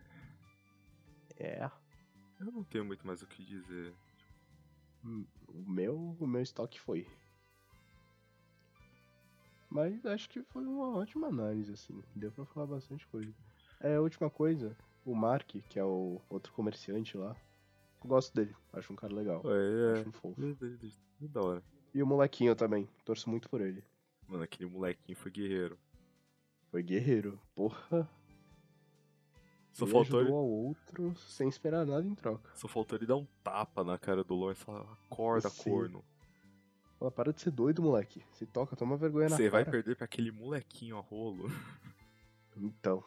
É. 1.40 1.72
Eu 2.40 2.52
não 2.52 2.64
tenho 2.64 2.86
muito 2.86 3.06
mais 3.06 3.22
o 3.22 3.28
que 3.28 3.44
dizer. 3.44 3.94
Hum, 5.04 5.26
O 5.48 5.70
meu, 5.72 6.18
o 6.20 6.28
meu 6.28 6.42
estoque 6.42 6.80
foi. 6.80 7.08
Mas 9.70 10.06
acho 10.06 10.30
que 10.30 10.42
foi 10.44 10.66
uma 10.66 10.96
ótima 10.98 11.28
análise, 11.28 11.72
assim. 11.74 12.02
Deu 12.16 12.32
pra 12.32 12.46
falar 12.46 12.68
bastante 12.68 13.06
coisa. 13.08 13.34
É, 13.80 13.96
a 13.96 14.02
última 14.02 14.30
coisa, 14.30 14.76
o 15.06 15.14
Mark, 15.14 15.50
que 15.70 15.78
é 15.80 15.84
o 15.84 16.22
outro 16.30 16.54
comerciante 16.54 17.18
lá. 17.18 17.36
Gosto 18.04 18.34
dele, 18.34 18.56
acho 18.74 18.94
um 18.94 18.96
cara 18.96 19.14
legal. 19.14 19.42
É, 19.46 19.94
Acho 20.00 20.10
um 20.10 20.12
fofo. 20.12 20.42
é, 20.42 20.50
é, 20.50 20.68
é, 20.68 21.26
é 21.26 21.28
da 21.28 21.42
hora. 21.42 21.64
E 21.94 22.02
o 22.02 22.08
molequinho 22.08 22.56
também, 22.56 22.88
torço 23.04 23.30
muito 23.30 23.50
por 23.50 23.60
ele. 23.60 23.84
Mano, 24.28 24.44
aquele 24.44 24.70
molequinho 24.70 25.18
foi 25.18 25.32
guerreiro. 25.32 25.78
Foi 26.70 26.84
guerreiro, 26.84 27.40
porra. 27.56 28.08
Só 29.74 29.86
ele 29.86 29.92
faltou, 29.92 30.20
ajudou 30.20 30.22
ele, 30.22 30.32
ao 30.32 30.50
outro 30.50 31.16
sem 31.18 31.48
esperar 31.48 31.86
nada 31.86 32.06
em 32.06 32.16
troca. 32.16 32.50
só 32.56 32.68
faltou 32.68 32.98
ele 32.98 33.06
dar 33.06 33.16
um 33.16 33.28
tapa 33.44 33.84
na 33.84 33.98
cara 33.98 34.24
do 34.24 34.36
Lawrence 34.36 34.62
e 34.62 34.66
falar, 34.66 34.98
acorda, 35.10 35.50
Sim. 35.50 35.64
corno. 35.70 36.04
Fala, 37.00 37.12
para 37.12 37.32
de 37.32 37.42
ser 37.42 37.52
doido, 37.52 37.82
moleque. 37.82 38.26
Se 38.34 38.46
toca, 38.46 38.76
toma 38.76 38.98
vergonha 38.98 39.30
na 39.30 39.36
Você 39.36 39.50
vai 39.50 39.64
cara. 39.64 39.72
perder 39.78 39.96
pra 39.96 40.06
aquele 40.06 40.32
molequinho 40.32 40.98
a 40.98 41.02
rolo. 41.02 41.48
Então. 42.56 43.04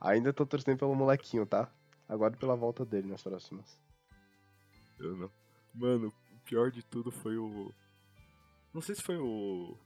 Ainda 0.00 0.32
tô 0.32 0.46
torcendo 0.46 0.78
pelo 0.78 0.94
molequinho, 0.94 1.44
tá? 1.44 1.68
Aguardo 2.08 2.38
pela 2.38 2.54
volta 2.54 2.84
dele 2.84 3.08
nas 3.08 3.22
próximas. 3.22 3.76
Eu 5.00 5.16
não. 5.16 5.30
Mano, 5.74 6.14
o 6.32 6.38
pior 6.44 6.70
de 6.70 6.84
tudo 6.84 7.10
foi 7.10 7.36
o. 7.36 7.74
Não 8.72 8.80
sei 8.80 8.94
se 8.94 9.02
foi 9.02 9.18
o. 9.18 9.76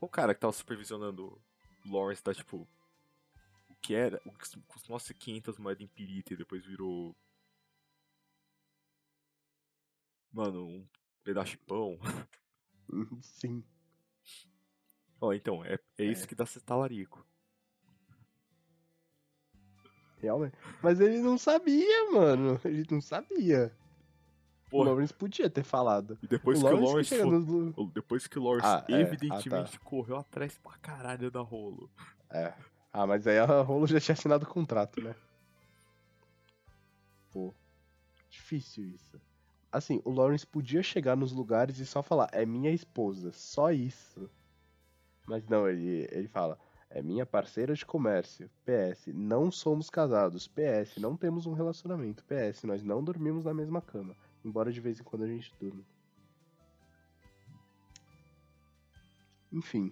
O 0.00 0.08
cara 0.08 0.34
que 0.34 0.40
tava 0.40 0.52
supervisionando 0.52 1.36
o 1.84 1.92
Lawrence 1.92 2.22
da 2.22 2.32
tipo. 2.32 2.58
O 3.68 3.74
que 3.82 3.92
era. 3.92 4.22
O 4.24 4.30
que 4.30 4.60
custou 4.68 4.96
500 5.18 5.58
moedas 5.58 5.82
em 5.82 5.88
pirita 5.88 6.32
e 6.32 6.36
depois 6.36 6.64
virou. 6.64 7.12
Mano, 10.32 10.64
um 10.64 10.86
pedaço 11.24 11.52
de 11.52 11.58
pão. 11.58 11.98
Sim. 13.20 13.64
Ó, 15.20 15.32
então, 15.32 15.64
é, 15.64 15.78
é 15.98 16.04
isso 16.04 16.24
É. 16.24 16.26
que 16.26 16.34
dá 16.34 16.44
ser 16.44 16.60
talarico. 16.60 17.24
Realmente. 20.18 20.56
Mas 20.82 21.00
ele 21.00 21.18
não 21.20 21.36
sabia, 21.36 22.10
mano. 22.12 22.60
Ele 22.64 22.86
não 22.90 23.00
sabia. 23.00 23.76
Porra. 24.70 24.90
Lawrence 24.90 25.12
podia 25.12 25.50
ter 25.50 25.64
falado. 25.64 26.18
E 26.22 26.26
depois 26.26 26.62
o 26.62 26.66
que 26.68 26.74
o 26.74 26.80
Lawrence 26.80 27.08
chega 27.10 27.24
foi- 27.24 27.86
Depois 27.92 28.26
que 28.26 28.38
o 28.38 28.42
Lawrence 28.42 28.66
Ah, 28.66 28.84
é. 28.88 28.94
Ah, 28.94 29.00
evidentemente 29.00 29.78
tá. 29.78 29.84
correu 29.84 30.16
atrás 30.16 30.56
pra 30.58 30.78
caralho 30.78 31.30
da 31.30 31.40
rolo. 31.40 31.90
É. 32.30 32.54
Ah, 32.92 33.06
mas 33.06 33.26
aí 33.26 33.38
a 33.38 33.44
Rolo 33.62 33.86
já 33.86 33.98
tinha 34.00 34.12
assinado 34.14 34.44
o 34.44 34.48
contrato, 34.48 35.00
né? 35.02 35.14
Pô. 37.30 37.54
Difícil 38.30 38.84
isso. 38.84 39.20
Assim, 39.72 40.02
o 40.04 40.10
Lawrence 40.10 40.46
podia 40.46 40.82
chegar 40.82 41.16
nos 41.16 41.32
lugares 41.32 41.78
e 41.78 41.86
só 41.86 42.02
falar, 42.02 42.28
é 42.30 42.44
minha 42.44 42.70
esposa, 42.70 43.32
só 43.32 43.72
isso. 43.72 44.30
Mas 45.26 45.48
não, 45.48 45.66
ele, 45.66 46.06
ele 46.12 46.28
fala, 46.28 46.58
é 46.90 47.00
minha 47.00 47.24
parceira 47.24 47.74
de 47.74 47.86
comércio. 47.86 48.50
PS, 48.66 49.06
não 49.14 49.50
somos 49.50 49.88
casados. 49.88 50.46
PS, 50.46 50.98
não 50.98 51.16
temos 51.16 51.46
um 51.46 51.54
relacionamento. 51.54 52.22
PS, 52.24 52.64
nós 52.64 52.82
não 52.82 53.02
dormimos 53.02 53.46
na 53.46 53.54
mesma 53.54 53.80
cama. 53.80 54.14
Embora 54.44 54.70
de 54.70 54.80
vez 54.80 55.00
em 55.00 55.02
quando 55.02 55.22
a 55.22 55.28
gente 55.28 55.54
durma. 55.58 55.82
Enfim, 59.50 59.90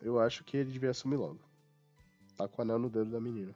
eu 0.00 0.18
acho 0.18 0.44
que 0.44 0.58
ele 0.58 0.72
devia 0.72 0.90
assumir 0.90 1.16
logo. 1.16 1.40
Tá 2.36 2.46
com 2.46 2.60
o 2.60 2.64
anel 2.64 2.78
no 2.78 2.90
dedo 2.90 3.10
da 3.10 3.20
menina. 3.20 3.54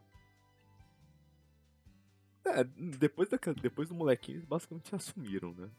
É, 2.47 2.65
depois, 2.65 3.29
daquela, 3.29 3.57
depois 3.57 3.89
do 3.89 3.95
molequinho, 3.95 4.37
eles 4.37 4.45
basicamente 4.45 4.95
assumiram, 4.95 5.53
né? 5.55 5.71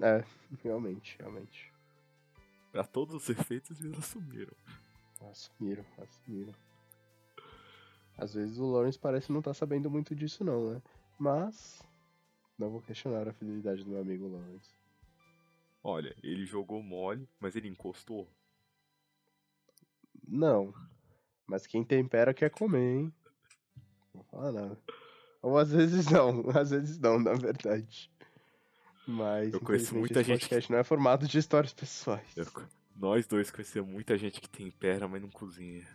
É, 0.00 0.24
realmente, 0.62 1.16
realmente. 1.18 1.72
Pra 2.70 2.84
todos 2.84 3.14
os 3.14 3.28
efeitos, 3.28 3.80
eles 3.80 3.98
assumiram. 3.98 4.54
Assumiram, 5.30 5.84
assumiram. 5.98 6.54
Às 8.18 8.34
vezes 8.34 8.58
o 8.58 8.66
Lawrence 8.70 8.98
parece 8.98 9.32
não 9.32 9.40
estar 9.40 9.54
sabendo 9.54 9.90
muito 9.90 10.14
disso 10.14 10.44
não, 10.44 10.74
né? 10.74 10.82
Mas 11.18 11.82
não 12.58 12.70
vou 12.70 12.82
questionar 12.82 13.26
a 13.26 13.32
fidelidade 13.32 13.82
do 13.82 13.90
meu 13.90 14.00
amigo 14.00 14.28
Lawrence. 14.28 14.74
Olha, 15.82 16.14
ele 16.22 16.44
jogou 16.44 16.82
mole, 16.82 17.28
mas 17.40 17.56
ele 17.56 17.68
encostou. 17.68 18.28
Não. 20.26 20.72
Mas 21.46 21.66
quem 21.66 21.84
tempera 21.84 22.32
quer 22.32 22.50
comer, 22.50 22.98
hein? 22.98 23.14
Não 24.14 24.22
fala 24.24 24.52
nada. 24.52 24.78
Ou 25.42 25.58
às 25.58 25.70
vezes 25.72 26.06
não, 26.06 26.44
às 26.56 26.70
vezes 26.70 26.98
não, 26.98 27.18
na 27.18 27.34
verdade. 27.34 28.10
Mas 29.06 29.52
Eu 29.52 29.60
conheço 29.60 29.94
muita 29.96 30.22
gente 30.22 30.40
podcast 30.42 30.70
não 30.70 30.78
é 30.78 30.84
formado 30.84 31.26
de 31.26 31.36
histórias 31.38 31.74
pessoais. 31.74 32.26
Eu- 32.36 32.46
nós 32.94 33.26
dois 33.26 33.50
conhecemos 33.50 33.90
muita 33.90 34.16
gente 34.16 34.40
que 34.40 34.48
tempera, 34.48 35.08
mas 35.08 35.20
não 35.20 35.28
cozinha. 35.30 35.86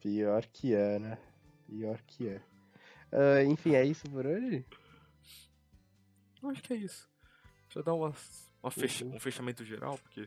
Pior 0.00 0.44
que 0.46 0.74
é, 0.74 0.98
né? 0.98 1.18
Pior 1.66 1.98
que 2.06 2.28
é. 2.28 2.42
Ah, 3.12 3.42
enfim, 3.44 3.74
é 3.74 3.84
isso 3.84 4.08
por 4.10 4.26
hoje? 4.26 4.64
Acho 6.42 6.62
que 6.62 6.72
é 6.72 6.76
isso. 6.76 7.08
Deixa 7.64 7.78
eu 7.78 7.82
dar 7.82 7.94
uma 7.94 8.12
fecha- 8.70 9.04
Uhum. 9.04 9.16
um 9.16 9.20
fechamento 9.20 9.64
geral, 9.64 9.96
porque 9.98 10.26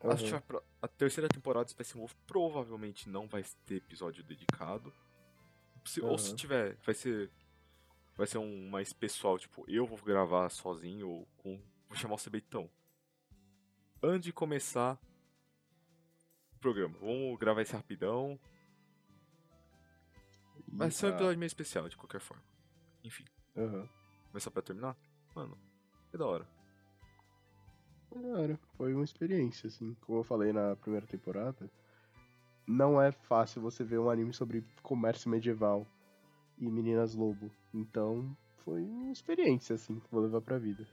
que 0.00 0.06
Aham. 0.06 0.42
a, 0.80 0.86
a 0.86 0.88
terceira 0.88 1.28
temporada 1.28 1.64
do 1.64 1.70
Space 1.70 1.94
Wolf 1.94 2.12
provavelmente 2.26 3.08
não 3.08 3.28
vai 3.28 3.44
ter 3.64 3.76
episódio 3.76 4.24
dedicado. 4.24 4.92
Se- 5.84 6.00
Ou 6.00 6.16
se 6.18 6.34
tiver, 6.36 6.76
vai 6.84 6.94
ser. 6.94 7.30
Vai 8.16 8.26
ser 8.26 8.38
um 8.38 8.68
mais 8.68 8.92
pessoal, 8.92 9.38
tipo, 9.38 9.64
eu 9.68 9.86
vou 9.86 9.98
gravar 9.98 10.48
sozinho 10.50 11.08
ou 11.08 11.26
com. 11.38 11.60
Vou 11.88 11.96
chamar 11.96 12.14
o 12.14 12.18
Cebetão. 12.18 12.70
Antes 14.02 14.24
de 14.26 14.32
começar 14.32 14.98
o 16.54 16.58
programa, 16.58 16.96
vamos 17.00 17.38
gravar 17.38 17.62
esse 17.62 17.72
rapidão. 17.72 18.38
Vai 20.68 20.90
ser 20.90 21.06
um 21.06 21.10
Tá. 21.10 21.14
episódio 21.16 21.38
meio 21.38 21.46
especial, 21.46 21.88
de 21.88 21.96
qualquer 21.96 22.20
forma. 22.20 22.42
Enfim, 23.04 23.24
Aham. 23.56 23.88
mas 24.32 24.42
só 24.42 24.50
pra 24.50 24.62
terminar? 24.62 24.96
Mano, 25.34 25.58
é 26.12 26.16
da 26.18 26.26
hora. 26.26 26.48
Cara, 28.10 28.58
foi 28.76 28.94
uma 28.94 29.04
experiência, 29.04 29.66
assim. 29.68 29.94
Como 30.02 30.18
eu 30.18 30.24
falei 30.24 30.52
na 30.52 30.76
primeira 30.76 31.06
temporada, 31.06 31.70
não 32.66 33.00
é 33.00 33.12
fácil 33.12 33.60
você 33.60 33.84
ver 33.84 33.98
um 33.98 34.10
anime 34.10 34.32
sobre 34.32 34.64
comércio 34.82 35.30
medieval 35.30 35.86
e 36.58 36.70
meninas 36.70 37.14
lobo. 37.14 37.50
Então, 37.72 38.36
foi 38.64 38.82
uma 38.82 39.12
experiência, 39.12 39.74
assim, 39.74 39.98
que 39.98 40.10
vou 40.10 40.22
levar 40.22 40.40
pra 40.40 40.58
vida. 40.58 40.86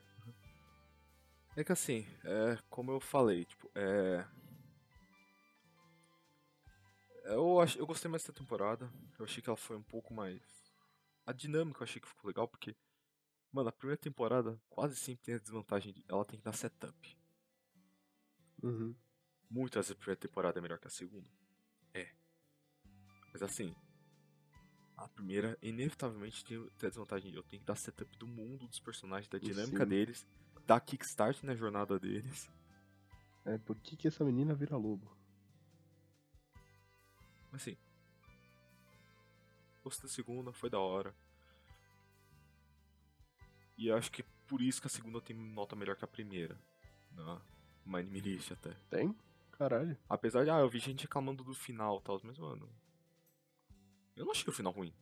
É 1.56 1.64
que 1.64 1.72
assim, 1.72 2.08
é, 2.24 2.58
como 2.70 2.92
eu 2.92 3.00
falei, 3.00 3.46
tipo, 3.46 3.70
é. 3.76 4.26
Eu, 7.26 7.60
ach, 7.60 7.76
eu 7.76 7.86
gostei 7.86 8.10
mais 8.10 8.24
dessa 8.24 8.34
temporada. 8.34 8.92
Eu 9.18 9.26
achei 9.26 9.42
que 9.44 9.50
ela 9.50 9.58
foi 9.58 9.76
um 9.76 9.84
pouco 9.84 10.14
mais. 10.14 10.42
A 11.26 11.34
dinâmica 11.34 11.82
eu 11.82 11.84
achei 11.84 12.02
que 12.02 12.08
ficou 12.08 12.28
legal, 12.28 12.48
porque. 12.48 12.76
Mano, 13.52 13.70
a 13.70 13.72
primeira 13.72 14.00
temporada 14.00 14.60
quase 14.70 14.96
sempre 14.96 15.24
tem 15.24 15.36
a 15.36 15.40
desvantagem 15.40 15.94
de. 15.94 16.04
Ela 16.08 16.26
tem 16.26 16.40
que 16.40 16.46
dar 16.46 16.54
setup. 16.54 17.18
Uhum. 18.64 18.96
Muitas 19.50 19.88
vezes 19.88 19.92
a 19.92 19.96
primeira 19.96 20.20
temporada 20.20 20.60
é 20.60 20.62
melhor 20.62 20.80
que 20.80 20.88
a 20.88 20.92
segunda. 20.92 21.30
Mas 23.40 23.44
assim. 23.44 23.74
A 24.98 25.08
primeira, 25.08 25.58
inevitavelmente, 25.62 26.44
tem, 26.44 26.58
a 26.58 26.88
desvantagem 26.88 27.32
de 27.32 27.38
eu 27.38 27.44
tenho 27.44 27.62
que 27.62 27.66
dar 27.66 27.78
setup 27.78 28.18
do 28.18 28.28
mundo, 28.28 28.68
dos 28.68 28.80
personagens, 28.80 29.30
da 29.30 29.38
dinâmica 29.38 29.84
Sim. 29.84 29.90
deles, 29.90 30.28
dar 30.68 30.82
kickstart 30.82 31.42
na 31.44 31.56
jornada 31.56 31.98
deles. 31.98 32.50
É, 33.46 33.58
por 33.60 33.78
que, 33.78 33.96
que 33.96 34.10
essa 34.10 34.26
menina 34.26 34.54
vira 34.54 34.76
lobo? 34.76 35.10
Mas 37.50 37.62
assim. 37.62 37.78
Gostei 39.82 40.10
da 40.10 40.14
segunda, 40.14 40.52
foi 40.52 40.70
da 40.70 40.80
hora. 40.80 41.16
E 43.78 43.90
acho 43.90 44.12
que 44.12 44.24
por 44.46 44.62
isso 44.62 44.82
que 44.82 44.88
a 44.88 44.90
segunda 44.90 45.22
tem 45.22 45.34
nota 45.34 45.78
melhor 45.78 45.96
que 45.96 46.04
a 46.04 46.08
primeira. 46.08 46.60
Na 47.12 47.42
Mind 47.86 48.12
List 48.12 48.52
até. 48.52 48.74
Tem? 48.90 49.16
Caralho. 49.52 49.98
Apesar 50.10 50.44
de, 50.44 50.50
ah, 50.50 50.60
eu 50.60 50.70
vi 50.70 50.80
gente 50.80 51.04
reclamando 51.04 51.42
do 51.42 51.54
final 51.54 52.00
e 52.00 52.02
tal, 52.04 52.20
mas 52.26 52.38
mano. 52.38 52.70
Eu 54.20 54.26
não 54.26 54.34
achei 54.34 54.50
o 54.50 54.52
final 54.52 54.74
ruim. 54.74 54.94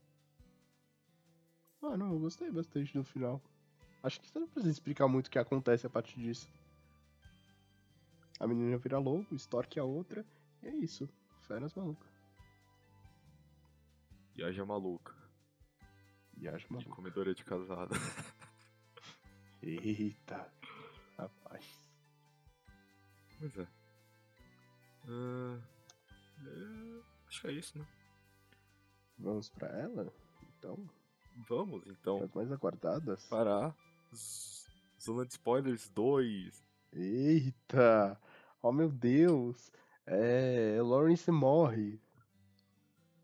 Ah, 1.82 1.98
não, 1.98 2.14
eu 2.14 2.20
gostei 2.20 2.52
bastante 2.52 2.94
do 2.94 3.04
final. 3.04 3.42
Acho 4.04 4.22
que 4.22 4.30
você 4.30 4.38
não 4.38 4.48
precisa 4.48 4.72
explicar 4.72 5.08
muito 5.08 5.26
o 5.26 5.32
que 5.32 5.40
acontece 5.40 5.88
a 5.88 5.90
partir 5.90 6.20
disso. 6.20 6.48
A 8.40 8.46
menina 8.46 8.78
vira 8.78 9.00
lobo, 9.00 9.26
extorque 9.34 9.80
a 9.80 9.84
outra, 9.84 10.24
e 10.62 10.68
é 10.68 10.76
isso. 10.76 11.10
Férias 11.48 11.74
malucas. 11.74 12.08
E 14.36 14.44
a 14.44 14.66
maluca. 14.66 15.16
E 16.38 16.48
maluca. 16.70 16.90
comedora 16.92 17.34
de 17.34 17.44
casada. 17.44 17.96
Eita. 19.64 20.54
Rapaz. 21.18 21.66
Pois 23.40 23.58
é. 23.58 23.68
Ah, 25.08 25.60
é, 26.46 27.02
Acho 27.28 27.42
que 27.42 27.48
é 27.48 27.52
isso, 27.54 27.80
né? 27.80 27.97
Vamos 29.18 29.50
pra 29.50 29.68
ela? 29.70 30.12
Então, 30.58 30.78
Vamos 31.48 31.84
então 31.88 32.24
as 32.24 32.34
mais 32.34 32.52
aguardadas. 32.52 33.26
para 33.28 33.74
Zona 35.02 35.26
de 35.26 35.34
Spoilers 35.34 35.90
2. 35.90 36.64
Eita! 36.94 38.20
Oh 38.62 38.72
meu 38.72 38.90
Deus! 38.90 39.72
É. 40.06 40.80
Lawrence 40.82 41.30
morre. 41.32 42.00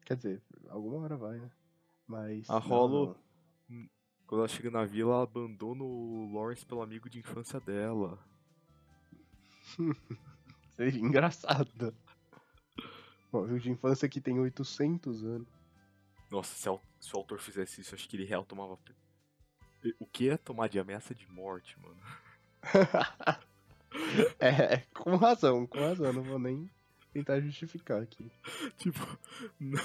Quer 0.05 0.17
dizer, 0.17 0.41
alguma 0.69 0.97
hora 0.97 1.15
vai, 1.17 1.39
né? 1.39 1.49
Mas. 2.07 2.49
A 2.49 2.57
Hollow- 2.57 3.15
não. 3.69 3.89
Quando 4.27 4.41
ela 4.41 4.47
chega 4.47 4.69
na 4.71 4.83
vila, 4.85 5.13
ela 5.13 5.23
abandona 5.23 5.83
o 5.83 6.31
Lawrence 6.33 6.65
pelo 6.65 6.81
amigo 6.81 7.09
de 7.09 7.19
infância 7.19 7.59
dela. 7.59 8.17
Seria 10.75 10.99
engraçado. 10.99 11.93
Bom, 13.31 13.43
o 13.43 13.59
de 13.59 13.69
infância 13.71 14.09
que 14.09 14.19
tem 14.21 14.39
800 14.39 15.23
anos. 15.23 15.47
Nossa, 16.33 16.55
se, 16.55 17.07
se 17.07 17.15
o 17.15 17.17
autor 17.19 17.37
fizesse 17.39 17.81
isso, 17.81 17.93
acho 17.93 18.09
que 18.09 18.17
ele 18.17 18.25
real 18.25 18.43
tomava. 18.43 18.75
O 19.99 20.05
que 20.07 20.29
é 20.29 20.35
tomar 20.35 20.67
de 20.67 20.79
ameaça 20.79 21.13
de 21.13 21.29
morte, 21.29 21.79
mano? 21.79 22.01
é, 24.39 24.77
com 24.95 25.15
razão, 25.15 25.67
com 25.67 25.77
razão. 25.79 26.11
Não 26.11 26.23
vou 26.23 26.39
nem 26.39 26.67
tentar 27.13 27.39
justificar 27.39 28.01
aqui. 28.01 28.31
tipo, 28.79 28.97
não- 29.59 29.79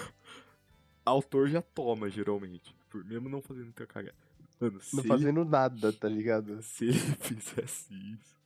autor 1.04 1.50
já 1.50 1.60
toma, 1.60 2.08
geralmente. 2.08 2.74
Por 2.88 3.04
mesmo 3.04 3.28
não 3.28 3.42
fazendo 3.42 3.64
muita 3.64 3.86
cagada. 3.86 4.16
Mano, 4.58 4.80
se, 4.80 4.96
Não 4.96 5.02
ele, 5.02 5.08
fazendo 5.08 5.44
nada, 5.44 5.92
tá 5.92 6.08
ligado? 6.08 6.62
se 6.62 6.86
ele 6.86 6.98
fizesse 7.20 7.92
isso. 7.92 8.38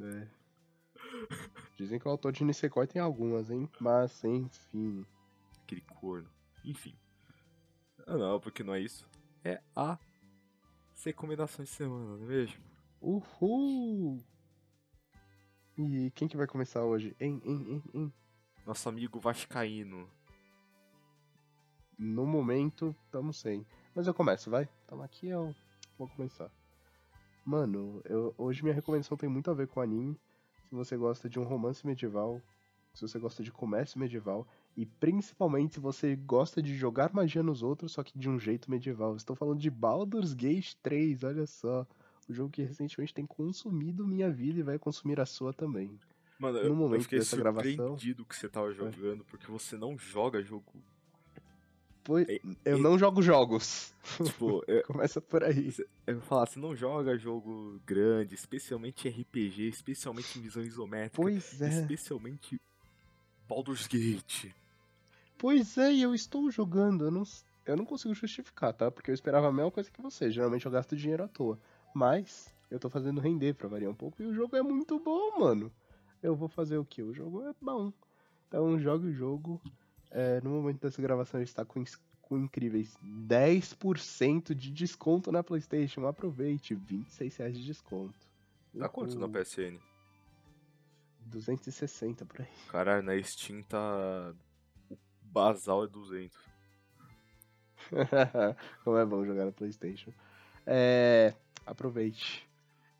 É. 0.00 0.28
Dizem 1.76 1.98
que 1.98 2.06
o 2.06 2.10
autor 2.12 2.30
de 2.30 2.44
Nisekoi 2.44 2.86
tem 2.86 3.02
algumas, 3.02 3.50
hein? 3.50 3.68
Mas, 3.80 4.22
enfim. 4.22 5.04
Aquele 5.64 5.80
corno. 5.80 6.30
Enfim. 6.64 6.94
Ah, 8.10 8.16
não, 8.16 8.40
porque 8.40 8.64
não 8.64 8.74
é 8.74 8.80
isso. 8.80 9.06
É 9.44 9.60
a 9.76 9.98
recomendação 11.04 11.62
de 11.62 11.70
semana, 11.70 12.16
não 12.16 12.24
é 12.24 12.26
mesmo? 12.26 12.64
Uhul! 13.02 14.18
E 15.76 16.10
quem 16.14 16.26
que 16.26 16.36
vai 16.36 16.46
começar 16.46 16.82
hoje? 16.84 17.14
Hein, 17.20 17.38
hein, 17.44 17.66
hein, 17.68 17.82
hein? 17.92 18.12
Nosso 18.64 18.88
amigo 18.88 19.20
Vascaíno. 19.20 20.08
No 21.98 22.24
momento, 22.24 22.96
tamo 23.10 23.30
sem. 23.30 23.66
Mas 23.94 24.06
eu 24.06 24.14
começo, 24.14 24.50
vai? 24.50 24.66
Tamo 24.86 25.02
aqui, 25.02 25.28
eu 25.28 25.54
vou 25.98 26.08
começar. 26.08 26.50
Mano, 27.44 28.00
eu, 28.06 28.34
hoje 28.38 28.62
minha 28.62 28.74
recomendação 28.74 29.18
tem 29.18 29.28
muito 29.28 29.50
a 29.50 29.54
ver 29.54 29.68
com 29.68 29.82
anime. 29.82 30.18
Se 30.70 30.74
você 30.74 30.96
gosta 30.96 31.28
de 31.28 31.38
um 31.38 31.44
romance 31.44 31.86
medieval, 31.86 32.40
se 32.94 33.02
você 33.02 33.18
gosta 33.18 33.42
de 33.42 33.52
comércio 33.52 34.00
medieval, 34.00 34.46
e 34.80 34.86
principalmente 34.86 35.74
se 35.74 35.80
você 35.80 36.14
gosta 36.14 36.62
de 36.62 36.74
jogar 36.76 37.12
magia 37.12 37.42
nos 37.42 37.62
outros, 37.64 37.90
só 37.92 38.02
que 38.04 38.16
de 38.16 38.30
um 38.30 38.38
jeito 38.38 38.70
medieval. 38.70 39.16
Estou 39.16 39.34
falando 39.34 39.58
de 39.58 39.68
Baldur's 39.68 40.32
Gate 40.32 40.74
3, 40.82 41.24
olha 41.24 41.46
só. 41.48 41.84
O 42.28 42.32
jogo 42.32 42.50
que 42.50 42.62
recentemente 42.62 43.12
tem 43.12 43.26
consumido 43.26 44.06
minha 44.06 44.30
vida 44.30 44.60
e 44.60 44.62
vai 44.62 44.78
consumir 44.78 45.18
a 45.18 45.26
sua 45.26 45.52
também. 45.52 45.90
Mano, 46.38 46.58
No 46.58 46.64
eu, 46.64 46.68
eu 46.68 46.74
momento 46.76 47.02
fiquei 47.02 47.18
dessa 47.18 47.36
gravação- 47.36 47.72
surpreendido 47.72 48.24
que 48.24 48.36
você 48.36 48.48
tava 48.48 48.72
jogando, 48.72 49.24
porque 49.24 49.50
você 49.50 49.76
não 49.76 49.98
joga 49.98 50.40
jogo. 50.42 50.72
Pois, 52.04 52.28
E- 52.28 52.40
eu 52.64 52.78
e- 52.78 52.80
não 52.80 52.98
jogo 52.98 53.20
jogos. 53.20 53.92
Tipo, 54.24 54.62
eu, 54.68 54.82
Começa 54.86 55.20
por 55.20 55.42
aí. 55.42 55.74
eu 56.06 56.14
vou 56.14 56.22
falar, 56.22 56.46
você 56.46 56.60
não 56.60 56.76
joga 56.76 57.18
jogo 57.18 57.80
grande, 57.84 58.34
especialmente 58.34 59.08
RPG, 59.08 59.68
especialmente 59.68 60.38
em 60.38 60.42
visão 60.42 60.62
isométrica, 60.62 61.16
Pois 61.20 61.60
é. 61.60 61.68
especialmente 61.68 62.60
Baldur's 63.48 63.86
Gate. 63.86 64.52
Pois 65.38 65.78
é, 65.78 65.94
eu 65.94 66.14
estou 66.14 66.50
jogando. 66.50 67.04
Eu 67.04 67.10
não, 67.10 67.22
eu 67.64 67.76
não 67.76 67.84
consigo 67.84 68.12
justificar, 68.14 68.72
tá? 68.72 68.90
Porque 68.90 69.10
eu 69.10 69.14
esperava 69.14 69.48
a 69.48 69.52
mesma 69.52 69.70
coisa 69.70 69.90
que 69.90 70.02
você. 70.02 70.30
Geralmente 70.30 70.66
eu 70.66 70.72
gasto 70.72 70.96
dinheiro 70.96 71.22
à 71.22 71.28
toa. 71.28 71.58
Mas 71.94 72.52
eu 72.70 72.78
tô 72.78 72.90
fazendo 72.90 73.20
render 73.20 73.54
pra 73.54 73.68
variar 73.68 73.90
um 73.90 73.94
pouco. 73.94 74.20
E 74.20 74.26
o 74.26 74.34
jogo 74.34 74.56
é 74.56 74.62
muito 74.62 74.98
bom, 74.98 75.38
mano. 75.38 75.72
Eu 76.22 76.34
vou 76.34 76.48
fazer 76.48 76.76
o 76.76 76.84
quê? 76.84 77.02
O 77.02 77.14
jogo 77.14 77.46
é 77.48 77.54
bom. 77.60 77.92
Então 78.48 78.78
jogue 78.78 79.06
o 79.06 79.12
jogo. 79.12 79.60
É, 80.10 80.40
no 80.40 80.50
momento 80.50 80.80
dessa 80.80 81.00
gravação 81.00 81.38
ele 81.38 81.48
está 81.48 81.64
com, 81.64 81.84
com 82.22 82.38
incríveis 82.38 82.96
10% 83.04 84.54
de 84.54 84.70
desconto 84.70 85.30
na 85.30 85.42
Playstation. 85.42 86.06
Aproveite, 86.06 86.74
26 86.74 87.36
reais 87.36 87.56
de 87.56 87.64
desconto. 87.64 88.18
Tá 88.76 88.88
quanto 88.88 89.18
na. 89.18 89.28
PSN? 89.28 89.78
260 91.26 92.24
por 92.24 92.40
aí. 92.40 92.48
Caralho, 92.68 93.02
na 93.02 93.22
Steam 93.22 93.62
tá. 93.62 94.34
Basal 95.30 95.84
é 95.84 95.86
200. 95.86 96.36
Como 98.84 98.96
é 98.96 99.04
bom 99.04 99.24
jogar 99.24 99.44
na 99.46 99.52
PlayStation. 99.52 100.12
É, 100.66 101.34
aproveite. 101.64 102.46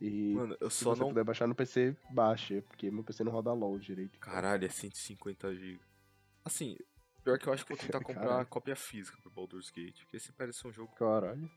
E 0.00 0.32
Mano, 0.34 0.56
eu 0.60 0.70
se 0.70 0.84
só 0.84 0.94
você 0.94 1.00
não. 1.00 1.08
puder 1.08 1.24
baixar 1.24 1.46
no 1.48 1.54
PC, 1.54 1.96
baixe, 2.10 2.60
porque 2.62 2.90
meu 2.90 3.02
PC 3.02 3.24
não 3.24 3.32
roda 3.32 3.52
LOL 3.52 3.78
direito. 3.78 4.18
Caralho, 4.20 4.64
é 4.64 4.68
150 4.68 5.54
GB. 5.54 5.80
Assim, 6.44 6.76
pior 7.24 7.38
que 7.38 7.48
eu 7.48 7.52
acho 7.52 7.66
que 7.66 7.72
vou 7.74 7.78
tentar 7.82 8.00
comprar 8.04 8.22
Caralho. 8.22 8.46
cópia 8.46 8.76
física 8.76 9.18
pro 9.20 9.30
Baldur's 9.30 9.70
Gate, 9.70 10.02
porque 10.02 10.16
esse 10.16 10.32
parece 10.32 10.66
um 10.66 10.72
jogo. 10.72 10.94
Caralho. 10.94 11.50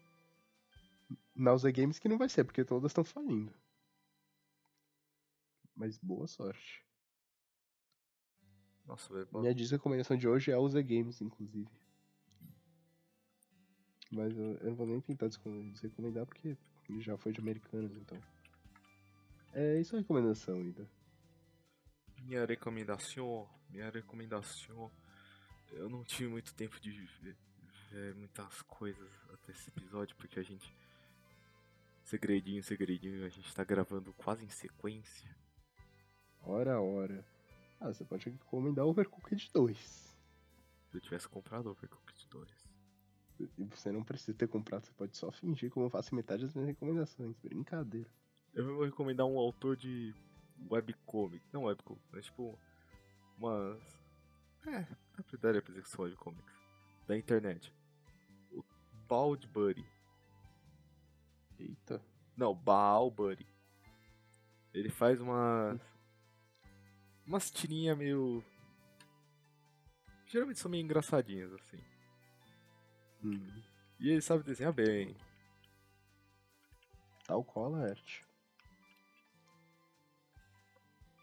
Na 1.36 1.54
UZ 1.54 1.64
Games 1.66 2.00
que 2.00 2.10
não 2.10 2.18
vai 2.18 2.30
ser, 2.30 2.44
porque 2.44 2.66
todas 2.66 2.90
estão 2.90 3.04
falindo. 3.04 3.54
Mas 5.76 5.98
boa 6.00 6.28
sorte. 6.28 6.84
Nossa, 8.86 9.14
velho. 9.14 9.28
Minha 9.34 9.54
desrecomendação 9.54 10.18
de 10.18 10.28
hoje 10.28 10.52
é 10.52 10.54
a 10.54 10.60
UZ 10.60 10.74
Games, 10.74 11.22
inclusive. 11.22 11.70
Mas 14.12 14.38
eu, 14.38 14.58
eu 14.58 14.70
não 14.70 14.76
vou 14.76 14.88
nem 14.88 15.00
tentar 15.00 15.28
desrecomendar 15.28 16.26
porque 16.26 16.58
ele 16.90 17.02
já 17.02 17.18
foi 17.18 17.32
de 17.32 17.40
americanos, 17.40 17.96
então. 17.96 18.20
É 19.54 19.80
isso 19.80 19.96
a 19.96 20.00
recomendação 20.00 20.56
ainda. 20.56 20.90
Minha 22.22 22.46
recomendação. 22.46 23.50
Minha 23.70 23.90
recomendação. 23.90 24.92
Eu 25.72 25.90
não 25.90 26.04
tive 26.04 26.30
muito 26.30 26.54
tempo 26.54 26.80
de 26.80 26.92
ver, 26.92 27.38
ver 27.90 28.16
muitas 28.16 28.62
coisas 28.64 29.10
até 29.34 29.52
esse 29.52 29.70
episódio, 29.70 30.16
porque 30.18 30.40
a 30.40 30.44
gente. 30.44 30.74
Segredinho, 32.04 32.62
segredinho, 32.62 33.26
a 33.26 33.30
gente 33.30 33.54
tá 33.54 33.64
gravando 33.64 34.12
quase 34.14 34.44
em 34.44 34.50
sequência. 34.50 35.34
Ora, 36.42 36.82
ora. 36.82 37.26
Ah, 37.82 37.92
você 37.92 38.06
pode 38.06 38.30
recomendar 38.30 38.86
Overcooked 38.86 39.50
2. 39.52 39.78
Se 39.78 40.98
eu 40.98 41.02
tivesse 41.02 41.28
comprado 41.28 41.68
Overcooked 41.68 42.28
2. 42.30 42.72
E 43.58 43.64
você 43.66 43.92
não 43.92 44.04
precisa 44.04 44.38
ter 44.38 44.48
comprado, 44.48 44.86
você 44.86 44.94
pode 44.94 45.18
só 45.18 45.32
fingir 45.32 45.72
como 45.72 45.88
eu 45.88 45.90
faço 45.90 46.14
metade 46.14 46.44
das 46.44 46.54
minhas 46.54 46.70
recomendações. 46.70 47.36
Brincadeira. 47.40 48.08
Eu 48.54 48.76
vou 48.76 48.86
recomendar 48.86 49.26
um 49.26 49.40
autor 49.40 49.76
de 49.76 50.14
webcomic. 50.70 51.44
Não 51.52 51.64
webcomic, 51.64 52.04
mas 52.12 52.26
tipo. 52.26 52.60
Umas. 53.36 53.82
É, 54.68 54.82
dá 55.18 55.24
pra 55.24 55.40
dar 55.40 55.62
pra 55.64 55.74
dizer 55.74 55.82
que 55.82 55.90
são 55.90 56.06
webcomics. 56.06 56.54
Da 57.08 57.18
internet. 57.18 57.74
O 58.52 58.64
Bald 59.08 59.48
Buddy. 59.48 59.84
Eita. 61.58 62.00
Não, 62.38 62.54
Baal 62.54 63.10
Buddy. 63.10 63.48
Ele 64.72 64.92
faz 64.92 65.20
umas. 65.20 65.82
Umas 67.26 67.50
tirinhas 67.50 67.98
meio. 67.98 68.44
Geralmente 70.28 70.60
são 70.60 70.72
meio 70.72 70.84
engraçadinhas, 70.84 71.52
assim. 71.54 71.78
Hum. 73.24 73.62
E 74.00 74.10
ele 74.10 74.22
sabe 74.22 74.44
desenhar 74.44 74.74
bem. 74.74 75.16
Tal 77.26 77.44
qual 77.44 77.76
a 77.76 77.84
arte. 77.90 78.26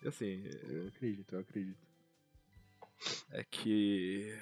E 0.03 0.09
assim, 0.09 0.45
Eu 0.63 0.89
acredito, 0.89 1.35
eu 1.35 1.41
acredito. 1.41 1.87
é 3.31 3.45
que. 3.45 4.39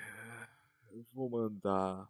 Eu 0.91 1.05
vou 1.13 1.31
mandar. 1.31 2.09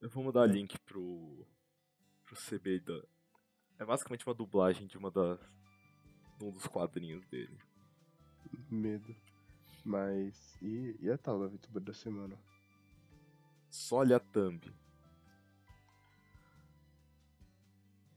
Eu 0.00 0.08
vou 0.08 0.24
mandar 0.24 0.46
link 0.46 0.78
pro. 0.80 1.46
pro 2.24 2.36
CB 2.36 2.80
da. 2.80 3.02
É 3.78 3.84
basicamente 3.84 4.26
uma 4.26 4.34
dublagem 4.34 4.86
de 4.86 4.96
uma 4.96 5.10
das. 5.10 5.38
De 6.38 6.44
um 6.44 6.50
dos 6.50 6.66
quadrinhos 6.66 7.26
dele. 7.26 7.58
Medo. 8.70 9.14
Mas. 9.84 10.56
E, 10.62 10.96
e 11.00 11.10
a 11.10 11.18
tal 11.18 11.38
da 11.40 11.46
VTuber 11.46 11.82
da 11.82 11.92
semana? 11.94 12.36
Só 13.70 13.96
olha 13.96 14.16
a 14.16 14.20
thumb. 14.20 14.72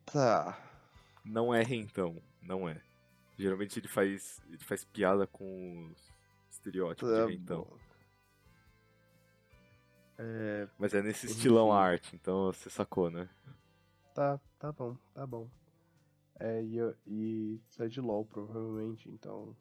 Tá. 0.05 0.59
Não 1.24 1.53
é 1.53 1.63
rentão, 1.63 2.22
não 2.41 2.67
é. 2.67 2.82
Geralmente 3.38 3.80
ele 3.80 3.88
faz. 3.88 4.41
ele 4.47 4.57
faz 4.59 4.84
piada 4.84 5.26
com 5.28 5.88
os 5.91 6.11
estereótipos 6.51 7.09
Tá 7.09 7.26
de 7.26 7.34
rentão. 7.34 7.63
bom. 7.63 7.78
É. 10.17 10.67
Mas 10.78 10.93
é 10.93 11.01
nesse 11.01 11.26
estilão 11.28 11.72
a 11.72 11.82
arte, 11.82 12.15
então 12.15 12.51
você 12.51 12.69
sacou, 12.69 13.09
né? 13.09 13.30
Tá, 14.13 14.39
tá 14.59 14.72
bom, 14.72 14.95
tá 15.13 15.26
bom. 15.26 15.49
É, 16.44 16.64
e, 16.64 16.80
e 17.06 17.62
é 17.78 17.88
de 17.88 18.02
LOL, 18.02 18.26
provavelmente, 18.26 19.08
então. 19.08 19.56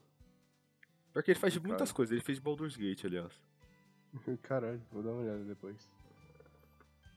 Pior 1.13 1.23
que 1.23 1.31
ele 1.31 1.39
faz 1.39 1.53
de 1.53 1.61
muitas 1.61 1.93
coisas, 1.93 2.11
ele 2.11 2.23
fez 2.23 2.39
de 2.39 2.43
Baldur's 2.43 2.75
Gate, 2.75 3.05
aliás. 3.05 3.39
Caralho, 4.41 4.81
vou 4.91 5.03
dar 5.03 5.11
uma 5.11 5.21
olhada 5.21 5.45
depois. 5.45 5.91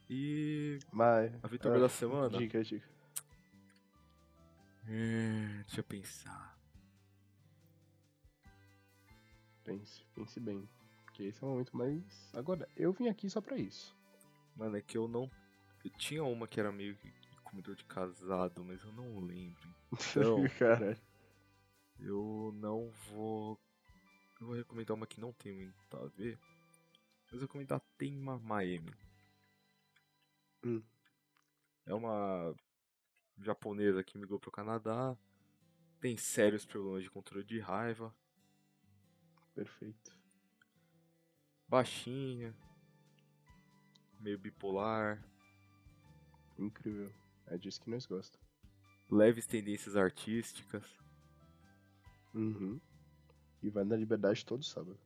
E. 0.09 0.79
Mas. 0.91 1.31
A 1.41 1.47
vitória 1.47 1.77
ah, 1.77 1.81
da 1.81 1.87
semana? 1.87 2.37
Dica, 2.37 2.61
dica. 2.61 2.85
Hum, 4.89 5.61
deixa 5.65 5.79
eu 5.79 5.83
pensar. 5.85 6.59
Pense, 9.63 10.03
pense 10.13 10.41
bem. 10.41 10.67
Porque 11.05 11.23
esse 11.23 11.41
é 11.41 11.47
o 11.47 11.51
momento 11.51 11.77
mais. 11.77 12.33
Agora, 12.33 12.67
eu 12.75 12.91
vim 12.91 13.07
aqui 13.07 13.29
só 13.29 13.39
pra 13.39 13.57
isso. 13.57 13.95
Mano, 14.57 14.75
é 14.75 14.81
que 14.81 14.97
eu 14.97 15.07
não. 15.07 15.31
Eu 15.85 15.91
tinha 15.91 16.21
uma 16.25 16.49
que 16.49 16.59
era 16.59 16.69
meio 16.69 16.97
que 16.97 17.22
comedor 17.53 17.75
de 17.75 17.85
casado, 17.85 18.63
mas 18.63 18.81
eu 18.83 18.91
não 18.93 19.19
lembro. 19.19 19.75
Então, 19.91 20.37
Caralho. 20.57 20.99
eu 21.99 22.51
não 22.55 22.89
vou. 23.09 23.59
Eu 24.41 24.47
vou 24.47 24.55
recomendar 24.55 24.97
uma 24.97 25.05
que 25.05 25.21
não 25.21 25.31
tem 25.31 25.53
muito 25.53 25.97
a 25.97 26.07
ver. 26.07 26.39
Mas 27.25 27.33
eu 27.33 27.39
vou 27.39 27.41
recomendar 27.41 27.79
Tenma 27.95 28.39
Miami. 28.39 28.91
Hum. 30.65 30.81
É 31.85 31.93
uma 31.93 32.55
japonesa 33.37 34.03
que 34.03 34.17
migrou 34.17 34.39
pro 34.39 34.51
Canadá. 34.51 35.15
Tem 36.01 36.17
sérios 36.17 36.65
problemas 36.65 37.03
de 37.03 37.11
controle 37.11 37.45
de 37.45 37.59
raiva. 37.59 38.13
Perfeito. 39.53 40.11
Baixinha. 41.67 42.55
Meio 44.19 44.39
bipolar. 44.39 45.23
Incrível. 46.57 47.13
É 47.47 47.57
disso 47.57 47.81
que 47.81 47.89
nós 47.89 48.05
gostamos. 48.05 48.47
Leves 49.09 49.45
tendências 49.45 49.95
artísticas. 49.95 50.83
Uhum. 52.33 52.79
E 53.61 53.69
vai 53.69 53.83
na 53.83 53.95
liberdade 53.95 54.45
todo 54.45 54.63
sábado. 54.63 54.99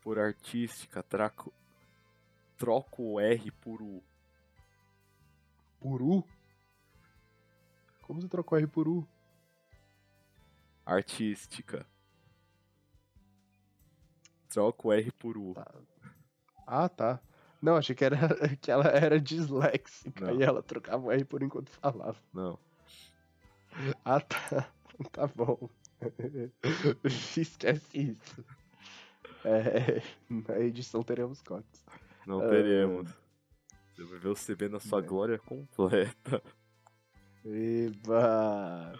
Por 0.00 0.18
artística, 0.18 1.02
traco... 1.02 1.52
troco 2.56 3.02
o 3.02 3.20
R 3.20 3.50
por 3.52 3.82
U. 3.82 4.02
Por 5.80 6.02
U? 6.02 6.24
Como 8.02 8.20
você 8.20 8.28
trocou 8.28 8.58
R 8.58 8.66
por 8.66 8.88
U? 8.88 9.06
Artística. 10.84 11.86
Troco 14.48 14.88
o 14.88 14.92
R 14.92 15.10
por 15.12 15.36
U. 15.36 15.54
Tá. 15.54 15.74
Ah, 16.66 16.88
tá. 16.88 17.20
Não, 17.60 17.76
achei 17.76 17.94
que, 17.94 18.04
era, 18.04 18.16
que 18.60 18.70
ela 18.70 18.86
era 18.88 19.20
disléxica 19.20 20.26
Não. 20.26 20.40
e 20.40 20.42
ela 20.42 20.62
trocava 20.62 21.06
o 21.06 21.12
R 21.12 21.24
por 21.24 21.42
enquanto 21.42 21.68
falava. 21.70 22.16
Não. 22.32 22.58
Ah, 24.04 24.20
tá. 24.20 24.68
Tá 25.12 25.28
bom. 25.28 25.68
Esquece 27.04 28.16
isso. 28.18 28.44
É, 29.44 30.02
na 30.28 30.58
edição 30.58 31.04
teremos 31.04 31.40
cortes. 31.40 31.84
Não 32.26 32.40
Ah. 32.40 32.48
teremos. 32.48 33.08
Você 33.94 34.04
vai 34.04 34.18
ver 34.18 34.28
o 34.28 34.34
CB 34.34 34.68
na 34.68 34.80
sua 34.80 34.98
É. 34.98 35.02
glória 35.02 35.38
completa. 35.38 36.42
Eba! 37.44 38.92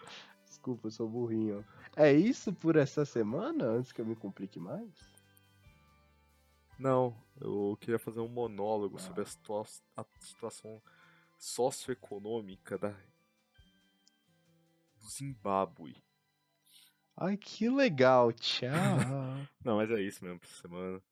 Desculpa, 0.46 0.86
eu 0.86 0.90
sou 0.92 1.08
burrinho. 1.08 1.64
É 1.96 2.12
isso 2.12 2.52
por 2.52 2.76
essa 2.76 3.04
semana? 3.04 3.64
Antes 3.64 3.90
que 3.92 4.00
eu 4.00 4.06
me 4.06 4.14
complique 4.14 4.58
mais? 4.60 4.88
Não, 6.78 7.16
eu 7.40 7.76
queria 7.80 7.98
fazer 7.98 8.20
um 8.20 8.28
monólogo 8.28 8.96
Ah. 8.96 9.00
sobre 9.00 9.22
a, 9.22 9.26
situa- 9.26 9.64
a 9.96 10.04
situação 10.20 10.80
socioeconômica 11.36 12.78
da... 12.78 12.90
do 15.00 15.08
Zimbábue. 15.10 16.02
Ai, 17.16 17.36
que 17.36 17.68
legal. 17.68 18.32
Tchau. 18.32 18.68
Não, 19.64 19.76
mas 19.76 19.90
é 19.90 20.00
isso 20.00 20.24
mesmo 20.24 20.38
pra 20.38 20.48
essa 20.48 20.60
semana. 20.62 21.02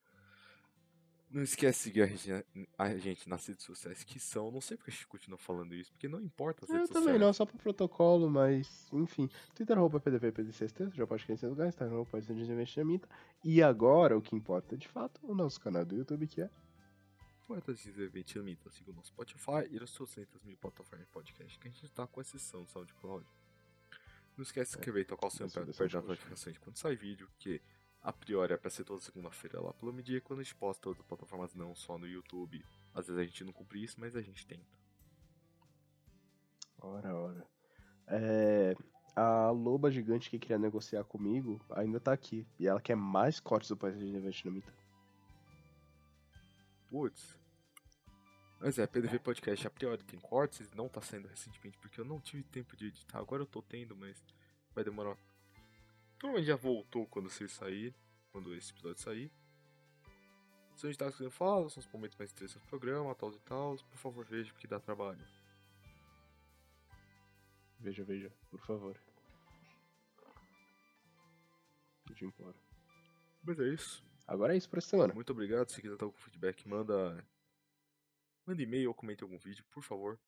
Não 1.29 1.43
esquece 1.43 1.79
de 1.79 1.83
seguir 1.85 2.03
a 2.03 2.07
gente, 2.07 2.31
a 2.79 2.97
gente 2.97 3.29
nas 3.29 3.45
redes 3.47 3.65
sociais 3.65 4.05
que 4.05 4.19
são. 4.19 4.51
Não 4.51 4.61
sei 4.61 4.77
porque 4.77 4.91
a 4.91 4.95
gente 4.95 5.07
continua 5.07 5.37
falando 5.37 5.75
isso, 5.75 5.93
porque 5.93 6.09
não 6.09 6.21
importa 6.21 6.65
as 6.65 6.71
eu 6.71 6.77
redes 6.77 6.89
também 6.89 7.15
sociais. 7.15 7.21
não, 7.21 7.33
só 7.33 7.45
pro 7.45 7.59
protocolo, 7.59 8.31
mas 8.31 8.89
enfim. 8.93 9.29
Twitter 9.55 9.77
arroba 9.77 9.99
PDV 9.99 10.33
PDCST, 10.33 10.91
já 10.95 11.07
pode 11.07 11.27
conhecer 11.27 11.49
lugar, 11.49 11.69
Instagram 11.69 12.05
pode 12.05 12.25
ser 12.27 12.33
investimento. 12.33 13.09
E 13.45 13.63
agora, 13.63 14.17
o 14.17 14.23
que 14.23 14.37
importa 14.37 14.77
de 14.77 14.87
fato, 14.89 15.21
o 15.25 15.35
nosso 15.35 15.61
canal 15.61 15.85
do 15.85 15.97
YouTube, 15.97 16.27
que 16.29 16.43
é 16.43 16.51
Poetas 17.47 17.81
de 17.81 17.91
Evento 17.91 18.43
Mita, 18.43 18.71
siga 18.71 18.91
o 18.91 18.95
nosso 18.95 19.09
Spotify 19.09 19.69
e 19.71 19.83
as 19.83 19.91
200 19.93 20.43
mil 20.45 20.57
plataformas 20.57 21.07
de 21.07 21.13
podcast 21.13 21.59
que 21.59 21.69
a 21.69 21.71
gente 21.71 21.89
tá 21.91 22.07
com 22.07 22.21
exceção 22.21 22.63
do 22.65 22.71
SoundCloud. 22.71 23.27
Não 24.37 24.43
esquece 24.43 24.71
de 24.71 24.73
se 24.73 24.79
inscrever 24.79 25.03
e 25.03 25.05
tocar 25.05 25.29
o 25.29 25.31
sininho 25.31 25.51
pra 25.51 25.65
perder 25.65 25.97
as 25.97 26.05
notificações 26.05 26.59
quando 26.59 26.77
sai 26.77 26.95
vídeo, 26.95 27.29
que 27.39 27.61
a 28.07 28.13
priori 28.13 28.53
é 28.53 28.57
pra 28.57 28.71
ser 28.71 28.85
toda 28.85 29.01
segunda-feira 29.01 29.61
lá 29.61 29.73
pelo 29.73 29.93
meio-dia, 29.93 30.21
quando 30.21 30.39
a 30.39 30.43
gente 30.45 30.55
posta 30.55 30.81
todas 30.81 31.01
as 31.01 31.07
plataformas 31.07 31.53
não 31.57 31.75
só 31.75 31.99
no 31.99 32.07
YouTube. 32.07 32.65
Às 32.95 33.09
vezes 33.09 33.21
a 33.21 33.25
gente 33.25 33.43
não 33.43 33.53
cumpre 33.53 33.83
isso, 33.83 33.99
mas 33.99 34.15
a 34.15 34.23
gente 34.23 34.47
tenta. 34.47 34.65
Ora, 36.81 37.13
ora. 37.13 37.47
É, 38.07 38.77
a 39.17 39.51
loba 39.51 39.91
gigante 39.91 40.31
que 40.31 40.39
queria 40.39 40.57
negociar 40.57 41.03
comigo 41.03 41.61
ainda 41.69 41.99
tá 41.99 42.13
aqui. 42.13 42.47
E 42.61 42.69
ela 42.69 42.81
quer 42.81 42.95
mais 42.95 43.41
cortes 43.41 43.71
do 43.71 43.77
Poetas 43.77 43.99
de 43.99 44.07
Investimento. 44.07 44.73
Putz. 46.89 47.37
Mas 48.61 48.79
é, 48.79 48.87
PDV 48.87 49.19
Podcast 49.19 49.67
a 49.67 49.71
priori 49.71 50.05
tem 50.05 50.21
cortes, 50.21 50.71
não 50.71 50.89
tá 50.89 51.01
saindo 51.01 51.27
recentemente 51.27 51.77
porque 51.79 52.01
eu 52.01 52.05
não 52.05 52.21
tive 52.21 52.45
tempo 52.45 52.77
de 52.77 52.87
editar. 52.87 53.19
Agora 53.19 53.43
eu 53.43 53.47
tô 53.47 53.61
tendo, 53.61 53.97
mas 53.97 54.25
vai 54.73 54.85
demorar. 54.85 55.19
Provavelmente 56.19 56.49
já 56.49 56.57
voltou 56.57 57.07
quando 57.07 57.29
você 57.31 57.49
sair, 57.49 57.95
quando 58.31 58.55
esse 58.55 58.73
episódio 58.73 59.03
sair. 59.03 59.31
Se 60.75 60.87
a 60.87 60.91
gente 60.91 60.99
tá 60.99 61.07
conseguindo 61.07 61.31
falar, 61.31 61.69
são 61.71 61.81
os 61.81 61.89
momentos 61.89 62.19
mais 62.19 62.31
interessantes 62.31 62.63
do 62.63 62.69
programa, 62.69 63.15
tal 63.15 63.33
e 63.33 63.39
tal, 63.41 63.77
por 63.77 63.97
favor 63.97 64.25
veja 64.27 64.53
porque 64.53 64.67
dá 64.67 64.79
trabalho. 64.79 65.27
Veja, 67.81 68.05
veja, 68.05 68.33
por 68.51 68.61
favor. 68.61 69.01
Eu 72.09 72.15
te 72.15 72.25
imploro. 72.25 72.59
Mas 73.43 73.59
é 73.59 73.69
isso. 73.69 74.05
Agora 74.27 74.55
é 74.55 74.57
isso 74.57 74.69
pra 74.69 74.79
essa 74.79 74.89
semana. 74.89 75.15
Muito 75.15 75.31
obrigado. 75.31 75.69
Se 75.71 75.81
quiser 75.81 75.97
dar 75.97 76.07
algum 76.07 76.19
feedback, 76.19 76.67
manda. 76.69 77.25
Manda 78.45 78.63
e-mail 78.63 78.89
ou 78.89 78.95
comente 78.95 79.23
algum 79.23 79.39
vídeo, 79.39 79.65
por 79.71 79.83
favor. 79.83 80.19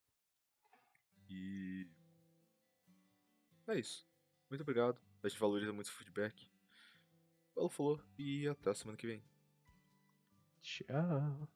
E. 1.28 1.86
É 3.66 3.78
isso. 3.78 4.07
Muito 4.49 4.62
obrigado. 4.62 5.08
A 5.23 5.29
gente 5.29 5.41
valoriza 5.41 5.73
muito 5.73 5.87
o 5.87 5.93
feedback. 5.93 6.49
Falou, 7.55 7.69
falou. 7.69 8.01
E 8.19 8.47
até 8.49 8.73
semana 8.75 8.97
que 8.97 9.07
vem. 9.07 9.23
Tchau. 10.62 11.49